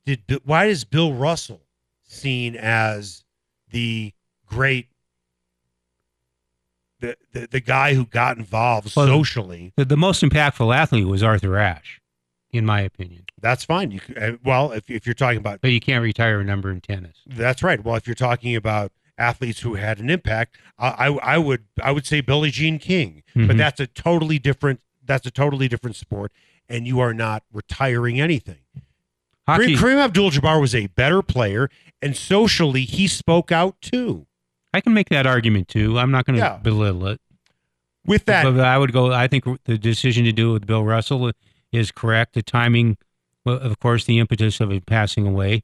did 0.06 0.22
why 0.44 0.66
is 0.66 0.84
Bill 0.86 1.14
Russell 1.14 1.62
seen 2.04 2.56
as 2.56 3.24
the 3.72 4.14
great 4.46 4.88
the 7.00 7.18
the, 7.34 7.48
the 7.52 7.60
guy 7.60 7.94
who 7.94 8.06
got 8.06 8.38
involved 8.38 8.96
Well, 8.96 9.08
socially? 9.08 9.74
The, 9.76 9.86
the 9.86 9.98
most 9.98 10.22
impactful 10.24 10.74
athlete 10.76 11.08
was 11.08 11.24
Arthur 11.24 11.58
Ashe, 11.58 12.02
in 12.52 12.66
my 12.66 12.82
opinion. 12.82 13.26
That's 13.42 13.66
fine. 13.66 13.92
You 13.92 14.00
uh, 14.20 14.32
well, 14.44 14.72
if 14.72 14.90
if 14.90 15.06
you're 15.06 15.14
talking 15.16 15.38
about 15.40 15.62
But 15.62 15.72
you 15.72 15.80
can't 15.80 16.04
retire 16.04 16.40
a 16.40 16.44
number 16.44 16.72
in 16.72 16.82
tennis. 16.82 17.18
That's 17.26 17.62
right. 17.64 17.84
Well, 17.84 17.96
if 17.96 18.08
you're 18.08 18.16
talking 18.16 18.56
about 18.56 18.92
athletes 19.18 19.62
who 19.62 19.76
had 19.76 20.00
an 20.00 20.10
impact, 20.10 20.58
I 20.78 21.08
I, 21.08 21.36
I 21.36 21.38
would 21.38 21.66
I 21.84 21.92
would 21.92 22.06
say 22.06 22.22
Billie 22.22 22.52
Jean 22.52 22.80
King, 22.80 23.24
but 23.34 23.42
Mhm. 23.48 23.58
that's 23.58 23.80
a 23.80 23.88
totally 23.88 24.40
different 24.40 24.82
that's 25.04 25.28
a 25.28 25.32
totally 25.32 25.68
different 25.68 25.96
sport, 25.96 26.32
and 26.70 26.88
you 26.88 27.00
are 27.00 27.14
not 27.14 27.44
retiring 27.52 28.20
anything. 28.20 28.60
Hockey, 29.48 29.76
Kareem, 29.76 29.98
Abdul-Jabbar 30.04 30.60
was 30.60 30.74
a 30.74 30.88
better 30.88 31.22
player, 31.22 31.70
and 32.02 32.16
socially 32.18 32.84
he 32.86 33.08
spoke 33.08 33.52
out 33.52 33.80
too. 33.82 34.26
I 34.74 34.82
can 34.82 34.94
make 34.94 35.10
that 35.10 35.26
argument 35.28 35.68
too. 35.68 35.98
I'm 36.00 36.12
not 36.12 36.26
going 36.26 36.36
to 36.38 36.46
Yeah. 36.46 36.58
belittle 36.58 37.08
it. 37.08 37.22
With 38.06 38.26
that, 38.26 38.44
But 38.44 38.60
I 38.60 38.78
would 38.78 38.92
go. 38.92 39.12
I 39.12 39.28
think 39.28 39.46
the 39.66 39.78
decision 39.78 40.26
to 40.26 40.32
do 40.32 40.52
it 40.52 40.54
with 40.54 40.68
Bill 40.68 40.84
Russell 40.84 41.32
is 41.72 41.92
correct. 41.92 42.34
The 42.34 42.44
timing, 42.44 42.98
well, 43.44 43.58
of 43.58 43.80
course, 43.80 44.06
the 44.06 44.20
impetus 44.20 44.60
of 44.60 44.72
it 44.72 44.86
passing 44.86 45.26
away 45.26 45.64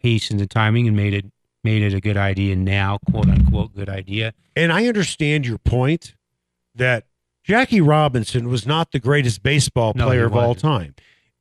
hastened 0.00 0.38
the 0.40 0.46
timing 0.46 0.86
and 0.86 0.96
made 0.96 1.14
it 1.14 1.26
made 1.64 1.82
it 1.82 1.92
a 1.94 2.00
good 2.00 2.16
idea 2.16 2.54
now, 2.54 2.98
quote 3.10 3.28
unquote, 3.28 3.74
good 3.74 3.88
idea. 3.88 4.32
and 4.54 4.72
I 4.72 4.86
understand 4.86 5.46
your 5.46 5.58
point 5.58 6.14
that 6.76 7.06
Jackie 7.42 7.80
Robinson 7.80 8.48
was 8.48 8.64
not 8.66 8.92
the 8.92 9.00
greatest 9.00 9.42
baseball 9.42 9.92
player 9.94 10.26
of 10.26 10.36
all 10.36 10.54
time, 10.54 10.94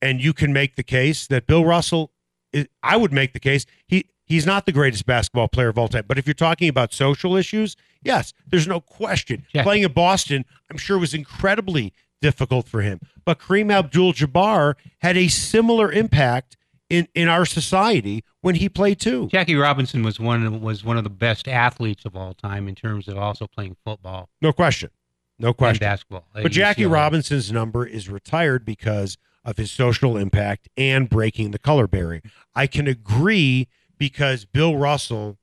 and 0.05 0.21
you 0.21 0.33
can 0.33 0.53
make 0.53 0.75
the 0.75 0.83
case 0.83 1.27
that 1.27 1.47
Bill 1.47 1.65
Russell. 1.65 2.11
Is, 2.53 2.67
I 2.83 2.95
would 2.95 3.11
make 3.11 3.33
the 3.33 3.39
case 3.39 3.65
he 3.87 4.05
he's 4.25 4.45
not 4.45 4.65
the 4.65 4.71
greatest 4.71 5.05
basketball 5.05 5.47
player 5.47 5.69
of 5.69 5.77
all 5.77 5.87
time. 5.87 6.05
But 6.07 6.17
if 6.17 6.27
you're 6.27 6.33
talking 6.33 6.69
about 6.69 6.93
social 6.93 7.35
issues, 7.35 7.75
yes, 8.01 8.33
there's 8.47 8.67
no 8.67 8.79
question. 8.79 9.45
Yeah. 9.53 9.63
Playing 9.63 9.83
in 9.83 9.91
Boston, 9.91 10.45
I'm 10.71 10.77
sure 10.77 10.97
was 10.97 11.13
incredibly 11.13 11.93
difficult 12.21 12.67
for 12.67 12.81
him. 12.81 12.99
But 13.25 13.39
Kareem 13.39 13.71
Abdul-Jabbar 13.71 14.75
had 14.99 15.17
a 15.17 15.27
similar 15.27 15.91
impact 15.91 16.57
in 16.89 17.07
in 17.15 17.27
our 17.27 17.45
society 17.45 18.23
when 18.41 18.55
he 18.55 18.69
played 18.69 18.99
too. 18.99 19.27
Jackie 19.27 19.55
Robinson 19.55 20.03
was 20.03 20.19
one 20.19 20.45
of, 20.45 20.61
was 20.61 20.83
one 20.83 20.97
of 20.97 21.03
the 21.03 21.09
best 21.09 21.47
athletes 21.47 22.05
of 22.05 22.15
all 22.15 22.33
time 22.33 22.67
in 22.67 22.75
terms 22.75 23.07
of 23.07 23.17
also 23.17 23.47
playing 23.47 23.75
football 23.83 24.29
No 24.41 24.53
question. 24.53 24.91
No 25.39 25.53
question. 25.53 25.79
basketball. 25.79 26.25
But 26.33 26.51
Jackie 26.51 26.83
UCLA. 26.83 26.93
Robinson's 26.93 27.51
number 27.51 27.85
is 27.85 28.07
retired 28.07 28.63
because 28.63 29.17
of 29.45 29.57
his 29.57 29.71
social 29.71 30.17
impact 30.17 30.67
and 30.75 31.09
breaking 31.09 31.51
the 31.51 31.59
color 31.59 31.87
barrier. 31.87 32.21
I 32.55 32.67
can 32.67 32.87
agree 32.87 33.67
because 33.97 34.43
Bill 34.45 34.75
Russell 34.75 35.37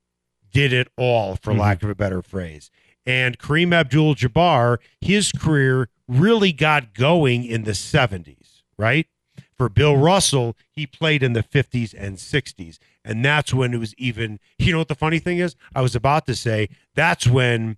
did 0.51 0.71
it 0.73 0.89
all, 0.97 1.35
for 1.37 1.53
Mhm. 1.53 1.59
lack 1.59 1.81
of 1.83 1.89
a 1.89 1.95
better 1.95 2.21
phrase. 2.21 2.69
And 3.05 3.39
Kareem 3.39 3.73
Abdul 3.73 4.15
Jabbar, 4.15 4.77
his 5.01 5.31
career 5.31 5.89
really 6.07 6.53
got 6.53 6.93
going 6.93 7.43
in 7.43 7.63
the 7.63 7.73
70s, 7.73 8.63
right? 8.77 9.07
For 9.57 9.69
Bill 9.69 9.97
Russell, 9.97 10.55
he 10.71 10.85
played 10.85 11.23
in 11.23 11.33
the 11.33 11.43
50s 11.43 11.93
and 11.93 12.19
60s. 12.19 12.79
And 13.03 13.23
that's 13.25 13.53
when 13.53 13.73
it 13.73 13.77
was 13.77 13.93
even, 13.97 14.39
you 14.59 14.71
know 14.71 14.77
what 14.79 14.87
the 14.87 14.95
funny 14.95 15.19
thing 15.19 15.37
is? 15.39 15.55
I 15.75 15.81
was 15.81 15.95
about 15.95 16.25
to 16.27 16.35
say, 16.35 16.69
that's 16.95 17.25
when 17.27 17.77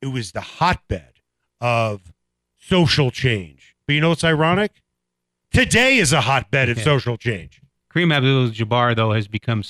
it 0.00 0.08
was 0.08 0.32
the 0.32 0.40
hotbed 0.40 1.20
of 1.60 2.12
social 2.58 3.10
change. 3.10 3.74
But 3.86 3.94
you 3.94 4.00
know 4.00 4.10
what's 4.10 4.24
ironic? 4.24 4.82
Today 5.54 5.98
is 5.98 6.12
a 6.12 6.20
hotbed 6.20 6.68
of 6.68 6.80
social 6.80 7.16
change. 7.16 7.60
Kareem 7.92 8.12
Abdul-Jabbar 8.12 8.96
though 8.96 9.12
has 9.12 9.28
become 9.28 9.62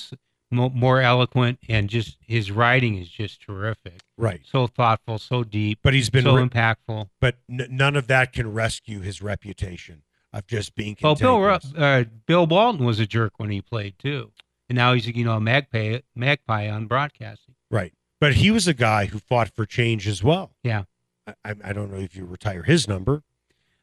more 0.51 0.99
eloquent 0.99 1.59
and 1.69 1.87
just 1.89 2.17
his 2.21 2.49
writing 2.49 2.97
is 2.97 3.07
just 3.07 3.39
terrific. 3.39 4.01
Right. 4.17 4.41
So 4.45 4.65
thoughtful, 4.65 5.19
so 5.19 5.43
deep, 5.43 5.79
But 5.83 5.93
he's 5.93 6.09
been, 6.09 6.23
so 6.23 6.35
re- 6.37 6.43
impactful. 6.47 7.09
but 7.21 7.35
n- 7.47 7.67
none 7.69 7.95
of 7.95 8.07
that 8.07 8.33
can 8.33 8.51
rescue 8.51 9.01
his 9.01 9.21
reputation 9.21 10.01
of 10.33 10.47
just 10.47 10.73
being. 10.73 10.97
Well, 11.03 11.13
Bill 11.15 11.59
uh, 11.77 12.05
Bill 12.25 12.47
Walton 12.47 12.83
was 12.83 12.99
a 12.99 13.05
jerk 13.05 13.33
when 13.37 13.51
he 13.51 13.61
played 13.61 13.99
too, 13.99 14.31
and 14.67 14.75
now 14.75 14.93
he's 14.93 15.05
you 15.07 15.23
know 15.23 15.33
a 15.35 15.39
magpie 15.39 15.99
magpie 16.15 16.67
on 16.67 16.87
broadcasting. 16.87 17.53
Right. 17.69 17.93
But 18.19 18.33
he 18.35 18.49
was 18.49 18.67
a 18.67 18.73
guy 18.73 19.05
who 19.05 19.19
fought 19.19 19.49
for 19.49 19.67
change 19.67 20.07
as 20.07 20.23
well. 20.23 20.51
Yeah. 20.63 20.85
I 21.27 21.53
I 21.63 21.73
don't 21.73 21.91
know 21.91 21.99
if 21.99 22.15
you 22.15 22.25
retire 22.25 22.63
his 22.63 22.87
number. 22.87 23.21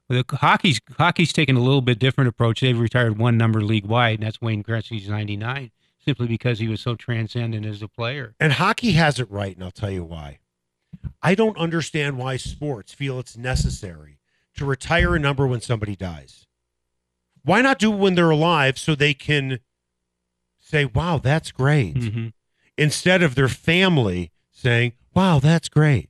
The 0.09 0.25
hockey's 0.31 0.81
hockey's 0.99 1.33
taken 1.33 1.57
a 1.57 1.61
little 1.61 1.81
bit 1.81 1.99
different 1.99 2.29
approach. 2.29 2.61
They've 2.61 2.79
retired 2.79 3.19
one 3.19 3.39
number 3.39 3.63
league 3.63 3.87
wide, 3.87 4.19
and 4.19 4.27
that's 4.27 4.41
Wayne 4.41 4.63
Gretzky's 4.63 5.09
ninety 5.09 5.37
nine, 5.37 5.71
simply 6.05 6.27
because 6.27 6.59
he 6.59 6.69
was 6.69 6.81
so 6.81 6.95
transcendent 6.95 7.65
as 7.65 7.81
a 7.83 7.89
player. 7.89 8.35
And 8.39 8.55
hockey 8.55 8.93
has 8.93 9.19
it 9.19 9.31
right, 9.31 9.55
and 9.55 9.65
I'll 9.65 9.71
tell 9.71 9.91
you 9.91 10.05
why. 10.05 10.41
I 11.23 11.35
don't 11.35 11.57
understand 11.57 12.19
why 12.19 12.37
sports 12.37 12.93
feel 12.93 13.19
it's 13.19 13.37
necessary 13.37 14.19
to 14.57 14.67
retire 14.67 15.15
a 15.15 15.19
number 15.19 15.47
when 15.47 15.61
somebody 15.63 15.97
dies. 15.97 16.47
Why 17.45 17.63
not 17.63 17.79
do 17.79 17.93
it 17.93 17.97
when 17.97 18.15
they're 18.15 18.31
alive 18.31 18.79
so 18.79 18.95
they 18.95 19.15
can 19.15 19.61
say, 20.59 20.85
wow, 20.85 21.19
that's 21.19 21.51
great, 21.53 21.97
hmm 21.97 22.29
instead 22.79 23.23
of 23.23 23.35
their 23.35 23.49
family 23.49 24.33
saying, 24.51 24.93
wow, 25.15 25.39
that's 25.39 25.69
great? 25.69 26.09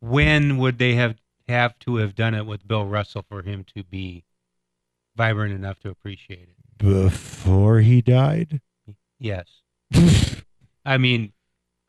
When 0.00 0.58
would 0.58 0.78
they 0.78 0.94
have 0.94 1.19
have 1.50 1.78
to 1.80 1.96
have 1.96 2.14
done 2.14 2.34
it 2.34 2.46
with 2.46 2.66
Bill 2.66 2.86
Russell 2.86 3.24
for 3.28 3.42
him 3.42 3.64
to 3.76 3.84
be 3.84 4.24
vibrant 5.16 5.52
enough 5.54 5.78
to 5.80 5.90
appreciate 5.90 6.48
it? 6.48 6.56
Before 6.78 7.80
he 7.80 8.00
died? 8.00 8.60
Yes. 9.18 9.46
I 10.84 10.96
mean, 10.98 11.32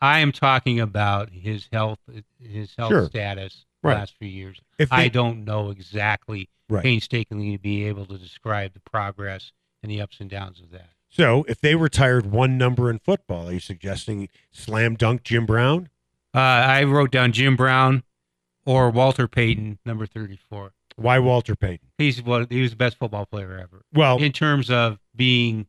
I 0.02 0.20
am 0.20 0.32
talking 0.32 0.80
about 0.80 1.30
his 1.32 1.68
health, 1.72 2.00
his 2.42 2.74
health 2.78 2.92
Sure. 2.92 3.06
status 3.08 3.66
Right. 3.84 3.96
last 3.98 4.16
few 4.18 4.28
years. 4.28 4.60
If 4.78 4.92
I 4.92 5.08
don't 5.08 5.46
know 5.46 5.70
exactly 5.72 6.50
Right. 6.70 6.84
painstakingly 6.84 7.54
to 7.54 7.58
be 7.62 7.86
able 7.86 8.06
to 8.08 8.18
describe 8.18 8.74
the 8.74 8.80
progress 8.82 9.52
and 9.82 9.92
the 9.92 10.02
ups 10.02 10.20
and 10.20 10.30
downs 10.30 10.60
of 10.60 10.72
that. 10.72 10.90
So 11.10 11.44
if 11.48 11.60
they 11.60 11.76
retired 11.76 12.26
one 12.28 12.58
number 12.58 12.90
in 12.90 13.00
football, 13.00 13.50
are 13.50 13.54
you 13.54 13.60
suggesting 13.60 14.30
slam 14.52 14.96
dunk 14.96 15.24
Jim 15.24 15.46
Brown? 15.46 15.90
Uh, 16.34 16.40
I 16.40 16.84
wrote 16.84 17.12
down 17.12 17.32
Jim 17.34 17.56
Brown 17.56 18.04
or 18.66 18.90
Walter 18.90 19.28
Payton, 19.28 19.80
number 19.86 20.06
thirty-four. 20.06 20.74
Why 20.96 21.20
Walter 21.20 21.56
Payton? 21.56 21.88
He's 21.98 22.22
what 22.22 22.52
he 22.52 22.62
was 22.62 22.72
the 22.72 22.78
best 22.78 22.98
football 22.98 23.26
player 23.26 23.58
ever 23.58 23.84
Well, 23.94 24.18
in 24.18 24.32
terms 24.32 24.70
of 24.70 25.00
being 25.16 25.68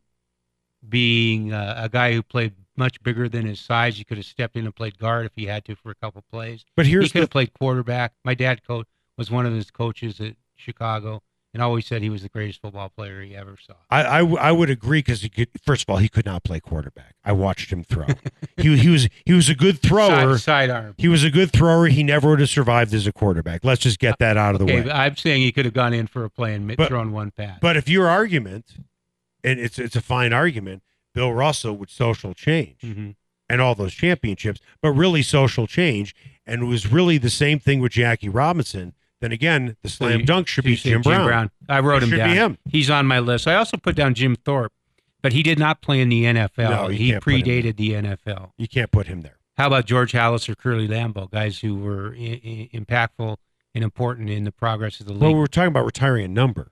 being 0.87 1.53
uh, 1.53 1.75
a 1.77 1.89
guy 1.89 2.13
who 2.13 2.21
played 2.21 2.53
much 2.75 3.01
bigger 3.03 3.29
than 3.29 3.45
his 3.45 3.59
size. 3.59 3.97
He 3.97 4.03
could 4.03 4.17
have 4.17 4.25
stepped 4.25 4.55
in 4.55 4.65
and 4.65 4.75
played 4.75 4.97
guard 4.97 5.25
if 5.25 5.31
he 5.35 5.45
had 5.45 5.63
to 5.65 5.75
for 5.75 5.91
a 5.91 5.95
couple 5.95 6.23
plays. 6.29 6.65
but 6.75 6.85
here's 6.85 7.05
he 7.05 7.09
could 7.09 7.19
the 7.19 7.23
have 7.23 7.29
played 7.29 7.53
quarterback. 7.53 8.13
My 8.23 8.33
dad 8.33 8.65
coach 8.65 8.87
was 9.17 9.31
one 9.31 9.45
of 9.45 9.53
his 9.53 9.71
coaches 9.71 10.19
at 10.19 10.35
Chicago, 10.55 11.21
and 11.53 11.61
always 11.61 11.85
said 11.85 12.01
he 12.01 12.09
was 12.09 12.23
the 12.23 12.29
greatest 12.29 12.61
football 12.61 12.89
player 12.89 13.21
he 13.21 13.35
ever 13.35 13.55
saw. 13.61 13.73
I, 13.89 14.03
I, 14.05 14.17
w- 14.19 14.37
I 14.37 14.51
would 14.51 14.69
agree 14.69 14.99
because 14.99 15.21
he 15.21 15.29
could. 15.29 15.49
First 15.63 15.83
of 15.83 15.89
all, 15.91 15.97
he 15.97 16.09
could 16.09 16.25
not 16.25 16.43
play 16.43 16.59
quarterback. 16.59 17.13
I 17.23 17.31
watched 17.31 17.71
him 17.71 17.83
throw. 17.83 18.07
he 18.57 18.75
he 18.77 18.89
was 18.89 19.07
he 19.25 19.33
was 19.33 19.49
a 19.49 19.55
good 19.55 19.79
thrower. 19.79 20.37
Side, 20.37 20.69
sidearm. 20.69 20.95
He 20.97 21.07
was 21.07 21.23
a 21.23 21.29
good 21.29 21.51
thrower. 21.51 21.87
He 21.87 22.03
never 22.03 22.29
would 22.29 22.39
have 22.39 22.49
survived 22.49 22.93
as 22.93 23.05
a 23.07 23.13
quarterback. 23.13 23.63
Let's 23.63 23.81
just 23.81 23.99
get 23.99 24.17
that 24.19 24.35
out 24.37 24.55
of 24.55 24.59
the 24.59 24.65
Okay, 24.65 24.81
way. 24.85 24.91
I'm 24.91 25.15
saying 25.15 25.41
he 25.41 25.51
could 25.51 25.65
have 25.65 25.73
gone 25.73 25.93
in 25.93 26.07
for 26.07 26.23
a 26.25 26.29
play 26.29 26.53
and 26.55 26.75
But- 26.75 26.87
thrown 26.89 27.11
one 27.11 27.31
pass. 27.31 27.59
But 27.61 27.77
if 27.77 27.87
your 27.87 28.07
argument, 28.09 28.65
and 29.43 29.59
it's 29.59 29.77
it's 29.77 29.95
a 29.95 30.01
fine 30.01 30.33
argument, 30.33 30.81
Bill 31.13 31.31
Russell 31.33 31.77
with 31.77 31.89
social 31.89 32.33
change 32.33 32.81
hmm 32.81 33.11
and 33.49 33.61
all 33.61 33.75
those 33.75 33.93
championships, 33.93 34.61
but 34.81 34.91
really 34.93 35.21
social 35.21 35.67
change, 35.67 36.15
and 36.47 36.63
it 36.63 36.65
was 36.65 36.91
really 36.91 37.17
the 37.19 37.29
same 37.29 37.59
thing 37.59 37.81
with 37.81 37.91
Jackie 37.91 38.29
Robinson. 38.29 38.93
Then 39.23 39.31
again, 39.31 39.77
the 39.81 39.87
So 39.89 40.05
slam 40.05 40.19
you- 40.19 40.25
dunk 40.25 40.47
should 40.49 40.65
so 40.65 40.69
be 40.69 40.75
say 40.75 40.89
Jim, 40.91 41.01
Brown. 41.01 41.49
I 41.69 41.79
wrote 41.79 42.03
It 42.03 42.03
him 42.03 42.09
should 42.09 42.17
down. 42.17 42.29
be 42.29 42.35
him. 42.35 42.57
He's 42.69 42.89
on 42.89 43.05
my 43.07 43.19
list. 43.19 43.47
I 43.47 43.55
also 43.55 43.77
put 43.77 43.95
down 43.95 44.13
Jim 44.15 44.35
Thorpe, 44.35 44.73
but 45.21 45.31
he 45.31 45.41
did 45.43 45.57
not 45.57 45.81
play 45.81 46.01
in 46.01 46.09
the 46.09 46.25
NFL. 46.25 46.69
No, 46.69 46.87
he 46.89 47.09
can't 47.11 47.23
put 47.23 47.33
him 47.33 47.41
there. 47.45 47.61
predated 47.63 47.77
the 47.77 47.93
NFL. 47.95 48.51
You 48.57 48.67
can't 48.67 48.91
put 48.91 49.07
him 49.07 49.21
there. 49.21 49.37
How 49.55 49.67
about 49.67 49.85
George 49.85 50.11
Halas 50.11 50.49
or 50.49 50.55
Curly 50.55 50.87
Lambeau, 50.89 51.31
guys 51.31 51.59
who 51.59 51.75
were 51.75 52.13
I- 52.19 52.41
I- 52.43 52.69
impactful 52.77 53.37
and 53.73 53.83
important 53.83 54.29
in 54.29 54.43
the 54.43 54.51
progress 54.51 54.99
of 54.99 55.05
the 55.05 55.13
league? 55.13 55.21
Well, 55.21 55.35
we're 55.35 55.47
talking 55.47 55.69
about 55.69 55.85
retiring 55.85 56.25
a 56.25 56.27
number. 56.27 56.71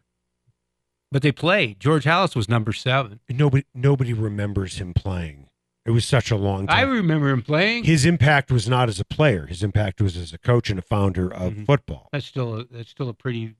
but 1.13 1.21
they 1.21 1.31
played. 1.31 1.79
George 1.79 2.03
Halas 2.05 2.35
was 2.35 2.47
number 2.49 2.71
seven. 2.73 3.19
Nobody 3.29 3.65
nobody 3.73 4.11
remembers 4.13 4.77
him 4.79 4.93
playing. 4.93 5.47
It 5.85 5.91
was 5.91 6.05
such 6.05 6.29
a 6.29 6.35
long 6.35 6.67
time. 6.67 6.77
I 6.77 6.81
remember 6.81 7.29
him 7.29 7.41
playing. 7.41 7.85
His 7.85 8.05
impact 8.05 8.51
was 8.51 8.69
not 8.69 8.87
as 8.87 8.99
a 8.99 9.05
player. 9.05 9.47
His 9.47 9.63
impact 9.63 9.99
was 9.99 10.15
as 10.15 10.31
a 10.31 10.37
coach 10.37 10.69
and 10.69 10.77
a 10.77 10.81
founder 10.83 11.33
of 11.33 11.53
Mhm. 11.53 11.65
football. 11.65 12.09
That's 12.11 12.25
still 12.25 12.59
a, 12.59 12.65
that's 12.65 12.89
still 12.91 13.09
a 13.09 13.13
pretty 13.15 13.55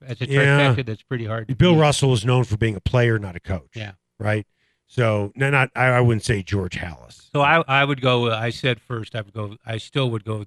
that's 0.00 0.20
a 0.20 0.28
Yeah. 0.28 0.74
trifecta 0.74 0.86
that's 0.86 1.02
pretty 1.02 1.26
hard. 1.26 1.46
To 1.48 1.54
Bill 1.54 1.74
beat. 1.74 1.80
Russell 1.80 2.12
is 2.12 2.24
known 2.24 2.42
for 2.44 2.56
being 2.56 2.74
a 2.74 2.80
player, 2.80 3.18
not 3.18 3.36
a 3.36 3.40
coach. 3.40 3.70
Yeah. 3.76 3.92
Right. 4.18 4.46
So 4.88 5.30
no, 5.36 5.48
not 5.50 5.70
I, 5.76 5.86
I 5.86 6.00
wouldn't 6.00 6.24
say 6.24 6.42
George 6.42 6.76
Halas. 6.76 7.30
So 7.32 7.40
I 7.42 7.62
I 7.68 7.84
would 7.84 8.00
go. 8.00 8.32
I 8.32 8.50
said 8.50 8.80
first. 8.80 9.14
I 9.14 9.20
would 9.20 9.32
go. 9.34 9.56
I 9.64 9.78
still 9.78 10.10
would 10.10 10.24
go 10.24 10.46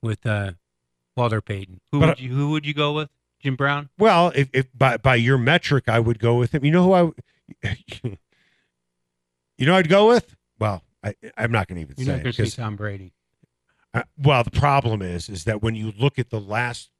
with 0.00 0.24
uh, 0.24 0.52
Walter 1.16 1.40
Payton. 1.40 1.80
Who 1.90 1.98
But- 2.00 2.08
would 2.10 2.20
you 2.20 2.30
Who 2.34 2.50
would 2.50 2.64
you 2.66 2.74
go 2.74 2.92
with? 2.92 3.08
Jim 3.40 3.56
Brown. 3.56 3.88
Well, 3.98 4.30
if, 4.36 4.48
if 4.52 4.66
by 4.72 4.98
by 4.98 5.16
your 5.16 5.38
metric, 5.38 5.88
I 5.88 5.98
would 5.98 6.20
go 6.20 6.36
with 6.36 6.54
him. 6.54 6.64
You 6.64 6.70
know 6.70 6.84
who 6.84 6.92
I 6.92 7.68
you 9.58 9.66
know, 9.66 9.74
I'd 9.74 9.88
go 9.88 10.06
with. 10.08 10.36
Well, 10.62 10.84
I, 11.02 11.14
I'm 11.36 11.50
not 11.50 11.66
going 11.66 11.74
to 11.76 11.82
even 11.82 11.94
You're 11.98 12.06
say 12.06 12.12
not 12.12 12.20
it 12.20 12.22
going 12.22 12.32
to 12.34 12.42
'cause- 12.42 12.52
say 12.54 12.62
Tom 12.62 12.76
Brady. 12.76 13.12
Uh, 13.92 14.02
well, 14.16 14.44
the 14.44 14.52
problem 14.52 15.02
is, 15.02 15.28
is 15.28 15.42
that 15.44 15.60
when 15.60 15.74
you 15.74 15.92
look 15.98 16.18
at 16.20 16.30
the 16.30 16.40
last 16.40 16.90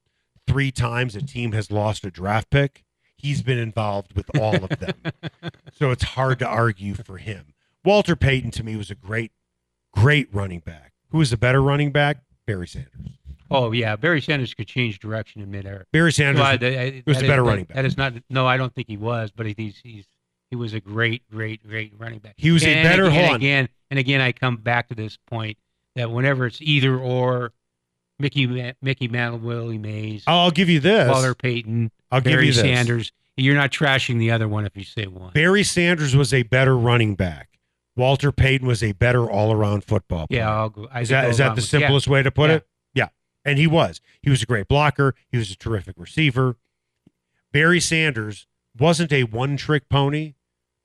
three 0.49 0.73
times 0.73 1.15
a 1.15 1.23
team 1.23 1.53
has 1.53 1.71
lost 1.71 2.05
a 2.05 2.11
draft 2.11 2.51
pick, 2.51 2.85
he's 3.17 3.41
been 3.41 3.57
involved 3.59 4.15
with 4.17 4.29
all 4.37 4.57
of 4.57 4.69
them. 4.81 4.95
so 5.79 5.91
it's 5.93 6.03
hard 6.03 6.41
to 6.41 6.47
argue 6.47 6.95
for 6.95 7.19
him. 7.19 7.55
Walter 7.85 8.17
Payton 8.17 8.51
to 8.51 8.65
me 8.65 8.75
was 8.77 8.91
a 8.91 8.95
great, 8.97 9.31
great 9.95 10.29
running 10.35 10.59
back. 10.61 10.93
Who 11.11 11.19
was 11.19 11.33
a 11.33 11.39
better 11.39 11.63
running 11.63 11.93
back? 11.93 12.19
Barry 12.47 12.67
Sanders. 12.67 13.19
Oh 13.51 13.71
yeah, 13.73 13.95
Barry 13.97 14.21
Sanders 14.21 14.53
could 14.53 14.67
change 14.67 14.99
direction 14.99 15.41
in 15.41 15.51
midair. 15.53 15.87
Barry 15.93 16.13
Sanders. 16.13 16.41
Well, 16.43 16.59
that- 16.59 17.03
was 17.07 17.19
that 17.19 17.25
a 17.25 17.29
better 17.29 17.43
is- 17.43 17.49
running 17.49 17.65
back. 17.67 17.77
That 17.77 17.85
is 17.85 17.97
not. 17.97 18.15
No, 18.29 18.47
I 18.47 18.57
don't 18.57 18.75
think 18.75 18.89
he 18.89 18.97
was, 18.97 19.31
but 19.31 19.47
he's 19.47 19.79
he's 19.83 20.07
he 20.53 20.57
was 20.57 20.75
a 20.75 20.81
great, 20.81 21.23
great, 21.31 21.67
great 21.67 21.95
running 21.97 22.19
back. 22.19 22.35
He 22.37 22.51
was 22.51 22.63
a 22.63 22.69
And 22.69 22.87
better- 22.87 23.07
again, 23.07 23.31
on. 23.31 23.37
again 23.37 23.69
and 23.91 23.99
again. 23.99 24.21
I 24.21 24.33
come 24.33 24.59
back 24.59 24.89
to 24.91 24.95
this 24.95 25.17
point 25.27 25.57
that 25.97 26.11
whenever 26.11 26.45
it's 26.45 26.61
either 26.61 26.99
or, 26.99 27.55
Mickey 28.19 28.47
Mickey 28.83 29.09
Mantle, 29.09 29.39
Willie 29.41 29.79
Mays, 29.79 30.25
I'll 30.27 30.51
give 30.51 30.69
you 30.69 30.79
this. 30.79 31.09
Walter 31.11 31.35
Payton, 31.35 31.91
I'll 32.11 32.21
give 32.21 32.33
Barry 32.35 32.47
you 32.49 32.53
this. 32.53 32.61
Sanders. 32.61 33.13
You're 33.39 33.55
not 33.55 33.71
trashing 33.71 34.19
the 34.19 34.31
other 34.31 34.47
one 34.47 34.67
if 34.67 34.77
you 34.77 34.85
say 34.85 35.07
one. 35.07 35.33
Barry 35.33 35.63
Sanders 35.65 36.15
was 36.15 36.35
a 36.35 36.43
better 36.43 36.77
running 36.77 37.15
back. 37.15 37.49
Walter 37.97 38.31
Payton 38.31 38.69
was 38.69 38.83
a 38.83 38.93
better 38.93 39.29
all-around 39.31 39.85
football 39.85 40.27
player. 40.27 40.41
Yeah, 40.41 40.51
I'll 40.55 40.69
go. 40.69 40.87
I 40.93 41.01
Is 41.01 41.09
that 41.09 41.23
go 41.23 41.29
is 41.31 41.39
that 41.39 41.45
along 41.45 41.55
the 41.57 41.61
with- 41.63 41.73
yeah. 41.73 41.79
simplest 41.81 42.09
way 42.09 42.23
to 42.23 42.31
put 42.31 42.51
Yeah. 42.51 42.57
it? 42.57 42.67
Yeah. 42.95 43.09
And 43.47 43.59
he 43.59 43.67
was. 43.67 44.03
He 44.21 44.29
was 44.29 44.43
a 44.43 44.47
great 44.47 44.69
blocker. 44.69 45.15
He 45.31 45.39
was 45.39 45.51
a 45.51 45.57
terrific 45.57 45.95
receiver. 45.97 46.59
Barry 47.53 47.81
Sanders 47.81 48.47
wasn't 48.79 49.13
a 49.13 49.25
one-trick 49.25 49.89
pony, 49.89 50.35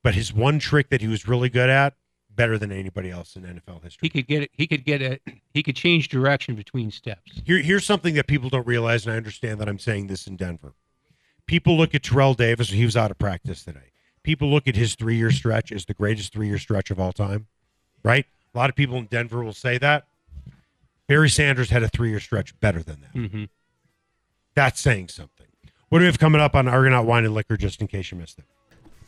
but 0.04 0.14
his 0.16 0.34
one 0.34 0.60
trick 0.60 0.90
that 0.90 1.02
he 1.02 1.08
was 1.08 1.28
really 1.28 1.50
good 1.50 1.70
at, 1.70 1.96
better 2.30 2.58
than 2.58 2.72
anybody 2.72 3.10
else 3.10 3.36
in 3.36 3.44
NFL 3.44 3.84
history. 3.84 4.00
He 4.02 4.10
could 4.10 4.28
get 4.28 4.44
it. 4.44 4.52
He 4.54 4.68
could 4.68 4.86
get 4.86 5.02
it. 5.02 5.22
He 5.54 5.64
could 5.64 5.76
change 5.76 6.08
direction 6.10 6.56
between 6.56 6.92
steps. 6.92 7.42
Here, 7.46 7.58
here's 7.60 7.86
something 7.86 8.14
that 8.14 8.28
people 8.28 8.50
don't 8.50 8.68
realize, 8.68 9.06
and 9.06 9.14
I 9.14 9.18
understand 9.18 9.60
that 9.60 9.68
I'm 9.68 9.80
saying 9.80 10.08
this 10.08 10.28
in 10.28 10.36
Denver. 10.36 10.74
People 11.48 11.78
look 11.78 11.96
at 11.96 12.04
Terrell 12.04 12.34
Davis, 12.36 12.70
and 12.70 12.78
he 12.78 12.86
was 12.86 12.96
out 12.96 13.10
of 13.10 13.18
practice 13.18 13.64
today. 13.64 13.92
People 14.22 14.50
look 14.52 14.68
at 14.68 14.76
his 14.76 14.94
three 14.96 15.16
year 15.16 15.32
stretch 15.32 15.72
as 15.72 15.86
the 15.86 15.94
greatest 15.94 16.32
three 16.34 16.48
year 16.48 16.58
stretch 16.60 16.92
of 16.92 17.00
all 17.00 17.14
time, 17.14 17.48
right? 18.04 18.26
A 18.54 18.58
lot 18.58 18.70
of 18.70 18.76
people 18.76 18.98
in 18.98 19.06
Denver 19.06 19.44
will 19.44 19.54
say 19.54 19.78
that. 19.78 20.06
Barry 21.08 21.30
Sanders 21.30 21.70
had 21.70 21.84
a 21.84 21.88
three 21.88 22.10
year 22.10 22.20
stretch 22.20 22.58
better 22.60 22.84
than 22.84 23.02
that. 23.02 23.12
hmm 23.12 23.44
That's 24.56 24.80
saying 24.82 25.08
something. 25.08 25.48
What 25.90 26.00
do 26.00 26.02
we 26.04 26.08
have 26.08 26.20
coming 26.20 26.42
up 26.42 26.54
on 26.54 26.68
Argonaut 26.68 27.06
Wine 27.06 27.24
and 27.24 27.34
Liquor, 27.34 27.56
just 27.56 27.80
in 27.80 27.88
case 27.88 28.12
you 28.12 28.18
missed 28.18 28.38
it? 28.40 28.46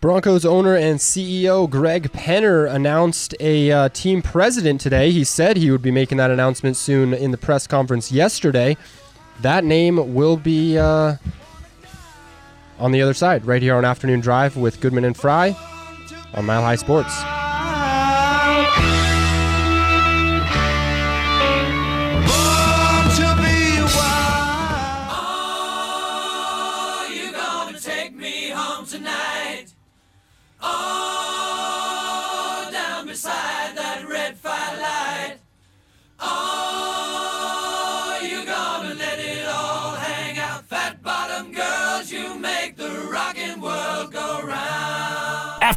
Broncos 0.01 0.45
owner 0.45 0.77
and 0.77 0.97
CEO 0.97 1.69
Greg 1.69 2.09
Penner 2.13 2.73
announced 2.73 3.35
a 3.41 3.69
uh, 3.69 3.89
team 3.89 4.21
president 4.21 4.79
today. 4.79 5.11
He 5.11 5.25
said 5.25 5.57
he 5.57 5.71
would 5.71 5.81
be 5.81 5.91
making 5.91 6.17
that 6.19 6.31
announcement 6.31 6.77
soon 6.77 7.13
in 7.13 7.31
the 7.31 7.37
press 7.37 7.67
conference 7.67 8.09
yesterday. 8.09 8.77
That 9.41 9.65
name 9.65 10.13
will 10.13 10.37
be 10.37 10.77
uh, 10.77 11.17
on 12.77 12.93
the 12.93 13.01
other 13.01 13.13
side, 13.13 13.45
right 13.45 13.61
here 13.61 13.75
on 13.75 13.83
Afternoon 13.83 14.21
Drive 14.21 14.55
with 14.55 14.79
Goodman 14.79 15.03
and 15.03 15.17
Fry 15.17 15.53
on 16.33 16.45
Mile 16.45 16.61
High 16.61 16.77
Sports. 16.77 17.38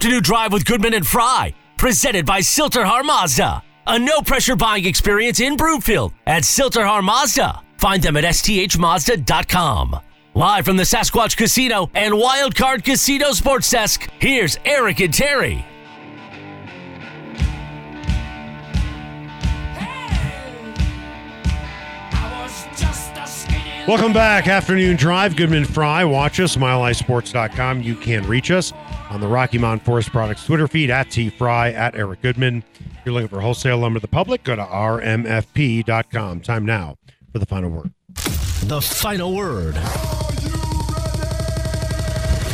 Afternoon 0.03 0.22
Drive 0.24 0.53
with 0.53 0.64
Goodman 0.64 0.94
and 0.94 1.07
Fry, 1.07 1.55
presented 1.76 2.26
by 2.26 2.40
Sill-TerHar 2.40 3.05
Mazda. 3.05 3.62
A 3.86 4.00
no 4.00 4.20
pressure 4.20 4.57
buying 4.57 4.84
experience 4.84 5.38
in 5.38 5.55
Broomfield 5.55 6.12
at 6.26 6.44
Sill-TerHar 6.44 7.05
Mazda. 7.05 7.62
Find 7.76 8.03
them 8.03 8.16
at 8.16 8.24
sthmazda.com. 8.24 9.96
Live 10.34 10.64
from 10.64 10.76
the 10.76 10.82
Sasquatch 10.82 11.36
Casino 11.36 11.88
and 11.94 12.14
Wildcard 12.14 12.82
Casino 12.82 13.30
Sports 13.30 13.70
Desk, 13.70 14.11
here's 14.18 14.59
Eric 14.64 14.98
and 14.98 15.14
Terry. 15.14 15.64
Welcome 23.86 24.12
back. 24.12 24.48
Afternoon 24.48 24.96
Drive, 24.96 25.36
Goodman 25.36 25.64
Fry. 25.64 26.05
Watch 26.05 26.40
us, 26.40 26.57
milehighsports.com. 26.57 27.82
You 27.82 27.94
can 27.94 28.26
reach 28.26 28.50
us 28.50 28.72
on 29.13 29.21
the 29.21 29.29
Rocky 29.29 29.59
Mountain 29.59 29.85
Forest 29.85 30.11
Products 30.11 30.47
Twitter 30.47 30.67
feed 30.67 30.91
at 30.91 31.11
T 31.11 31.29
Fry, 31.29 31.71
at 31.71 31.95
Eric 31.95 32.23
Goodman. 32.23 32.65
If 32.81 33.01
you're 33.05 33.13
looking 33.13 33.29
for 33.29 33.41
wholesale 33.41 33.79
lumber 33.79 33.99
to 33.99 34.03
the 34.03 34.09
public, 34.09 34.43
go 34.43 34.57
to 34.57 34.65
rmfp.com. 34.65 36.41
Time 36.41 36.65
now 36.65 36.97
for 37.31 37.39
the 37.39 37.47
final 37.47 37.71
word. 37.71 37.93
The 38.15 38.81
final 38.81 39.35
word 39.35 39.77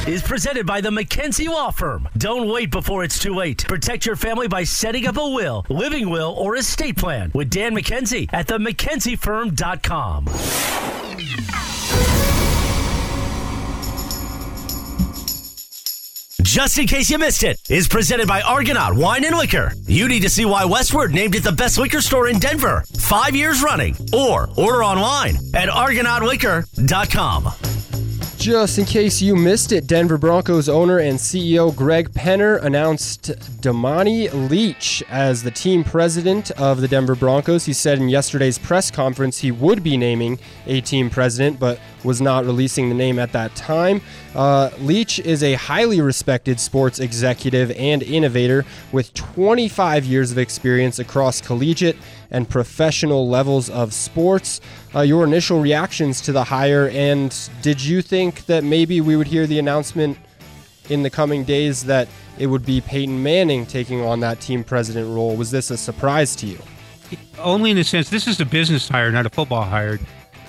is 0.09 0.23
presented 0.23 0.67
by 0.67 0.81
the 0.81 0.91
McKenzie 0.91 1.49
Law 1.49 1.71
Firm. 1.71 2.09
Don't 2.17 2.49
wait 2.49 2.71
before 2.71 3.05
it's 3.05 3.19
too 3.19 3.35
late. 3.35 3.65
Protect 3.69 4.07
your 4.07 4.17
family 4.17 4.49
by 4.49 4.65
setting 4.65 5.07
up 5.07 5.17
a 5.17 5.29
will, 5.29 5.65
living 5.69 6.11
will, 6.11 6.35
or 6.39 6.57
estate 6.57 6.97
plan 6.97 7.31
with 7.35 7.51
Dan 7.51 7.75
McKenzie 7.75 8.29
at 8.33 8.49
the 8.49 8.59
Just 16.51 16.79
in 16.79 16.87
case 16.87 17.11
you 17.11 17.19
missed 17.19 17.43
it, 17.43 17.61
is 17.69 17.87
presented 17.87 18.27
by 18.27 18.41
Argonaut 18.41 18.97
Wine 18.97 19.23
and 19.23 19.37
Liquor. 19.37 19.75
You 19.87 20.09
need 20.09 20.23
to 20.23 20.31
see 20.31 20.47
why 20.47 20.65
Westword 20.65 21.13
named 21.13 21.35
it 21.35 21.45
the 21.45 21.53
best 21.53 21.77
liquor 21.77 22.01
store 22.01 22.29
in 22.29 22.39
Denver, 22.39 22.85
five 22.99 23.37
years 23.37 23.63
running, 23.63 23.95
or 24.15 24.49
order 24.57 24.83
online 24.83 25.37
at 25.55 25.69
argonautliquor.com. 25.69 27.53
Just 28.39 28.79
in 28.79 28.85
case 28.85 29.21
you 29.21 29.35
missed 29.35 29.73
it, 29.73 29.89
Denver 29.89 30.17
Broncos 30.17 30.69
owner 30.69 31.01
and 31.01 31.19
CEO 31.19 31.75
Greg 31.75 32.11
Penner 32.13 32.63
announced 32.63 33.33
Damani 33.61 34.33
Leach 34.49 35.03
as 35.11 35.43
the 35.43 35.51
team 35.51 35.83
president 35.83 36.53
of 36.53 36.81
the 36.81 36.87
Denver 36.87 37.17
Broncos. 37.17 37.67
He 37.67 37.73
said 37.73 37.99
in 37.99 38.09
yesterday's 38.09 38.57
press 38.57 38.93
conference 38.93 39.39
he 39.39 39.51
would 39.51 39.83
be 39.83 39.97
naming 39.97 40.39
a 40.67 40.81
team 40.81 41.11
president, 41.11 41.59
but 41.59 41.81
was 42.05 42.21
not 42.21 42.47
releasing 42.47 42.89
the 42.89 42.95
name 42.95 43.19
at 43.19 43.33
that 43.33 43.57
time. 43.57 44.01
Uh, 44.35 44.71
Leach 44.81 45.19
is 45.21 45.43
a 45.43 45.55
highly 45.55 46.01
respected 46.01 46.61
sports 46.61 47.01
executive 47.01 47.71
and 47.73 48.03
innovator 48.03 48.65
with 48.93 49.13
25 49.15 50.05
years 50.05 50.31
of 50.31 50.39
experience 50.39 50.99
across 50.99 51.41
collegiate 51.41 51.97
and 52.31 52.49
professional 52.49 53.29
levels 53.29 53.71
of 53.71 53.93
sports. 53.93 54.61
Uh, 54.95 55.01
your 55.01 55.25
initial 55.25 55.61
reactions 55.61 56.21
to 56.21 56.33
the 56.33 56.45
hire, 56.45 56.89
and 56.89 57.51
did 57.63 57.83
you 57.83 58.03
think 58.03 58.45
that 58.47 58.63
maybe 58.65 59.01
we 59.01 59.17
would 59.17 59.27
hear 59.27 59.47
the 59.47 59.59
announcement 59.59 60.19
in 60.91 61.03
the 61.03 61.11
coming 61.11 61.45
days 61.45 61.85
that 61.85 62.09
it 62.39 62.47
would 62.47 62.65
be 62.65 62.81
Peyton 62.81 63.23
Manning 63.23 63.67
taking 63.67 64.03
on 64.03 64.21
that 64.21 64.41
team 64.41 64.63
president 64.63 65.09
role? 65.09 65.37
Was 65.37 65.51
this 65.51 65.71
a 65.71 65.77
surprise 65.77 66.37
to 66.37 66.47
you? 66.47 66.59
Only 67.39 67.71
in 67.71 67.77
the 67.77 67.85
sense 67.85 68.11
this 68.11 68.27
is 68.27 68.41
a 68.41 68.45
business 68.45 68.89
hire, 68.89 69.11
not 69.11 69.25
a 69.25 69.31
football 69.31 69.65
hire. 69.65 69.99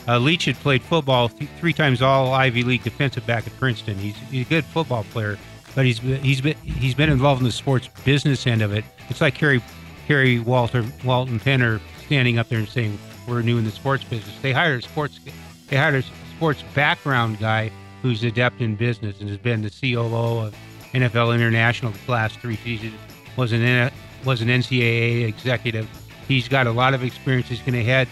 Uh, 0.08 0.18
Leach 0.18 0.46
had 0.46 0.56
played 0.56 0.82
football 0.82 1.30
th- 1.30 1.50
three 1.60 1.74
times 1.74 2.02
all 2.02 2.34
Ivy 2.34 2.64
League 2.64 2.84
defensive 2.84 3.26
back 3.26 3.46
at 3.46 3.56
Princeton. 3.58 3.98
He's, 3.98 4.16
he's 4.32 4.46
a 4.46 4.50
good 4.50 4.66
football 4.66 5.04
player, 5.06 5.38
but 5.76 5.86
he's 5.86 6.00
he's 6.00 6.42
been 6.42 6.56
he's 6.58 6.96
been 6.96 7.10
involved 7.10 7.42
in 7.42 7.46
the 7.46 7.52
sports 7.52 7.90
business 8.06 8.48
end 8.48 8.62
of 8.62 8.74
it. 8.74 8.84
It's 9.10 9.22
like 9.22 9.38
Harry 9.38 9.62
Harry 10.08 10.40
Walter 10.40 10.84
Walton 11.04 11.40
Penner 11.40 11.80
standing 12.06 12.40
up 12.40 12.50
there 12.50 12.60
and 12.60 12.68
saying 12.68 12.98
we're 13.28 13.42
new 13.42 13.58
in 13.58 13.64
the 13.64 13.72
sports 13.72 14.04
business. 14.04 14.36
They 14.42 14.52
hired 14.52 14.84
a 14.84 14.88
sports 14.88 15.20
they 15.68 15.78
hired 15.78 15.96
a 15.96 16.04
sports 16.36 16.64
background 16.74 17.40
guy 17.40 17.72
who's 18.02 18.24
adept 18.24 18.62
in 18.62 18.76
business 18.76 19.20
and 19.20 19.30
has 19.30 19.38
been 19.38 19.62
the 19.62 19.70
COO 19.70 20.46
of 20.46 20.56
NFL 20.94 21.36
International 21.36 21.92
the 22.06 22.12
last 22.12 22.40
three 22.40 22.56
seasons. 22.58 22.96
Was 23.36 23.52
an 23.52 23.92
was 24.26 24.42
an 24.42 24.48
NCAA 24.48 25.28
executive. 25.28 25.88
He's 26.28 26.48
got 26.48 26.68
a 26.68 26.72
lot 26.72 26.94
of 26.94 27.04
experience. 27.04 27.48
He's 27.48 27.60
going 27.60 27.74
to 27.74 27.84
head 27.84 28.08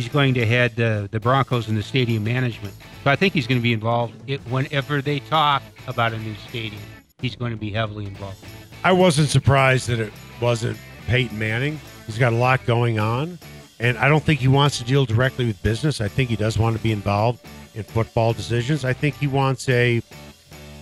he's 0.00 0.10
going 0.10 0.32
to 0.34 0.46
head 0.46 0.76
the 0.76 1.08
the 1.10 1.20
Broncos 1.20 1.68
and 1.68 1.76
the 1.76 1.82
stadium 1.82 2.24
management. 2.24 2.74
So 3.04 3.10
I 3.10 3.16
think 3.16 3.34
he's 3.34 3.46
going 3.46 3.60
to 3.60 3.62
be 3.62 3.72
involved 3.72 4.14
it, 4.26 4.40
whenever 4.48 5.02
they 5.02 5.20
talk 5.20 5.62
about 5.86 6.12
a 6.12 6.18
new 6.18 6.34
stadium. 6.48 6.82
He's 7.20 7.36
going 7.36 7.50
to 7.50 7.58
be 7.58 7.70
heavily 7.70 8.06
involved. 8.06 8.38
I 8.82 8.92
wasn't 8.92 9.28
surprised 9.28 9.88
that 9.88 10.00
it 10.00 10.12
wasn't 10.40 10.78
Peyton 11.06 11.38
Manning. 11.38 11.78
He's 12.06 12.16
got 12.16 12.32
a 12.32 12.36
lot 12.36 12.64
going 12.64 12.98
on, 12.98 13.38
and 13.78 13.98
I 13.98 14.08
don't 14.08 14.24
think 14.24 14.40
he 14.40 14.48
wants 14.48 14.78
to 14.78 14.84
deal 14.84 15.04
directly 15.04 15.44
with 15.44 15.62
business. 15.62 16.00
I 16.00 16.08
think 16.08 16.30
he 16.30 16.36
does 16.36 16.58
want 16.58 16.76
to 16.78 16.82
be 16.82 16.92
involved 16.92 17.44
in 17.74 17.82
football 17.82 18.32
decisions. 18.32 18.86
I 18.86 18.94
think 18.94 19.16
he 19.16 19.26
wants 19.26 19.68
a 19.68 20.02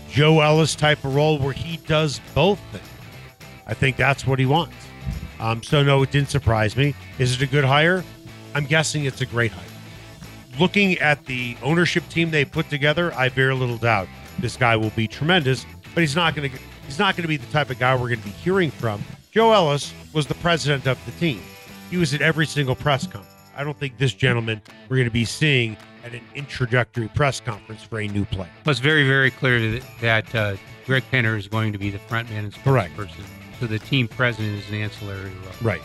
Joe 0.09 0.41
Ellis 0.41 0.77
type 0.77 1.05
of 1.05 1.17
role 1.17 1.41
where 1.41 1.53
he 1.53 1.79
does 1.79 2.21
both 2.37 2.61
things. 2.71 2.85
I 3.67 3.75
think 3.75 3.97
that's 3.97 4.27
what 4.27 4.39
he 4.39 4.47
wants. 4.47 4.77
Um, 5.41 5.63
so 5.63 5.83
no, 5.83 6.03
it 6.03 6.13
didn't 6.13 6.31
surprise 6.31 6.77
me. 6.77 6.95
Is 7.19 7.35
it 7.35 7.43
a 7.43 7.47
good 7.47 7.65
hire? 7.65 8.05
I'm 8.59 8.67
guessing 8.67 9.05
it's 9.05 9.21
a 9.21 9.27
great 9.27 9.53
hire. 9.53 9.65
Looking 10.59 10.99
at 10.99 11.25
the 11.27 11.57
ownership 11.63 12.03
team 12.09 12.33
they 12.33 12.45
put 12.45 12.69
together, 12.69 13.15
I 13.15 13.29
very 13.29 13.55
little 13.55 13.77
doubt 13.77 14.09
this 14.41 14.57
guy 14.57 14.75
will 14.75 14.91
be 14.91 15.07
tremendous. 15.07 15.65
But 15.95 16.01
he's 16.01 16.17
not 16.17 16.35
going 16.35 16.51
to. 16.51 16.59
He's 16.85 16.99
not 16.99 17.15
going 17.15 17.23
to 17.23 17.29
be 17.29 17.37
the 17.37 17.47
type 17.53 17.71
of 17.71 17.79
guy 17.79 17.95
we're 17.95 18.09
going 18.09 18.19
to 18.19 18.25
be 18.25 18.31
hearing 18.31 18.73
from. 18.73 19.01
Joe 19.31 19.53
Ellis 19.53 19.95
was 20.13 20.27
the 20.27 20.35
president 20.35 20.89
of 20.89 20.99
the 21.07 21.13
team. 21.13 21.41
He 21.89 21.99
was 21.99 22.13
at 22.15 22.21
every 22.21 22.47
single 22.47 22.75
press 22.75 23.07
conference. 23.07 23.31
I 23.57 23.63
don't 23.63 23.79
think 23.79 23.97
this 23.97 24.13
gentleman 24.13 24.61
we're 24.89 24.97
going 24.97 25.09
to 25.09 25.13
be 25.13 25.25
seeing 25.25 25.77
at 26.05 26.13
an 26.13 26.23
introductory 26.35 27.07
press 27.07 27.39
conference 27.39 27.85
for 27.85 28.01
a 28.01 28.09
new 28.09 28.25
player. 28.25 28.51
Well, 28.67 28.73
it's 28.73 28.81
very, 28.81 29.07
very 29.07 29.31
clear 29.31 29.71
that, 29.71 29.83
that 30.01 30.35
uh, 30.35 30.57
Greg 30.85 31.05
Penner 31.13 31.39
is 31.39 31.47
going 31.47 31.73
to 31.75 31.79
be 31.79 31.91
the 31.91 32.01
front 32.01 32.29
man 32.31 32.47
and 32.47 32.55
Correct. 32.65 32.97
spokesperson. 32.97 33.25
So 33.61 33.69
the 33.69 33.79
team 33.79 34.09
president 34.09 34.65
is 34.65 34.69
an 34.69 34.75
ancillary 34.75 35.31
role. 35.31 35.53
Right. 35.63 35.83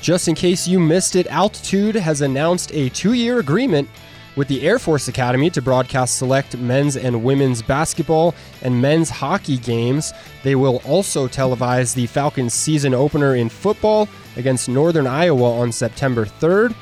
Just 0.00 0.28
in 0.28 0.34
case 0.34 0.66
you 0.66 0.80
missed 0.80 1.14
it, 1.14 1.26
Altitude 1.26 1.94
has 1.94 2.22
announced 2.22 2.72
a 2.72 2.88
two 2.90 3.12
year 3.12 3.38
agreement 3.38 3.88
with 4.34 4.48
the 4.48 4.62
Air 4.62 4.78
Force 4.78 5.08
Academy 5.08 5.50
to 5.50 5.60
broadcast 5.60 6.16
select 6.16 6.56
men's 6.56 6.96
and 6.96 7.22
women's 7.22 7.60
basketball 7.60 8.34
and 8.62 8.80
men's 8.80 9.10
hockey 9.10 9.58
games. 9.58 10.12
They 10.42 10.54
will 10.54 10.80
also 10.86 11.28
televise 11.28 11.94
the 11.94 12.06
Falcons 12.06 12.54
season 12.54 12.94
opener 12.94 13.34
in 13.34 13.50
football 13.50 14.08
against 14.36 14.68
Northern 14.68 15.06
Iowa 15.06 15.58
on 15.58 15.72
September 15.72 16.24
3rd. 16.24 16.74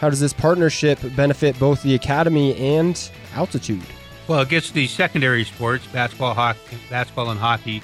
How 0.00 0.10
does 0.10 0.20
this 0.20 0.32
partnership 0.32 0.98
benefit 1.14 1.58
both 1.60 1.82
the 1.82 1.94
Academy 1.94 2.56
and 2.56 3.10
Altitude? 3.34 3.82
Well, 4.26 4.40
it 4.40 4.48
gets 4.48 4.70
the 4.70 4.88
secondary 4.88 5.44
sports, 5.44 5.86
basketball, 5.86 6.34
hockey, 6.34 6.78
basketball 6.90 7.30
and 7.30 7.38
hockey, 7.38 7.82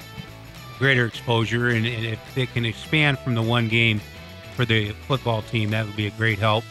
greater 0.78 1.04
exposure, 1.04 1.68
and, 1.68 1.86
and 1.86 2.06
if 2.06 2.34
they 2.34 2.46
can 2.46 2.64
expand 2.64 3.18
from 3.20 3.34
the 3.34 3.42
one 3.42 3.68
game 3.68 4.00
for 4.60 4.66
the 4.66 4.90
football 5.08 5.40
team, 5.40 5.70
that 5.70 5.86
would 5.86 5.96
be 5.96 6.06
a 6.06 6.10
great 6.10 6.38
help. 6.38 6.64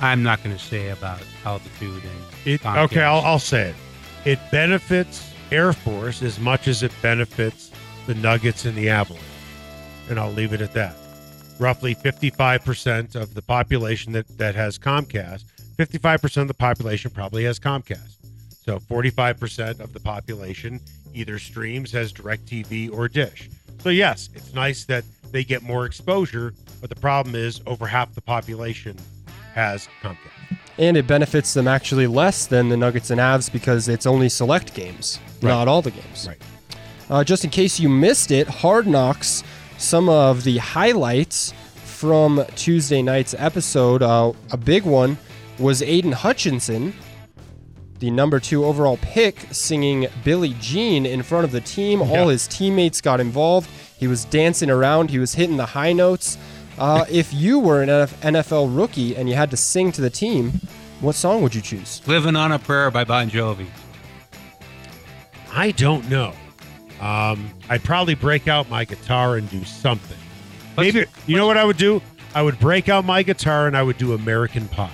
I'm 0.00 0.24
not 0.24 0.42
going 0.42 0.56
to 0.56 0.60
say 0.60 0.88
about 0.88 1.22
altitude 1.44 2.02
and 2.02 2.12
It, 2.44 2.66
okay, 2.66 3.02
I'll, 3.02 3.20
I'll 3.20 3.38
say 3.38 3.68
it. 3.70 3.76
It 4.24 4.40
benefits 4.50 5.32
Air 5.52 5.72
Force 5.72 6.22
as 6.22 6.40
much 6.40 6.66
as 6.66 6.82
it 6.82 6.90
benefits 7.00 7.70
the 8.08 8.16
Nuggets 8.16 8.64
and 8.64 8.74
the 8.74 8.88
Avalanche. 8.88 9.22
And 10.10 10.18
I'll 10.18 10.32
leave 10.32 10.52
it 10.52 10.60
at 10.60 10.72
that. 10.74 10.96
Roughly 11.60 11.94
55% 11.94 13.14
of 13.14 13.34
the 13.34 13.42
population 13.42 14.12
that, 14.14 14.26
that 14.36 14.56
has 14.56 14.76
Comcast, 14.76 15.44
55% 15.76 16.42
of 16.42 16.48
the 16.48 16.54
population 16.54 17.12
probably 17.12 17.44
has 17.44 17.60
Comcast. 17.60 18.16
So 18.64 18.80
45% 18.80 19.78
of 19.78 19.92
the 19.92 20.00
population 20.00 20.80
either 21.14 21.38
streams, 21.38 21.92
has 21.92 22.12
DirecTV 22.12 22.92
or 22.92 23.06
Dish. 23.06 23.50
So, 23.78 23.90
yes, 23.90 24.30
it's 24.34 24.52
nice 24.52 24.84
that 24.86 25.04
they 25.32 25.44
get 25.44 25.62
more 25.62 25.86
exposure, 25.86 26.54
but 26.80 26.90
the 26.90 26.96
problem 26.96 27.34
is 27.34 27.60
over 27.66 27.86
half 27.86 28.14
the 28.14 28.20
population 28.20 28.96
has 29.54 29.88
Comcast. 30.02 30.16
And 30.78 30.96
it 30.96 31.06
benefits 31.06 31.54
them 31.54 31.66
actually 31.66 32.06
less 32.06 32.46
than 32.46 32.68
the 32.68 32.76
Nuggets 32.76 33.10
and 33.10 33.18
Avs 33.20 33.50
because 33.50 33.88
it's 33.88 34.06
only 34.06 34.28
select 34.28 34.74
games, 34.74 35.18
Right. 35.40 35.48
not 35.50 35.68
all 35.68 35.80
the 35.82 35.90
games. 35.90 36.26
Right. 36.28 36.38
Uh, 37.08 37.24
just 37.24 37.44
in 37.44 37.50
case 37.50 37.80
you 37.80 37.88
missed 37.88 38.30
it, 38.30 38.46
Hard 38.48 38.86
Knocks, 38.86 39.42
some 39.78 40.08
of 40.08 40.44
the 40.44 40.58
highlights 40.58 41.52
from 41.84 42.44
Tuesday 42.56 43.00
night's 43.00 43.34
episode. 43.38 44.02
Uh, 44.02 44.32
a 44.50 44.56
big 44.56 44.84
one 44.84 45.16
was 45.58 45.80
Aidan 45.82 46.12
Hutchinson, 46.12 46.92
the 47.98 48.10
number 48.10 48.38
two 48.38 48.64
overall 48.66 48.98
pick, 49.00 49.38
singing 49.52 50.06
Billie 50.22 50.54
Jean 50.60 51.06
in 51.06 51.22
front 51.22 51.44
of 51.46 51.52
the 51.52 51.62
team. 51.62 52.02
All 52.02 52.28
his 52.28 52.46
teammates 52.46 53.00
got 53.00 53.20
involved. 53.20 53.70
He 53.98 54.06
was 54.06 54.24
dancing 54.26 54.70
around, 54.70 55.10
he 55.10 55.18
was 55.18 55.34
hitting 55.34 55.56
the 55.56 55.66
high 55.66 55.92
notes. 55.92 56.36
Uh, 56.78 57.06
if 57.10 57.32
you 57.32 57.58
were 57.58 57.82
an 57.82 57.88
NFL 57.88 58.76
rookie 58.76 59.16
and 59.16 59.28
you 59.28 59.34
had 59.34 59.50
to 59.50 59.56
sing 59.56 59.92
to 59.92 60.00
the 60.02 60.10
team, 60.10 60.52
what 61.00 61.14
song 61.14 61.42
would 61.42 61.54
you 61.54 61.62
choose? 61.62 62.06
Living 62.06 62.36
on 62.36 62.52
a 62.52 62.58
Prayer 62.58 62.90
by 62.90 63.04
Bon 63.04 63.30
Jovi. 63.30 63.66
I 65.52 65.70
don't 65.70 66.08
know. 66.10 66.34
Um, 67.00 67.50
I'd 67.68 67.82
probably 67.84 68.14
break 68.14 68.48
out 68.48 68.68
my 68.68 68.84
guitar 68.84 69.36
and 69.36 69.48
do 69.50 69.64
something. 69.64 70.16
Let's- 70.76 70.94
Maybe 70.94 71.06
you 71.26 71.36
know 71.36 71.46
what 71.46 71.56
I 71.56 71.64
would 71.64 71.78
do? 71.78 72.02
I 72.34 72.42
would 72.42 72.58
break 72.58 72.90
out 72.90 73.04
my 73.06 73.22
guitar 73.22 73.66
and 73.66 73.74
I 73.76 73.82
would 73.82 73.96
do 73.96 74.12
American 74.12 74.68
Pie. 74.68 74.90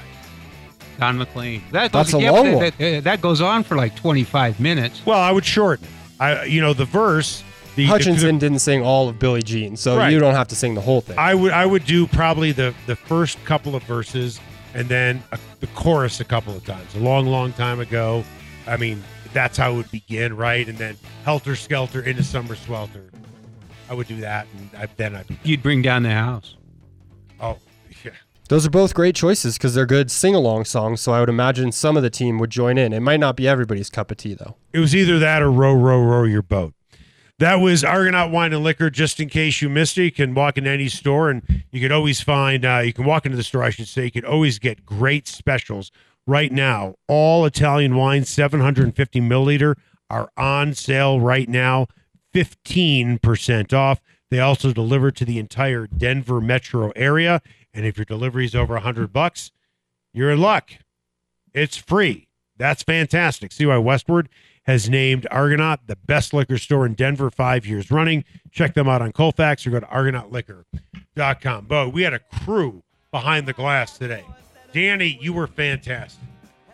Don 1.00 1.18
McLean. 1.18 1.62
That 1.72 1.90
That's 1.90 2.14
a 2.14 2.20
yeah, 2.20 2.30
long 2.30 2.44
that, 2.44 2.54
one. 2.54 2.72
That, 2.78 3.04
that 3.04 3.20
goes 3.20 3.40
on 3.40 3.64
for 3.64 3.76
like 3.76 3.96
25 3.96 4.60
minutes. 4.60 5.04
Well, 5.04 5.18
I 5.18 5.32
would 5.32 5.44
shorten 5.44 5.84
it. 5.86 5.90
I, 6.20 6.44
you 6.44 6.60
know, 6.60 6.72
the 6.74 6.84
verse. 6.84 7.42
The, 7.74 7.86
Hutchinson 7.86 8.34
the- 8.36 8.40
didn't 8.40 8.58
sing 8.60 8.82
all 8.82 9.08
of 9.08 9.18
Billie 9.18 9.42
Jean, 9.42 9.76
so 9.76 9.96
Right. 9.96 10.12
you 10.12 10.18
don't 10.18 10.34
have 10.34 10.48
to 10.48 10.54
sing 10.56 10.74
the 10.74 10.80
whole 10.82 11.00
thing. 11.00 11.18
I 11.18 11.34
would 11.34 11.52
I 11.52 11.64
would 11.64 11.84
do 11.86 12.06
probably 12.06 12.52
the 12.52 12.74
the 12.86 12.96
first 12.96 13.42
couple 13.44 13.74
of 13.74 13.82
verses 13.84 14.40
and 14.74 14.88
then 14.88 15.22
a, 15.32 15.38
the 15.60 15.66
chorus 15.68 16.20
a 16.20 16.24
couple 16.24 16.54
of 16.56 16.64
times. 16.64 16.94
A 16.94 16.98
long, 16.98 17.26
long 17.26 17.52
time 17.54 17.80
ago. 17.80 18.24
I 18.66 18.76
mean, 18.76 19.02
that's 19.32 19.56
how 19.58 19.72
it 19.72 19.76
would 19.76 19.90
begin, 19.90 20.36
right? 20.36 20.66
And 20.68 20.76
then 20.78 20.96
helter 21.24 21.56
skelter 21.56 22.00
into 22.02 22.22
summer 22.22 22.54
swelter. 22.56 23.10
I 23.90 23.94
would 23.94 24.06
do 24.06 24.20
that, 24.20 24.46
and 24.56 24.70
I, 24.82 24.86
then 24.96 25.14
I'd 25.14 25.26
be 25.26 25.38
You'd 25.42 25.62
bring 25.62 25.82
down 25.82 26.02
the 26.04 26.10
house. 26.10 26.56
oh 27.40 27.58
yeah. 28.04 28.12
Those 28.48 28.66
are 28.66 28.70
both 28.70 28.92
great 28.94 29.14
choices 29.14 29.56
because 29.56 29.74
they're 29.74 29.86
good 29.86 30.10
sing 30.10 30.34
along 30.34 30.66
songs, 30.66 31.00
so 31.00 31.12
I 31.12 31.20
would 31.20 31.28
imagine 31.30 31.72
some 31.72 31.96
of 31.96 32.02
the 32.02 32.10
team 32.10 32.38
would 32.38 32.50
join 32.50 32.76
in. 32.76 32.92
It 32.92 33.00
might 33.00 33.20
not 33.20 33.34
be 33.36 33.48
everybody's 33.48 33.88
cup 33.88 34.10
of 34.10 34.18
tea, 34.18 34.34
though. 34.34 34.56
It 34.74 34.78
was 34.78 34.94
either 34.94 35.18
that 35.18 35.40
or 35.42 35.50
row, 35.50 35.72
row, 35.74 36.02
row 36.02 36.24
your 36.24 36.42
boat. 36.42 36.74
That 37.38 37.56
was 37.56 37.82
Argonaut 37.82 38.30
Wine 38.30 38.52
and 38.52 38.62
Liquor. 38.62 38.90
Just 38.90 39.18
in 39.18 39.28
case 39.28 39.60
you 39.60 39.68
missed 39.68 39.98
it, 39.98 40.04
you 40.04 40.12
can 40.12 40.34
walk 40.34 40.58
into 40.58 40.70
any 40.70 40.88
store 40.88 41.28
and 41.28 41.64
you 41.70 41.80
could 41.80 41.92
always 41.92 42.20
find, 42.20 42.64
uh, 42.64 42.82
you 42.84 42.92
can 42.92 43.04
walk 43.04 43.26
into 43.26 43.36
the 43.36 43.42
store, 43.42 43.64
I 43.64 43.70
should 43.70 43.88
say, 43.88 44.04
you 44.04 44.10
could 44.10 44.24
always 44.24 44.58
get 44.58 44.86
great 44.86 45.26
specials. 45.26 45.90
Right 46.24 46.52
now, 46.52 46.94
all 47.08 47.44
Italian 47.44 47.96
wines, 47.96 48.28
750 48.28 49.20
milliliter, 49.20 49.74
are 50.08 50.30
on 50.36 50.74
sale 50.74 51.18
right 51.20 51.48
now, 51.48 51.88
15% 52.32 53.72
off. 53.72 54.00
They 54.30 54.38
also 54.38 54.72
deliver 54.72 55.10
to 55.10 55.24
the 55.24 55.38
entire 55.38 55.86
Denver 55.86 56.40
metro 56.40 56.92
area. 56.94 57.42
And 57.74 57.84
if 57.84 57.98
your 57.98 58.04
delivery 58.04 58.44
is 58.44 58.54
over 58.54 58.74
100 58.74 59.12
bucks, 59.12 59.50
you're 60.14 60.30
in 60.30 60.40
luck. 60.40 60.70
It's 61.52 61.76
free. 61.76 62.28
That's 62.56 62.82
fantastic. 62.82 63.50
See 63.52 63.66
why 63.66 63.78
Westward 63.78 64.28
has 64.64 64.88
named 64.88 65.26
Argonaut 65.30 65.80
the 65.86 65.96
best 65.96 66.32
liquor 66.32 66.58
store 66.58 66.86
in 66.86 66.94
Denver 66.94 67.30
five 67.30 67.66
years 67.66 67.90
running. 67.90 68.24
Check 68.50 68.74
them 68.74 68.88
out 68.88 69.02
on 69.02 69.12
Colfax 69.12 69.66
or 69.66 69.70
go 69.70 69.80
to 69.80 69.86
argonautliquor.com. 69.86 71.66
Bo, 71.66 71.88
we 71.88 72.02
had 72.02 72.14
a 72.14 72.18
crew 72.20 72.82
behind 73.10 73.46
the 73.46 73.52
glass 73.52 73.98
today. 73.98 74.24
Danny, 74.72 75.18
you 75.20 75.32
were 75.32 75.46
fantastic. 75.46 76.22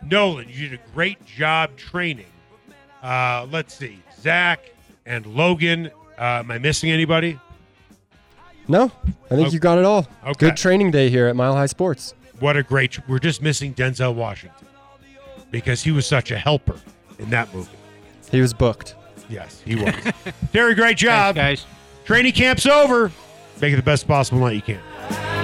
Nolan, 0.05 0.47
you 0.49 0.69
did 0.69 0.79
a 0.79 0.93
great 0.93 1.23
job 1.25 1.75
training. 1.75 2.25
Uh, 3.03 3.47
let's 3.51 3.73
see, 3.73 3.99
Zach 4.21 4.71
and 5.05 5.25
Logan. 5.25 5.87
Uh, 6.17 6.21
am 6.39 6.51
I 6.51 6.57
missing 6.57 6.91
anybody? 6.91 7.39
No, 8.67 8.91
I 9.25 9.29
think 9.35 9.47
Okay. 9.47 9.49
you 9.53 9.59
got 9.59 9.77
it 9.79 9.85
all. 9.85 10.07
Okay. 10.23 10.47
Good 10.47 10.57
training 10.57 10.91
day 10.91 11.09
here 11.09 11.27
at 11.27 11.35
Mile 11.35 11.55
High 11.55 11.65
Sports. 11.65 12.13
What 12.39 12.55
a 12.55 12.63
great! 12.63 12.99
We're 13.09 13.19
just 13.19 13.41
missing 13.41 13.73
Denzel 13.73 14.13
Washington 14.13 14.67
because 15.51 15.83
he 15.83 15.91
was 15.91 16.05
such 16.05 16.29
a 16.31 16.37
helper 16.37 16.79
in 17.19 17.29
that 17.29 17.53
movie. 17.53 17.69
He 18.31 18.41
was 18.41 18.53
booked. 18.53 18.95
Yes, 19.29 19.61
he 19.63 19.75
was. 19.75 19.93
Terry, 20.53 20.73
great 20.75 20.97
job. 20.97 21.35
Thanks, 21.35 21.63
guys. 21.63 21.71
Training 22.05 22.33
camp's 22.33 22.65
over. 22.65 23.11
Make 23.61 23.73
it 23.73 23.75
the 23.75 23.83
best 23.83 24.07
possible 24.07 24.39
night 24.39 24.55
you 24.55 24.61
can. 24.61 25.38